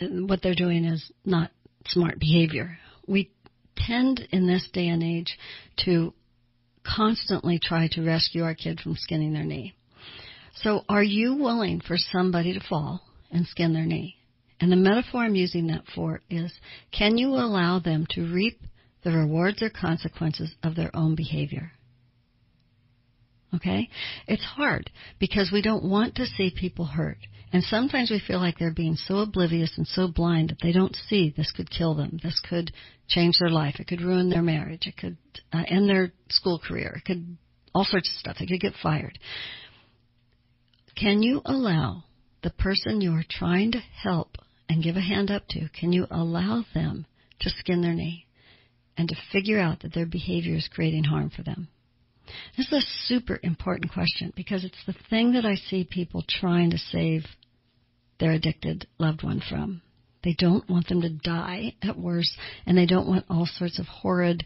what 0.00 0.42
they're 0.42 0.54
doing 0.54 0.84
is 0.84 1.10
not 1.24 1.50
smart 1.88 2.18
behavior. 2.18 2.78
We 3.06 3.30
tend 3.76 4.26
in 4.32 4.46
this 4.46 4.68
day 4.72 4.88
and 4.88 5.02
age 5.02 5.38
to 5.84 6.12
constantly 6.84 7.58
try 7.62 7.88
to 7.92 8.02
rescue 8.04 8.44
our 8.44 8.54
kid 8.54 8.80
from 8.80 8.96
skinning 8.96 9.32
their 9.32 9.44
knee. 9.44 9.74
So 10.54 10.84
are 10.88 11.02
you 11.02 11.34
willing 11.34 11.80
for 11.80 11.96
somebody 11.96 12.54
to 12.54 12.66
fall 12.66 13.02
and 13.30 13.46
skin 13.46 13.72
their 13.72 13.84
knee? 13.84 14.16
And 14.60 14.72
the 14.72 14.76
metaphor 14.76 15.22
I'm 15.22 15.34
using 15.34 15.66
that 15.66 15.84
for 15.94 16.20
is 16.30 16.52
can 16.90 17.18
you 17.18 17.28
allow 17.28 17.78
them 17.78 18.06
to 18.10 18.32
reap 18.32 18.60
the 19.04 19.12
rewards 19.12 19.62
or 19.62 19.68
consequences 19.68 20.54
of 20.62 20.74
their 20.74 20.94
own 20.96 21.14
behavior? 21.14 21.72
Okay? 23.56 23.88
It's 24.26 24.44
hard 24.44 24.90
because 25.18 25.50
we 25.52 25.62
don't 25.62 25.84
want 25.84 26.14
to 26.16 26.26
see 26.26 26.52
people 26.54 26.84
hurt 26.84 27.18
And 27.52 27.62
sometimes 27.64 28.10
we 28.10 28.20
feel 28.26 28.38
like 28.38 28.58
they're 28.58 28.72
being 28.74 28.96
so 28.96 29.18
oblivious 29.18 29.72
and 29.76 29.86
so 29.86 30.08
blind 30.08 30.50
that 30.50 30.58
they 30.62 30.72
don't 30.72 30.96
see 31.08 31.32
this 31.36 31.52
could 31.52 31.70
kill 31.70 31.94
them. 31.94 32.18
This 32.22 32.40
could 32.48 32.72
change 33.08 33.36
their 33.38 33.50
life. 33.50 33.76
It 33.78 33.86
could 33.86 34.00
ruin 34.00 34.30
their 34.30 34.42
marriage. 34.42 34.86
It 34.86 34.96
could 34.96 35.16
uh, 35.52 35.62
end 35.68 35.88
their 35.88 36.12
school 36.28 36.58
career. 36.58 36.94
It 36.96 37.04
could 37.04 37.36
all 37.74 37.84
sorts 37.84 38.08
of 38.08 38.18
stuff. 38.18 38.36
They 38.38 38.46
could 38.46 38.60
get 38.60 38.74
fired. 38.82 39.18
Can 40.96 41.22
you 41.22 41.42
allow 41.44 42.04
the 42.42 42.50
person 42.50 43.00
you 43.00 43.12
are 43.12 43.24
trying 43.28 43.72
to 43.72 43.78
help 43.78 44.36
and 44.68 44.82
give 44.82 44.96
a 44.96 45.00
hand 45.00 45.30
up 45.30 45.46
to, 45.48 45.68
can 45.78 45.92
you 45.92 46.06
allow 46.10 46.64
them 46.74 47.06
to 47.40 47.50
skin 47.50 47.82
their 47.82 47.94
knee 47.94 48.26
and 48.96 49.08
to 49.08 49.16
figure 49.32 49.60
out 49.60 49.80
that 49.80 49.94
their 49.94 50.06
behavior 50.06 50.54
is 50.54 50.68
creating 50.72 51.04
harm 51.04 51.30
for 51.30 51.42
them? 51.42 51.68
This 52.56 52.66
is 52.66 52.72
a 52.72 53.06
super 53.06 53.38
important 53.42 53.92
question 53.92 54.32
because 54.36 54.64
it's 54.64 54.84
the 54.86 54.94
thing 55.10 55.32
that 55.32 55.44
I 55.44 55.54
see 55.54 55.88
people 55.88 56.24
trying 56.28 56.70
to 56.70 56.78
save 56.78 57.24
their 58.18 58.32
addicted 58.32 58.86
loved 58.98 59.22
one 59.22 59.40
from. 59.48 59.82
They 60.24 60.34
don't 60.36 60.68
want 60.68 60.88
them 60.88 61.02
to 61.02 61.08
die 61.08 61.74
at 61.82 61.98
worst, 61.98 62.36
and 62.66 62.76
they 62.76 62.86
don't 62.86 63.06
want 63.06 63.26
all 63.30 63.46
sorts 63.46 63.78
of 63.78 63.86
horrid, 63.86 64.44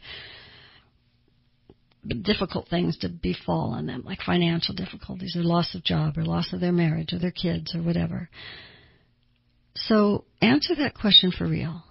difficult 2.22 2.68
things 2.68 2.99
to 2.99 3.09
befall 3.09 3.72
on 3.72 3.87
them, 3.87 4.03
like 4.05 4.20
financial 4.20 4.74
difficulties 4.74 5.37
or 5.37 5.43
loss 5.43 5.74
of 5.74 5.85
job 5.85 6.18
or 6.18 6.24
loss 6.24 6.53
of 6.53 6.61
their 6.61 6.72
marriage 6.72 7.12
or 7.12 7.18
their 7.18 7.31
kids 7.31 7.74
or 7.74 7.83
whatever. 7.83 8.28
So 9.74 10.24
answer 10.43 10.74
that 10.76 10.95
question 10.95 11.33
for 11.33 11.47
real. 11.47 11.83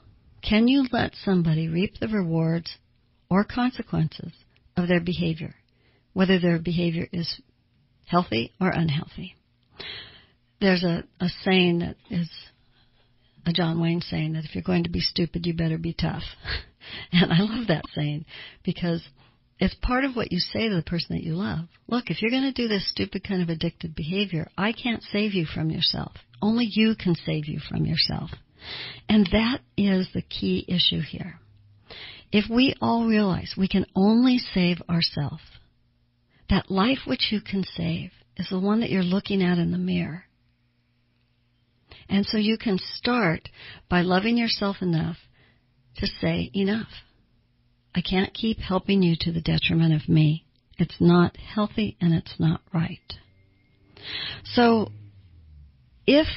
Can 0.47 0.67
you 0.67 0.85
let 0.91 1.13
somebody 1.23 1.67
reap 1.67 1.95
the 1.99 2.07
rewards 2.07 2.75
or 3.29 3.43
consequences 3.43 4.33
of 4.77 4.87
their 4.87 5.01
behavior? 5.01 5.55
Whether 6.19 6.37
their 6.37 6.59
behavior 6.59 7.07
is 7.13 7.39
healthy 8.05 8.51
or 8.59 8.67
unhealthy. 8.67 9.37
There's 10.59 10.83
a, 10.83 11.05
a 11.21 11.29
saying 11.45 11.79
that 11.79 11.95
is 12.09 12.29
a 13.45 13.53
John 13.53 13.79
Wayne 13.79 14.01
saying 14.01 14.33
that 14.33 14.43
if 14.43 14.53
you're 14.53 14.61
going 14.61 14.83
to 14.83 14.89
be 14.89 14.99
stupid, 14.99 15.45
you 15.45 15.53
better 15.53 15.77
be 15.77 15.93
tough. 15.93 16.23
and 17.13 17.31
I 17.31 17.39
love 17.39 17.67
that 17.67 17.85
saying 17.95 18.25
because 18.65 19.01
it's 19.59 19.75
part 19.75 20.03
of 20.03 20.17
what 20.17 20.33
you 20.33 20.39
say 20.39 20.67
to 20.67 20.75
the 20.75 20.81
person 20.81 21.15
that 21.15 21.23
you 21.23 21.35
love. 21.35 21.69
Look, 21.87 22.09
if 22.09 22.21
you're 22.21 22.31
going 22.31 22.43
to 22.43 22.51
do 22.51 22.67
this 22.67 22.91
stupid 22.91 23.23
kind 23.25 23.41
of 23.41 23.47
addicted 23.47 23.95
behavior, 23.95 24.49
I 24.57 24.73
can't 24.73 25.03
save 25.13 25.33
you 25.33 25.45
from 25.45 25.69
yourself. 25.69 26.11
Only 26.41 26.67
you 26.69 26.95
can 27.01 27.15
save 27.15 27.47
you 27.47 27.61
from 27.61 27.85
yourself. 27.85 28.31
And 29.07 29.25
that 29.31 29.61
is 29.77 30.09
the 30.13 30.23
key 30.23 30.65
issue 30.67 30.99
here. 30.99 31.39
If 32.29 32.49
we 32.49 32.75
all 32.81 33.07
realize 33.07 33.53
we 33.57 33.69
can 33.69 33.85
only 33.95 34.37
save 34.37 34.81
ourselves, 34.89 35.43
that 36.49 36.71
life 36.71 36.99
which 37.05 37.27
you 37.31 37.41
can 37.41 37.63
save 37.63 38.11
is 38.37 38.49
the 38.49 38.59
one 38.59 38.79
that 38.79 38.89
you're 38.89 39.03
looking 39.03 39.43
at 39.43 39.57
in 39.57 39.71
the 39.71 39.77
mirror. 39.77 40.23
And 42.07 42.25
so 42.25 42.37
you 42.37 42.57
can 42.57 42.79
start 42.95 43.49
by 43.89 44.01
loving 44.01 44.37
yourself 44.37 44.77
enough 44.81 45.17
to 45.97 46.07
say, 46.07 46.49
enough. 46.53 46.87
I 47.93 48.01
can't 48.01 48.33
keep 48.33 48.59
helping 48.59 49.03
you 49.03 49.15
to 49.21 49.31
the 49.31 49.41
detriment 49.41 49.93
of 49.93 50.09
me. 50.09 50.45
It's 50.77 50.95
not 50.99 51.37
healthy 51.37 51.97
and 51.99 52.13
it's 52.13 52.35
not 52.39 52.61
right. 52.73 53.13
So, 54.43 54.91
if 56.07 56.27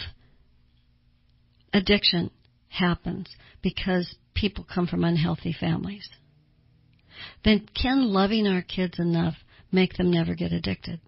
addiction 1.73 2.31
happens 2.69 3.29
because 3.63 4.17
people 4.35 4.67
come 4.73 4.87
from 4.87 5.05
unhealthy 5.05 5.55
families, 5.59 6.09
then 7.45 7.69
can 7.81 8.13
loving 8.13 8.47
our 8.47 8.63
kids 8.63 8.99
enough 8.99 9.35
make 9.73 9.95
them 9.95 10.11
never 10.11 10.35
get 10.35 10.53
addicted. 10.53 11.01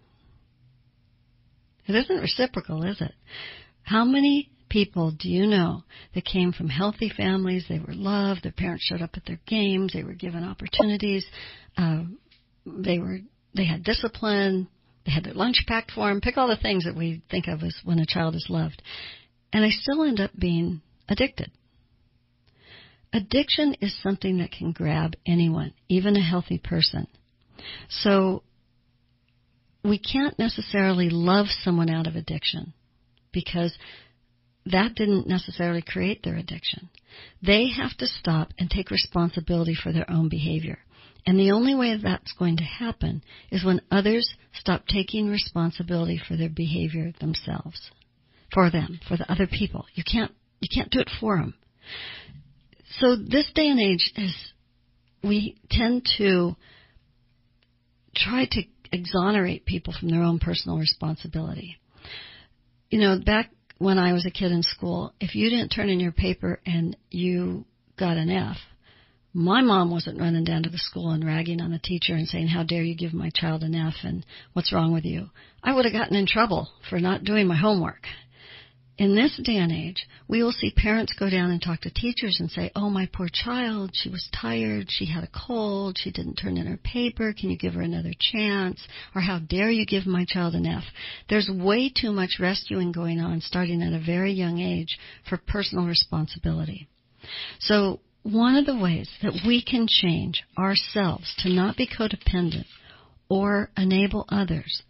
It 1.86 1.94
isn't 1.94 2.20
reciprocal, 2.20 2.82
is 2.84 3.00
it? 3.00 3.12
How 3.82 4.04
many 4.04 4.50
people 4.70 5.12
do 5.12 5.28
you 5.28 5.46
know 5.46 5.84
that 6.14 6.24
came 6.24 6.52
from 6.52 6.68
healthy 6.68 7.10
families? 7.14 7.66
They 7.68 7.78
were 7.78 7.94
loved. 7.94 8.42
Their 8.42 8.52
parents 8.52 8.84
showed 8.84 9.02
up 9.02 9.10
at 9.14 9.26
their 9.26 9.40
games. 9.46 9.92
They 9.92 10.02
were 10.02 10.14
given 10.14 10.44
opportunities. 10.44 11.26
Uh, 11.76 12.04
they 12.64 12.98
were 12.98 13.18
they 13.54 13.66
had 13.66 13.84
discipline. 13.84 14.68
They 15.04 15.12
had 15.12 15.24
their 15.24 15.34
lunch 15.34 15.64
packed 15.66 15.90
for 15.90 16.08
them. 16.08 16.20
Pick 16.20 16.38
all 16.38 16.48
the 16.48 16.56
things 16.56 16.84
that 16.84 16.96
we 16.96 17.22
think 17.30 17.46
of 17.46 17.62
as 17.62 17.76
when 17.84 17.98
a 17.98 18.06
child 18.06 18.34
is 18.34 18.46
loved, 18.48 18.82
and 19.52 19.62
they 19.62 19.70
still 19.70 20.02
end 20.02 20.20
up 20.20 20.30
being 20.38 20.80
addicted. 21.08 21.50
Addiction 23.12 23.76
is 23.80 23.96
something 24.02 24.38
that 24.38 24.50
can 24.50 24.72
grab 24.72 25.14
anyone, 25.24 25.72
even 25.88 26.16
a 26.16 26.22
healthy 26.22 26.58
person. 26.58 27.06
So 27.88 28.42
we 29.84 29.98
can't 29.98 30.38
necessarily 30.38 31.10
love 31.10 31.46
someone 31.62 31.90
out 31.90 32.06
of 32.06 32.16
addiction 32.16 32.72
because 33.32 33.76
that 34.66 34.94
didn't 34.94 35.26
necessarily 35.26 35.82
create 35.82 36.22
their 36.22 36.36
addiction. 36.36 36.88
They 37.42 37.68
have 37.68 37.94
to 37.98 38.06
stop 38.06 38.48
and 38.58 38.70
take 38.70 38.90
responsibility 38.90 39.76
for 39.80 39.92
their 39.92 40.10
own 40.10 40.30
behavior. 40.30 40.78
And 41.26 41.38
the 41.38 41.52
only 41.52 41.74
way 41.74 41.96
that's 42.02 42.32
going 42.32 42.56
to 42.58 42.64
happen 42.64 43.22
is 43.50 43.64
when 43.64 43.80
others 43.90 44.34
stop 44.54 44.86
taking 44.86 45.28
responsibility 45.28 46.20
for 46.26 46.36
their 46.36 46.50
behavior 46.50 47.12
themselves. 47.20 47.90
For 48.52 48.70
them, 48.70 49.00
for 49.06 49.16
the 49.16 49.30
other 49.30 49.46
people. 49.46 49.84
You 49.94 50.04
can't, 50.10 50.32
you 50.60 50.68
can't 50.72 50.90
do 50.90 51.00
it 51.00 51.10
for 51.20 51.38
them. 51.38 51.54
So 53.00 53.16
this 53.16 53.50
day 53.54 53.68
and 53.68 53.80
age 53.80 54.12
is, 54.16 54.34
we 55.22 55.56
tend 55.70 56.08
to 56.18 56.56
try 58.14 58.46
to 58.50 58.62
exonerate 58.94 59.64
people 59.64 59.92
from 59.98 60.10
their 60.10 60.22
own 60.22 60.38
personal 60.38 60.78
responsibility. 60.78 61.78
You 62.90 63.00
know, 63.00 63.18
back 63.24 63.50
when 63.78 63.98
I 63.98 64.12
was 64.12 64.24
a 64.24 64.30
kid 64.30 64.52
in 64.52 64.62
school, 64.62 65.12
if 65.20 65.34
you 65.34 65.50
didn't 65.50 65.70
turn 65.70 65.88
in 65.88 66.00
your 66.00 66.12
paper 66.12 66.60
and 66.64 66.96
you 67.10 67.64
got 67.98 68.16
an 68.16 68.30
F, 68.30 68.56
my 69.32 69.62
mom 69.62 69.90
wasn't 69.90 70.20
running 70.20 70.44
down 70.44 70.62
to 70.62 70.70
the 70.70 70.78
school 70.78 71.10
and 71.10 71.26
ragging 71.26 71.60
on 71.60 71.72
the 71.72 71.80
teacher 71.80 72.14
and 72.14 72.28
saying, 72.28 72.46
How 72.46 72.62
dare 72.62 72.84
you 72.84 72.96
give 72.96 73.12
my 73.12 73.30
child 73.34 73.64
an 73.64 73.74
F 73.74 73.94
and 74.04 74.24
what's 74.52 74.72
wrong 74.72 74.92
with 74.92 75.04
you? 75.04 75.30
I 75.62 75.74
would 75.74 75.84
have 75.84 75.92
gotten 75.92 76.16
in 76.16 76.26
trouble 76.26 76.70
for 76.88 77.00
not 77.00 77.24
doing 77.24 77.48
my 77.48 77.56
homework 77.56 78.06
in 78.96 79.16
this 79.16 79.40
day 79.42 79.56
and 79.56 79.72
age, 79.72 80.06
we 80.28 80.42
will 80.42 80.52
see 80.52 80.70
parents 80.70 81.14
go 81.18 81.28
down 81.28 81.50
and 81.50 81.60
talk 81.60 81.80
to 81.80 81.90
teachers 81.90 82.38
and 82.38 82.48
say, 82.48 82.70
Oh, 82.76 82.90
my 82.90 83.08
poor 83.12 83.28
child, 83.32 83.90
she 83.92 84.08
was 84.08 84.28
tired, 84.32 84.86
she 84.88 85.06
had 85.06 85.24
a 85.24 85.46
cold, 85.46 85.98
she 85.98 86.12
didn't 86.12 86.36
turn 86.36 86.56
in 86.56 86.66
her 86.66 86.76
paper, 86.76 87.32
can 87.32 87.50
you 87.50 87.58
give 87.58 87.74
her 87.74 87.82
another 87.82 88.12
chance? 88.18 88.86
Or 89.14 89.20
how 89.20 89.40
dare 89.40 89.70
you 89.70 89.84
give 89.84 90.06
my 90.06 90.24
child 90.24 90.54
an 90.54 90.66
F? 90.66 90.84
There's 91.28 91.50
way 91.50 91.88
too 91.90 92.12
much 92.12 92.38
rescuing 92.38 92.92
going 92.92 93.20
on 93.20 93.40
starting 93.40 93.82
at 93.82 93.92
a 93.92 94.04
very 94.04 94.32
young 94.32 94.60
age 94.60 94.96
for 95.28 95.38
personal 95.38 95.86
responsibility. 95.86 96.86
So 97.58 97.98
one 98.22 98.54
of 98.54 98.64
the 98.64 98.78
ways 98.78 99.10
that 99.22 99.40
we 99.44 99.60
can 99.60 99.88
change 99.88 100.44
ourselves 100.56 101.34
to 101.38 101.48
not 101.48 101.76
be 101.76 101.88
codependent 101.88 102.66
or 103.28 103.70
enable 103.76 104.24
others 104.28 104.82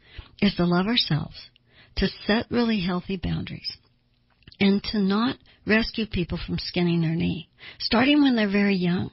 is 0.42 0.54
to 0.56 0.66
love 0.66 0.86
ourselves, 0.86 1.48
to 1.96 2.08
set 2.26 2.50
really 2.50 2.80
healthy 2.80 3.16
boundaries 3.16 3.78
and 4.60 4.82
to 4.84 4.98
not 4.98 5.36
rescue 5.66 6.06
people 6.06 6.38
from 6.38 6.58
skinning 6.58 7.00
their 7.00 7.14
knee, 7.14 7.48
starting 7.78 8.22
when 8.22 8.36
they're 8.36 8.50
very 8.50 8.76
young. 8.76 9.10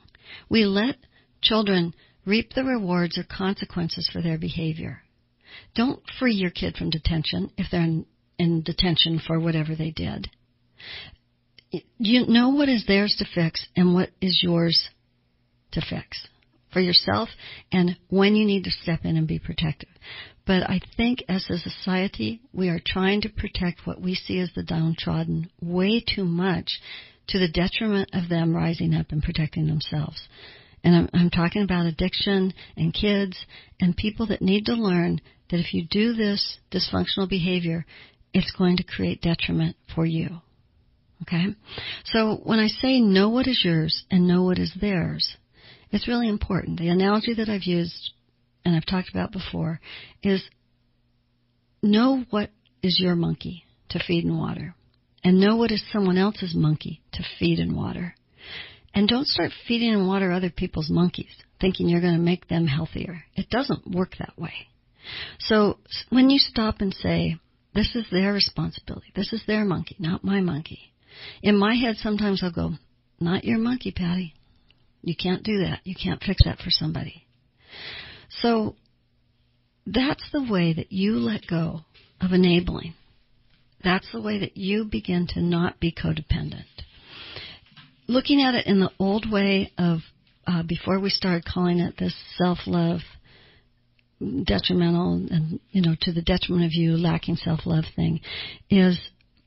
We 0.50 0.66
let 0.66 0.98
children 1.42 1.94
reap 2.26 2.54
the 2.54 2.64
rewards 2.64 3.18
or 3.18 3.24
consequences 3.24 4.10
for 4.12 4.22
their 4.22 4.38
behavior. 4.38 5.04
Don't 5.76 6.02
free 6.20 6.34
your 6.34 6.52
kid 6.52 6.78
from 6.78 6.90
detention 6.90 7.52
if 7.58 7.68
they're 7.72 7.82
in, 7.82 8.06
in 8.38 8.62
detention 8.62 9.20
for 9.26 9.40
whatever 9.40 9.76
they 9.76 9.92
did. 9.92 10.30
You 11.98 12.28
know 12.28 12.50
what 12.50 12.70
is 12.70 12.86
theirs 12.86 13.16
to 13.20 13.26
fix 13.34 13.66
and 13.76 13.94
what 13.94 14.10
is 14.22 14.42
yours 14.44 14.90
to 15.72 15.82
fix 15.82 16.28
for 16.72 16.80
yourself 16.80 17.30
and 17.72 17.98
when 18.10 18.36
you 18.36 18.46
need 18.46 18.64
to 18.64 18.72
step 18.72 19.02
in 19.04 19.18
and 19.18 19.28
be 19.28 19.40
protective. 19.40 19.90
But 20.46 20.64
I 20.70 20.82
think 20.98 21.24
as 21.30 21.50
a 21.50 21.58
society, 21.58 22.42
we 22.52 22.70
are 22.70 22.82
trying 22.84 23.22
to 23.22 23.30
protect 23.30 23.86
what 23.86 24.02
we 24.02 24.16
see 24.16 24.40
as 24.40 24.52
the 24.56 24.64
downtrodden 24.64 25.50
way 25.62 26.04
too 26.04 26.26
much 26.26 26.80
to 27.28 27.40
the 27.40 27.48
detriment 27.48 28.10
of 28.14 28.30
them 28.30 28.56
rising 28.56 28.94
up 28.94 29.08
and 29.12 29.22
protecting 29.22 29.68
themselves. 29.68 30.28
And 30.84 30.96
I'm, 30.96 31.10
I'm 31.14 31.30
talking 31.30 31.62
about 31.62 31.86
addiction 31.86 32.54
and 32.76 32.94
kids 32.94 33.38
and 33.80 33.96
people 33.96 34.28
that 34.28 34.42
need 34.42 34.66
to 34.66 34.74
learn 34.74 35.22
that 35.50 35.60
if 35.60 35.74
you 35.74 35.86
do 35.90 36.14
this 36.14 36.58
dysfunctional 36.72 37.30
behavior, 37.30 37.86
it's 38.34 38.52
going 38.58 38.78
to 38.78 38.84
create 38.84 39.22
detriment 39.22 39.76
for 39.94 40.06
you. 40.06 40.42
Okay? 41.24 41.56
So 42.06 42.40
when 42.44 42.60
I 42.60 42.68
say 42.68 43.00
know 43.00 43.30
what 43.30 43.48
is 43.48 43.62
yours 43.64 44.06
and 44.10 44.28
know 44.28 44.44
what 44.44 44.58
is 44.58 44.74
theirs, 44.80 45.38
it's 45.92 46.08
really 46.08 46.30
important. 46.30 46.80
The 46.80 46.90
analogy 46.90 47.34
that 47.36 47.50
I've 47.50 47.64
used 47.64 48.12
and 48.64 48.76
I've 48.76 48.86
talked 48.86 49.10
about 49.10 49.32
before 49.32 49.80
is 50.24 50.44
know 51.82 52.26
what 52.30 52.50
is 52.84 53.00
your 53.00 53.16
monkey 53.16 53.66
to 53.90 54.00
feed 54.06 54.24
and 54.26 54.38
water 54.38 54.76
and 55.24 55.40
know 55.40 55.56
what 55.56 55.72
is 55.72 55.84
someone 55.92 56.18
else's 56.18 56.56
monkey 56.56 57.02
to 57.14 57.24
feed 57.40 57.60
and 57.60 57.76
water. 57.76 58.16
And 58.94 59.08
don't 59.08 59.28
start 59.28 59.52
feeding 59.68 59.94
and 59.94 60.08
water 60.08 60.32
other 60.32 60.50
people's 60.50 60.90
monkeys 60.90 61.34
thinking 61.60 61.88
you're 61.88 62.02
going 62.02 62.16
to 62.16 62.20
make 62.20 62.48
them 62.48 62.68
healthier. 62.68 63.24
It 63.36 63.50
doesn't 63.50 63.88
work 63.88 64.16
that 64.20 64.38
way. 64.38 64.54
So 65.40 65.78
when 66.10 66.30
you 66.30 66.40
stop 66.40 66.82
and 66.82 66.94
say, 66.94 67.38
This 67.74 67.96
is 67.96 68.06
their 68.12 68.34
responsibility. 68.34 69.08
This 69.16 69.32
is 69.32 69.44
their 69.48 69.64
monkey, 69.64 69.96
not 70.00 70.24
my 70.24 70.42
monkey. 70.42 70.94
In 71.42 71.58
my 71.58 71.76
head, 71.76 71.98
sometimes 71.98 72.42
I'll 72.44 72.52
go, 72.52 72.72
not 73.20 73.46
your 73.46 73.60
monkey, 73.60 73.92
Patty. 73.92 74.34
You 75.04 75.16
can't 75.16 75.44
do 75.44 75.60
that. 75.60 75.80
You 75.84 75.96
can't 75.96 76.22
fix 76.22 76.44
that 76.46 76.60
for 76.60 76.70
somebody. 76.70 77.26
So 78.42 78.76
that's 79.86 80.24
the 80.32 80.44
way 80.44 80.74
that 80.74 80.92
you 80.92 81.14
let 81.14 81.48
go 81.48 81.82
of 82.20 82.32
enabling. 82.32 82.94
That's 83.84 84.12
the 84.12 84.22
way 84.22 84.40
that 84.40 84.58
you 84.58 84.86
begin 84.86 85.28
to 85.32 85.42
not 85.42 85.80
be 85.80 85.92
codependent. 85.92 86.66
Looking 88.08 88.42
at 88.42 88.56
it 88.56 88.68
in 88.68 88.80
the 88.80 88.92
old 89.00 89.32
way 89.32 89.72
of 89.78 90.00
uh, 90.46 90.64
before 90.64 91.00
we 91.00 91.10
started 91.10 91.46
calling 91.46 91.80
it 91.80 91.96
this 91.98 92.16
self-love 92.38 93.00
detrimental 94.44 95.14
and 95.32 95.60
you 95.72 95.82
know 95.82 95.96
to 96.00 96.12
the 96.12 96.22
detriment 96.22 96.66
of 96.66 96.72
you 96.74 96.96
lacking 96.96 97.36
self-love 97.36 97.86
thing 97.96 98.20
is 98.70 99.00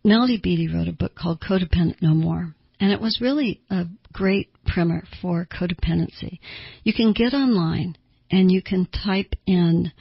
Melody 0.03 0.41
Beattie 0.43 0.73
wrote 0.73 0.89
a 0.89 0.93
book 0.93 1.15
called 1.15 1.41
Codependent 1.41 2.03
No 2.03 2.11
More 2.11 2.55
and 2.81 2.91
it 2.91 3.01
was 3.01 3.21
really 3.21 3.61
a 3.71 3.85
great 4.13 4.51
primer 4.65 5.05
for 5.21 5.47
codependency. 5.47 6.39
You 6.83 6.93
can 6.93 7.13
get 7.13 7.35
online 7.35 7.97
and 8.31 8.51
you 8.51 8.63
can 8.63 8.87
type 8.87 9.35
in 9.47 9.93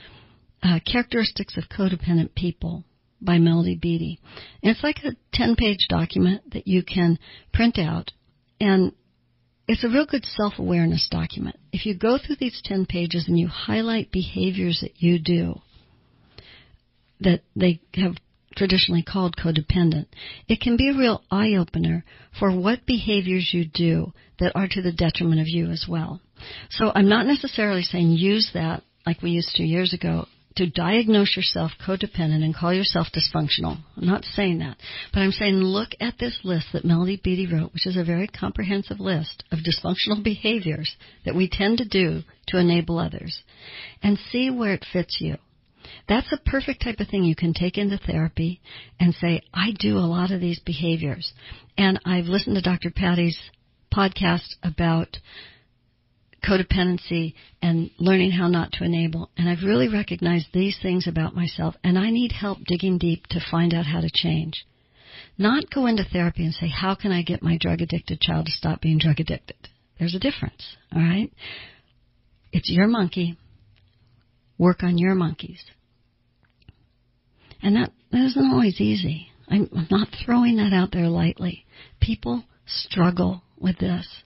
uh, 0.62 0.80
characteristics 0.90 1.58
of 1.58 1.66
codependent 1.70 2.36
people 2.36 2.84
by 3.22 3.38
Melody 3.38 3.76
Beattie. 3.76 4.20
And 4.62 4.72
it's 4.72 4.84
like 4.84 5.00
a 5.04 5.16
10 5.34 5.56
page 5.56 5.88
document 5.90 6.52
that 6.54 6.68
you 6.68 6.84
can 6.84 7.20
print 7.54 7.78
out 7.78 8.12
and 8.60 8.94
it's 9.68 9.84
a 9.84 9.90
real 9.90 10.06
good 10.06 10.26
self-awareness 10.26 11.08
document. 11.10 11.58
If 11.72 11.86
you 11.86 11.98
go 11.98 12.18
through 12.18 12.36
these 12.40 12.62
10 12.66 12.86
pages 12.86 13.26
and 13.28 13.40
you 13.40 13.48
highlight 13.48 14.12
behaviors 14.12 14.80
that 14.82 15.02
you 15.02 15.20
do 15.20 15.62
that 17.22 17.42
they 17.56 17.80
have 17.94 18.16
traditionally 18.56 19.04
called 19.04 19.36
codependent, 19.36 20.06
it 20.48 20.62
can 20.62 20.78
be 20.78 20.90
a 20.90 20.98
real 20.98 21.24
eye 21.32 21.56
opener 21.56 22.04
for 22.40 22.52
what 22.52 22.86
behaviors 22.86 23.52
you 23.54 23.66
do 23.66 24.12
that 24.40 24.54
are 24.56 24.68
to 24.68 24.82
the 24.82 24.92
detriment 24.92 25.42
of 25.42 25.48
you 25.48 25.70
as 25.70 25.86
well. 25.88 26.20
So 26.70 26.92
I'm 26.94 27.10
not 27.10 27.26
necessarily 27.26 27.84
saying 27.84 28.12
use 28.12 28.52
that 28.54 28.84
like 29.06 29.22
we 29.22 29.32
used 29.32 29.56
to 29.56 29.64
years 29.64 29.94
ago 29.94 30.28
to 30.56 30.70
diagnose 30.70 31.36
yourself 31.36 31.72
codependent 31.86 32.44
and 32.44 32.56
call 32.56 32.74
yourself 32.74 33.08
dysfunctional. 33.08 33.78
I'm 33.98 34.06
not 34.06 34.24
saying 34.24 34.60
that. 34.60 34.78
But 35.12 35.22
I'm 35.22 35.32
saying 35.32 35.56
look 35.56 35.90
at 36.00 36.20
this 36.20 36.40
list 36.44 36.68
that 36.74 36.86
Melody 36.86 37.20
Beattie 37.24 37.52
wrote, 37.52 37.74
which 37.74 37.88
is 37.88 37.98
a 37.98 38.04
very 38.04 38.28
comprehensive 38.28 39.00
list 39.00 39.44
of 39.52 39.60
dysfunctional 39.60 40.24
behaviors 40.24 40.96
that 41.26 41.36
we 41.36 41.50
tend 41.50 41.80
to 41.80 41.88
do 41.88 42.22
to 42.48 42.60
enable 42.60 43.00
others 43.00 43.42
and 44.02 44.20
see 44.32 44.50
where 44.50 44.74
it 44.74 44.86
fits 44.92 45.18
you. 45.20 45.38
That's 46.08 46.32
a 46.32 46.50
perfect 46.50 46.84
type 46.84 47.00
of 47.00 47.08
thing 47.08 47.24
you 47.24 47.36
can 47.36 47.54
take 47.54 47.78
into 47.78 47.98
therapy 47.98 48.62
and 49.00 49.14
say, 49.16 49.42
I 49.54 49.72
do 49.78 49.98
a 49.98 50.00
lot 50.00 50.32
of 50.32 50.42
these 50.42 50.60
behaviors. 50.60 51.34
And 51.78 52.00
I've 52.06 52.26
listened 52.26 52.56
to 52.56 52.62
Dr. 52.62 52.92
Patty's 52.92 53.40
podcast 53.94 54.56
about 54.64 55.18
codependency 56.44 57.34
and 57.62 57.90
learning 58.00 58.32
how 58.32 58.48
not 58.48 58.74
to 58.74 58.84
enable. 58.84 59.30
And 59.38 59.48
I've 59.48 59.64
really 59.64 59.88
recognized 59.88 60.48
these 60.54 60.78
things 60.82 61.08
about 61.08 61.36
myself 61.36 61.76
and 61.84 61.98
I 61.98 62.10
need 62.10 62.34
help 62.34 62.60
digging 62.66 62.98
deep 62.98 63.28
to 63.28 63.40
find 63.50 63.74
out 63.74 63.86
how 63.86 64.02
to 64.02 64.10
change. 64.14 64.66
Not 65.38 65.72
go 65.74 65.86
into 65.86 66.04
therapy 66.04 66.44
and 66.44 66.54
say, 66.54 66.68
how 66.68 66.96
can 66.96 67.12
I 67.12 67.22
get 67.22 67.42
my 67.42 67.58
drug 67.58 67.82
addicted 67.82 68.20
child 68.20 68.48
to 68.48 68.52
stop 68.52 68.82
being 68.82 68.98
drug 68.98 69.20
addicted? 69.20 69.56
There's 69.98 70.16
a 70.16 70.20
difference, 70.20 70.76
alright? 70.94 71.32
It's 72.52 72.70
your 72.70 72.88
monkey. 72.88 73.38
Work 74.58 74.84
on 74.84 74.98
your 74.98 75.16
monkeys. 75.16 75.64
And 77.64 77.78
that, 77.78 77.92
that 78.12 78.26
isn't 78.26 78.52
always 78.52 78.80
easy. 78.82 79.30
I'm, 79.48 79.70
I'm 79.76 79.88
not 79.90 80.10
throwing 80.26 80.58
that 80.58 80.74
out 80.74 80.92
there 80.92 81.08
lightly. 81.08 81.66
People 82.02 82.44
struggle 82.66 83.42
with 83.58 83.78
this. 83.80 84.24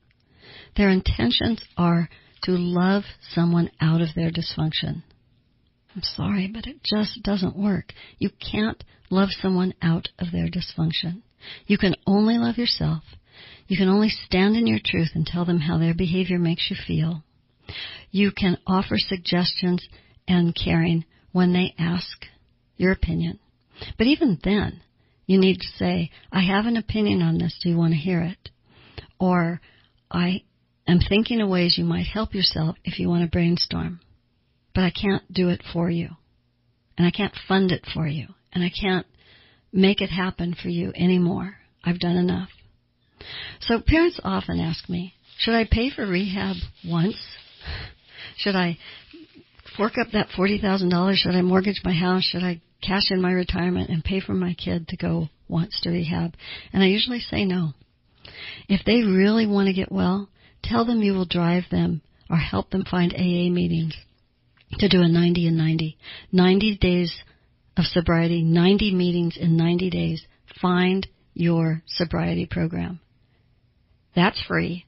Their 0.76 0.90
intentions 0.90 1.64
are 1.78 2.10
to 2.44 2.52
love 2.52 3.04
someone 3.34 3.70
out 3.80 4.02
of 4.02 4.10
their 4.16 4.32
dysfunction. 4.32 5.04
I'm 5.96 6.02
sorry, 6.02 6.50
but 6.52 6.68
it 6.68 6.84
just 6.84 7.22
doesn't 7.24 7.56
work. 7.58 7.94
You 8.18 8.30
can't 8.52 8.84
love 9.10 9.30
someone 9.42 9.74
out 9.82 10.10
of 10.20 10.32
their 10.32 10.48
dysfunction. 10.48 11.22
You 11.68 11.78
can 11.78 11.96
only 12.06 12.38
love 12.38 12.58
yourself. 12.58 13.04
You 13.68 13.78
can 13.78 13.88
only 13.88 14.10
stand 14.10 14.56
in 14.56 14.66
your 14.66 14.80
truth 14.84 15.10
and 15.14 15.26
tell 15.26 15.46
them 15.46 15.60
how 15.60 15.78
their 15.78 15.94
behavior 15.94 16.40
makes 16.40 16.70
you 16.70 16.76
feel. 16.88 17.24
You 18.12 18.32
can 18.32 18.58
offer 18.66 18.96
suggestions 18.98 19.88
and 20.28 20.56
caring 20.56 21.06
when 21.32 21.54
they 21.54 21.76
ask 21.78 22.26
your 22.78 22.92
opinion. 22.92 23.40
But 23.98 24.08
even 24.08 24.40
then, 24.44 24.82
you 25.26 25.40
need 25.40 25.60
to 25.60 25.68
say, 25.78 26.10
I 26.32 26.42
have 26.42 26.66
an 26.66 26.78
opinion 26.78 27.22
on 27.22 27.38
this. 27.38 27.60
Do 27.62 27.70
you 27.70 27.78
want 27.78 27.94
to 27.94 28.00
hear 28.00 28.22
it? 28.22 28.50
Or, 29.20 29.62
I 30.10 30.44
am 30.88 31.00
thinking 31.00 31.42
of 31.42 31.50
ways 31.50 31.78
you 31.78 31.84
might 31.84 32.08
help 32.08 32.34
yourself 32.34 32.78
if 32.84 32.98
you 32.98 33.10
want 33.10 33.24
to 33.24 33.30
brainstorm. 33.30 34.00
But 34.74 34.84
I 34.84 34.92
can't 34.92 35.32
do 35.32 35.50
it 35.50 35.62
for 35.74 35.90
you. 35.90 36.10
And 36.98 37.06
I 37.06 37.12
can't 37.12 37.34
fund 37.48 37.72
it 37.72 37.86
for 37.94 38.08
you. 38.08 38.28
And 38.54 38.64
I 38.64 38.72
can't 38.82 39.06
make 39.74 40.02
it 40.02 40.10
happen 40.10 40.56
for 40.60 40.70
you 40.70 40.94
anymore. 40.96 41.56
I've 41.84 42.00
done 42.00 42.16
enough. 42.16 42.50
So 43.62 43.82
parents 43.86 44.20
often 44.24 44.60
ask 44.60 44.88
me, 44.90 45.14
should 45.40 45.54
I 45.54 45.68
pay 45.70 45.90
for 45.90 46.06
rehab 46.06 46.56
once? 46.86 47.18
Should 48.38 48.56
I 48.56 48.78
fork 49.76 49.94
up 50.00 50.08
that 50.14 50.30
$40,000? 50.38 51.16
Should 51.16 51.36
I 51.36 51.42
mortgage 51.42 51.82
my 51.84 51.94
house? 51.94 52.24
Should 52.24 52.44
I 52.44 52.62
cash 52.82 53.12
in 53.12 53.22
my 53.22 53.32
retirement 53.32 53.90
and 53.90 54.04
pay 54.04 54.20
for 54.20 54.34
my 54.34 54.54
kid 54.54 54.88
to 54.90 54.98
go 54.98 55.30
once 55.48 55.80
to 55.82 55.90
rehab? 55.90 56.36
And 56.74 56.84
I 56.84 56.88
usually 56.88 57.20
say 57.20 57.46
no. 57.46 57.74
If 58.68 58.86
they 58.86 59.04
really 59.04 59.48
want 59.48 59.68
to 59.68 59.74
get 59.74 59.92
well, 59.92 60.30
tell 60.64 60.86
them 60.86 61.02
you 61.02 61.14
will 61.14 61.26
drive 61.26 61.64
them 61.72 62.02
or 62.30 62.38
help 62.38 62.70
them 62.70 62.84
find 62.90 63.14
AA 63.14 63.50
meetings 63.50 63.96
to 64.80 64.90
do 64.90 65.02
a 65.02 65.08
90 65.08 65.48
and 65.48 65.58
90. 65.58 65.98
90 66.32 66.78
days 66.78 67.16
of 67.78 67.86
sobriety, 67.86 68.42
90 68.42 68.94
meetings 68.94 69.38
in 69.40 69.56
90 69.56 69.90
days. 69.90 70.26
Find 70.62 71.08
your 71.34 71.84
sobriety 71.88 72.46
program. 72.46 73.00
That's 74.16 74.42
free. 74.48 74.86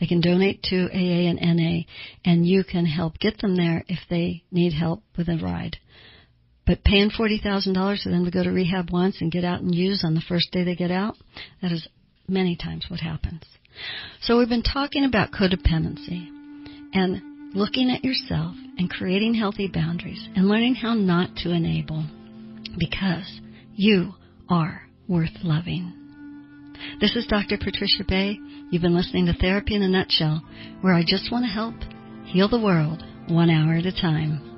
They 0.00 0.06
can 0.06 0.20
donate 0.20 0.64
to 0.64 0.88
AA 0.92 1.30
and 1.30 1.38
NA 1.40 1.82
and 2.24 2.44
you 2.44 2.64
can 2.64 2.86
help 2.86 3.18
get 3.18 3.38
them 3.38 3.54
there 3.56 3.84
if 3.86 4.00
they 4.10 4.42
need 4.50 4.72
help 4.72 5.04
with 5.16 5.28
a 5.28 5.38
ride. 5.40 5.76
But 6.66 6.84
paying 6.84 7.10
$40,000 7.10 8.02
for 8.02 8.08
them 8.08 8.24
to 8.24 8.30
go 8.30 8.44
to 8.44 8.50
rehab 8.50 8.90
once 8.90 9.16
and 9.20 9.32
get 9.32 9.44
out 9.44 9.60
and 9.60 9.74
use 9.74 10.04
on 10.04 10.14
the 10.14 10.20
first 10.20 10.52
day 10.52 10.62
they 10.64 10.76
get 10.76 10.90
out, 10.90 11.16
that 11.60 11.72
is 11.72 11.88
many 12.28 12.56
times 12.56 12.86
what 12.88 13.00
happens. 13.00 13.42
So 14.20 14.38
we've 14.38 14.48
been 14.48 14.62
talking 14.62 15.04
about 15.04 15.32
codependency 15.32 16.28
and 16.92 17.54
looking 17.54 17.90
at 17.90 18.04
yourself 18.04 18.54
and 18.78 18.88
creating 18.88 19.34
healthy 19.34 19.68
boundaries 19.68 20.28
and 20.36 20.48
learning 20.48 20.76
how 20.76 20.94
not 20.94 21.34
to 21.36 21.50
enable 21.50 22.06
because 22.78 23.40
you 23.74 24.12
are 24.48 24.82
worth 25.08 25.42
loving. 25.42 25.92
This 27.00 27.16
is 27.16 27.26
Dr. 27.26 27.58
Patricia 27.58 28.04
Bay. 28.06 28.38
You've 28.70 28.82
been 28.82 28.94
listening 28.94 29.26
to 29.26 29.34
Therapy 29.34 29.74
in 29.74 29.82
a 29.82 29.88
Nutshell, 29.88 30.42
where 30.80 30.94
I 30.94 31.02
just 31.06 31.30
want 31.30 31.44
to 31.44 31.50
help 31.50 31.74
heal 32.24 32.48
the 32.48 32.60
world 32.60 33.02
one 33.28 33.50
hour 33.50 33.74
at 33.74 33.86
a 33.86 33.92
time. 33.92 34.51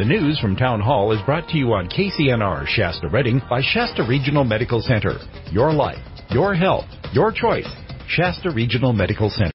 The 0.00 0.06
news 0.06 0.40
from 0.40 0.56
Town 0.56 0.80
Hall 0.80 1.12
is 1.12 1.20
brought 1.26 1.46
to 1.48 1.58
you 1.58 1.74
on 1.74 1.86
KCNR 1.86 2.66
Shasta 2.66 3.06
Redding 3.06 3.42
by 3.50 3.60
Shasta 3.60 4.02
Regional 4.08 4.44
Medical 4.44 4.80
Center. 4.80 5.18
Your 5.52 5.74
life, 5.74 6.02
your 6.30 6.54
health, 6.54 6.86
your 7.12 7.30
choice. 7.30 7.68
Shasta 8.08 8.50
Regional 8.50 8.94
Medical 8.94 9.28
Center. 9.28 9.48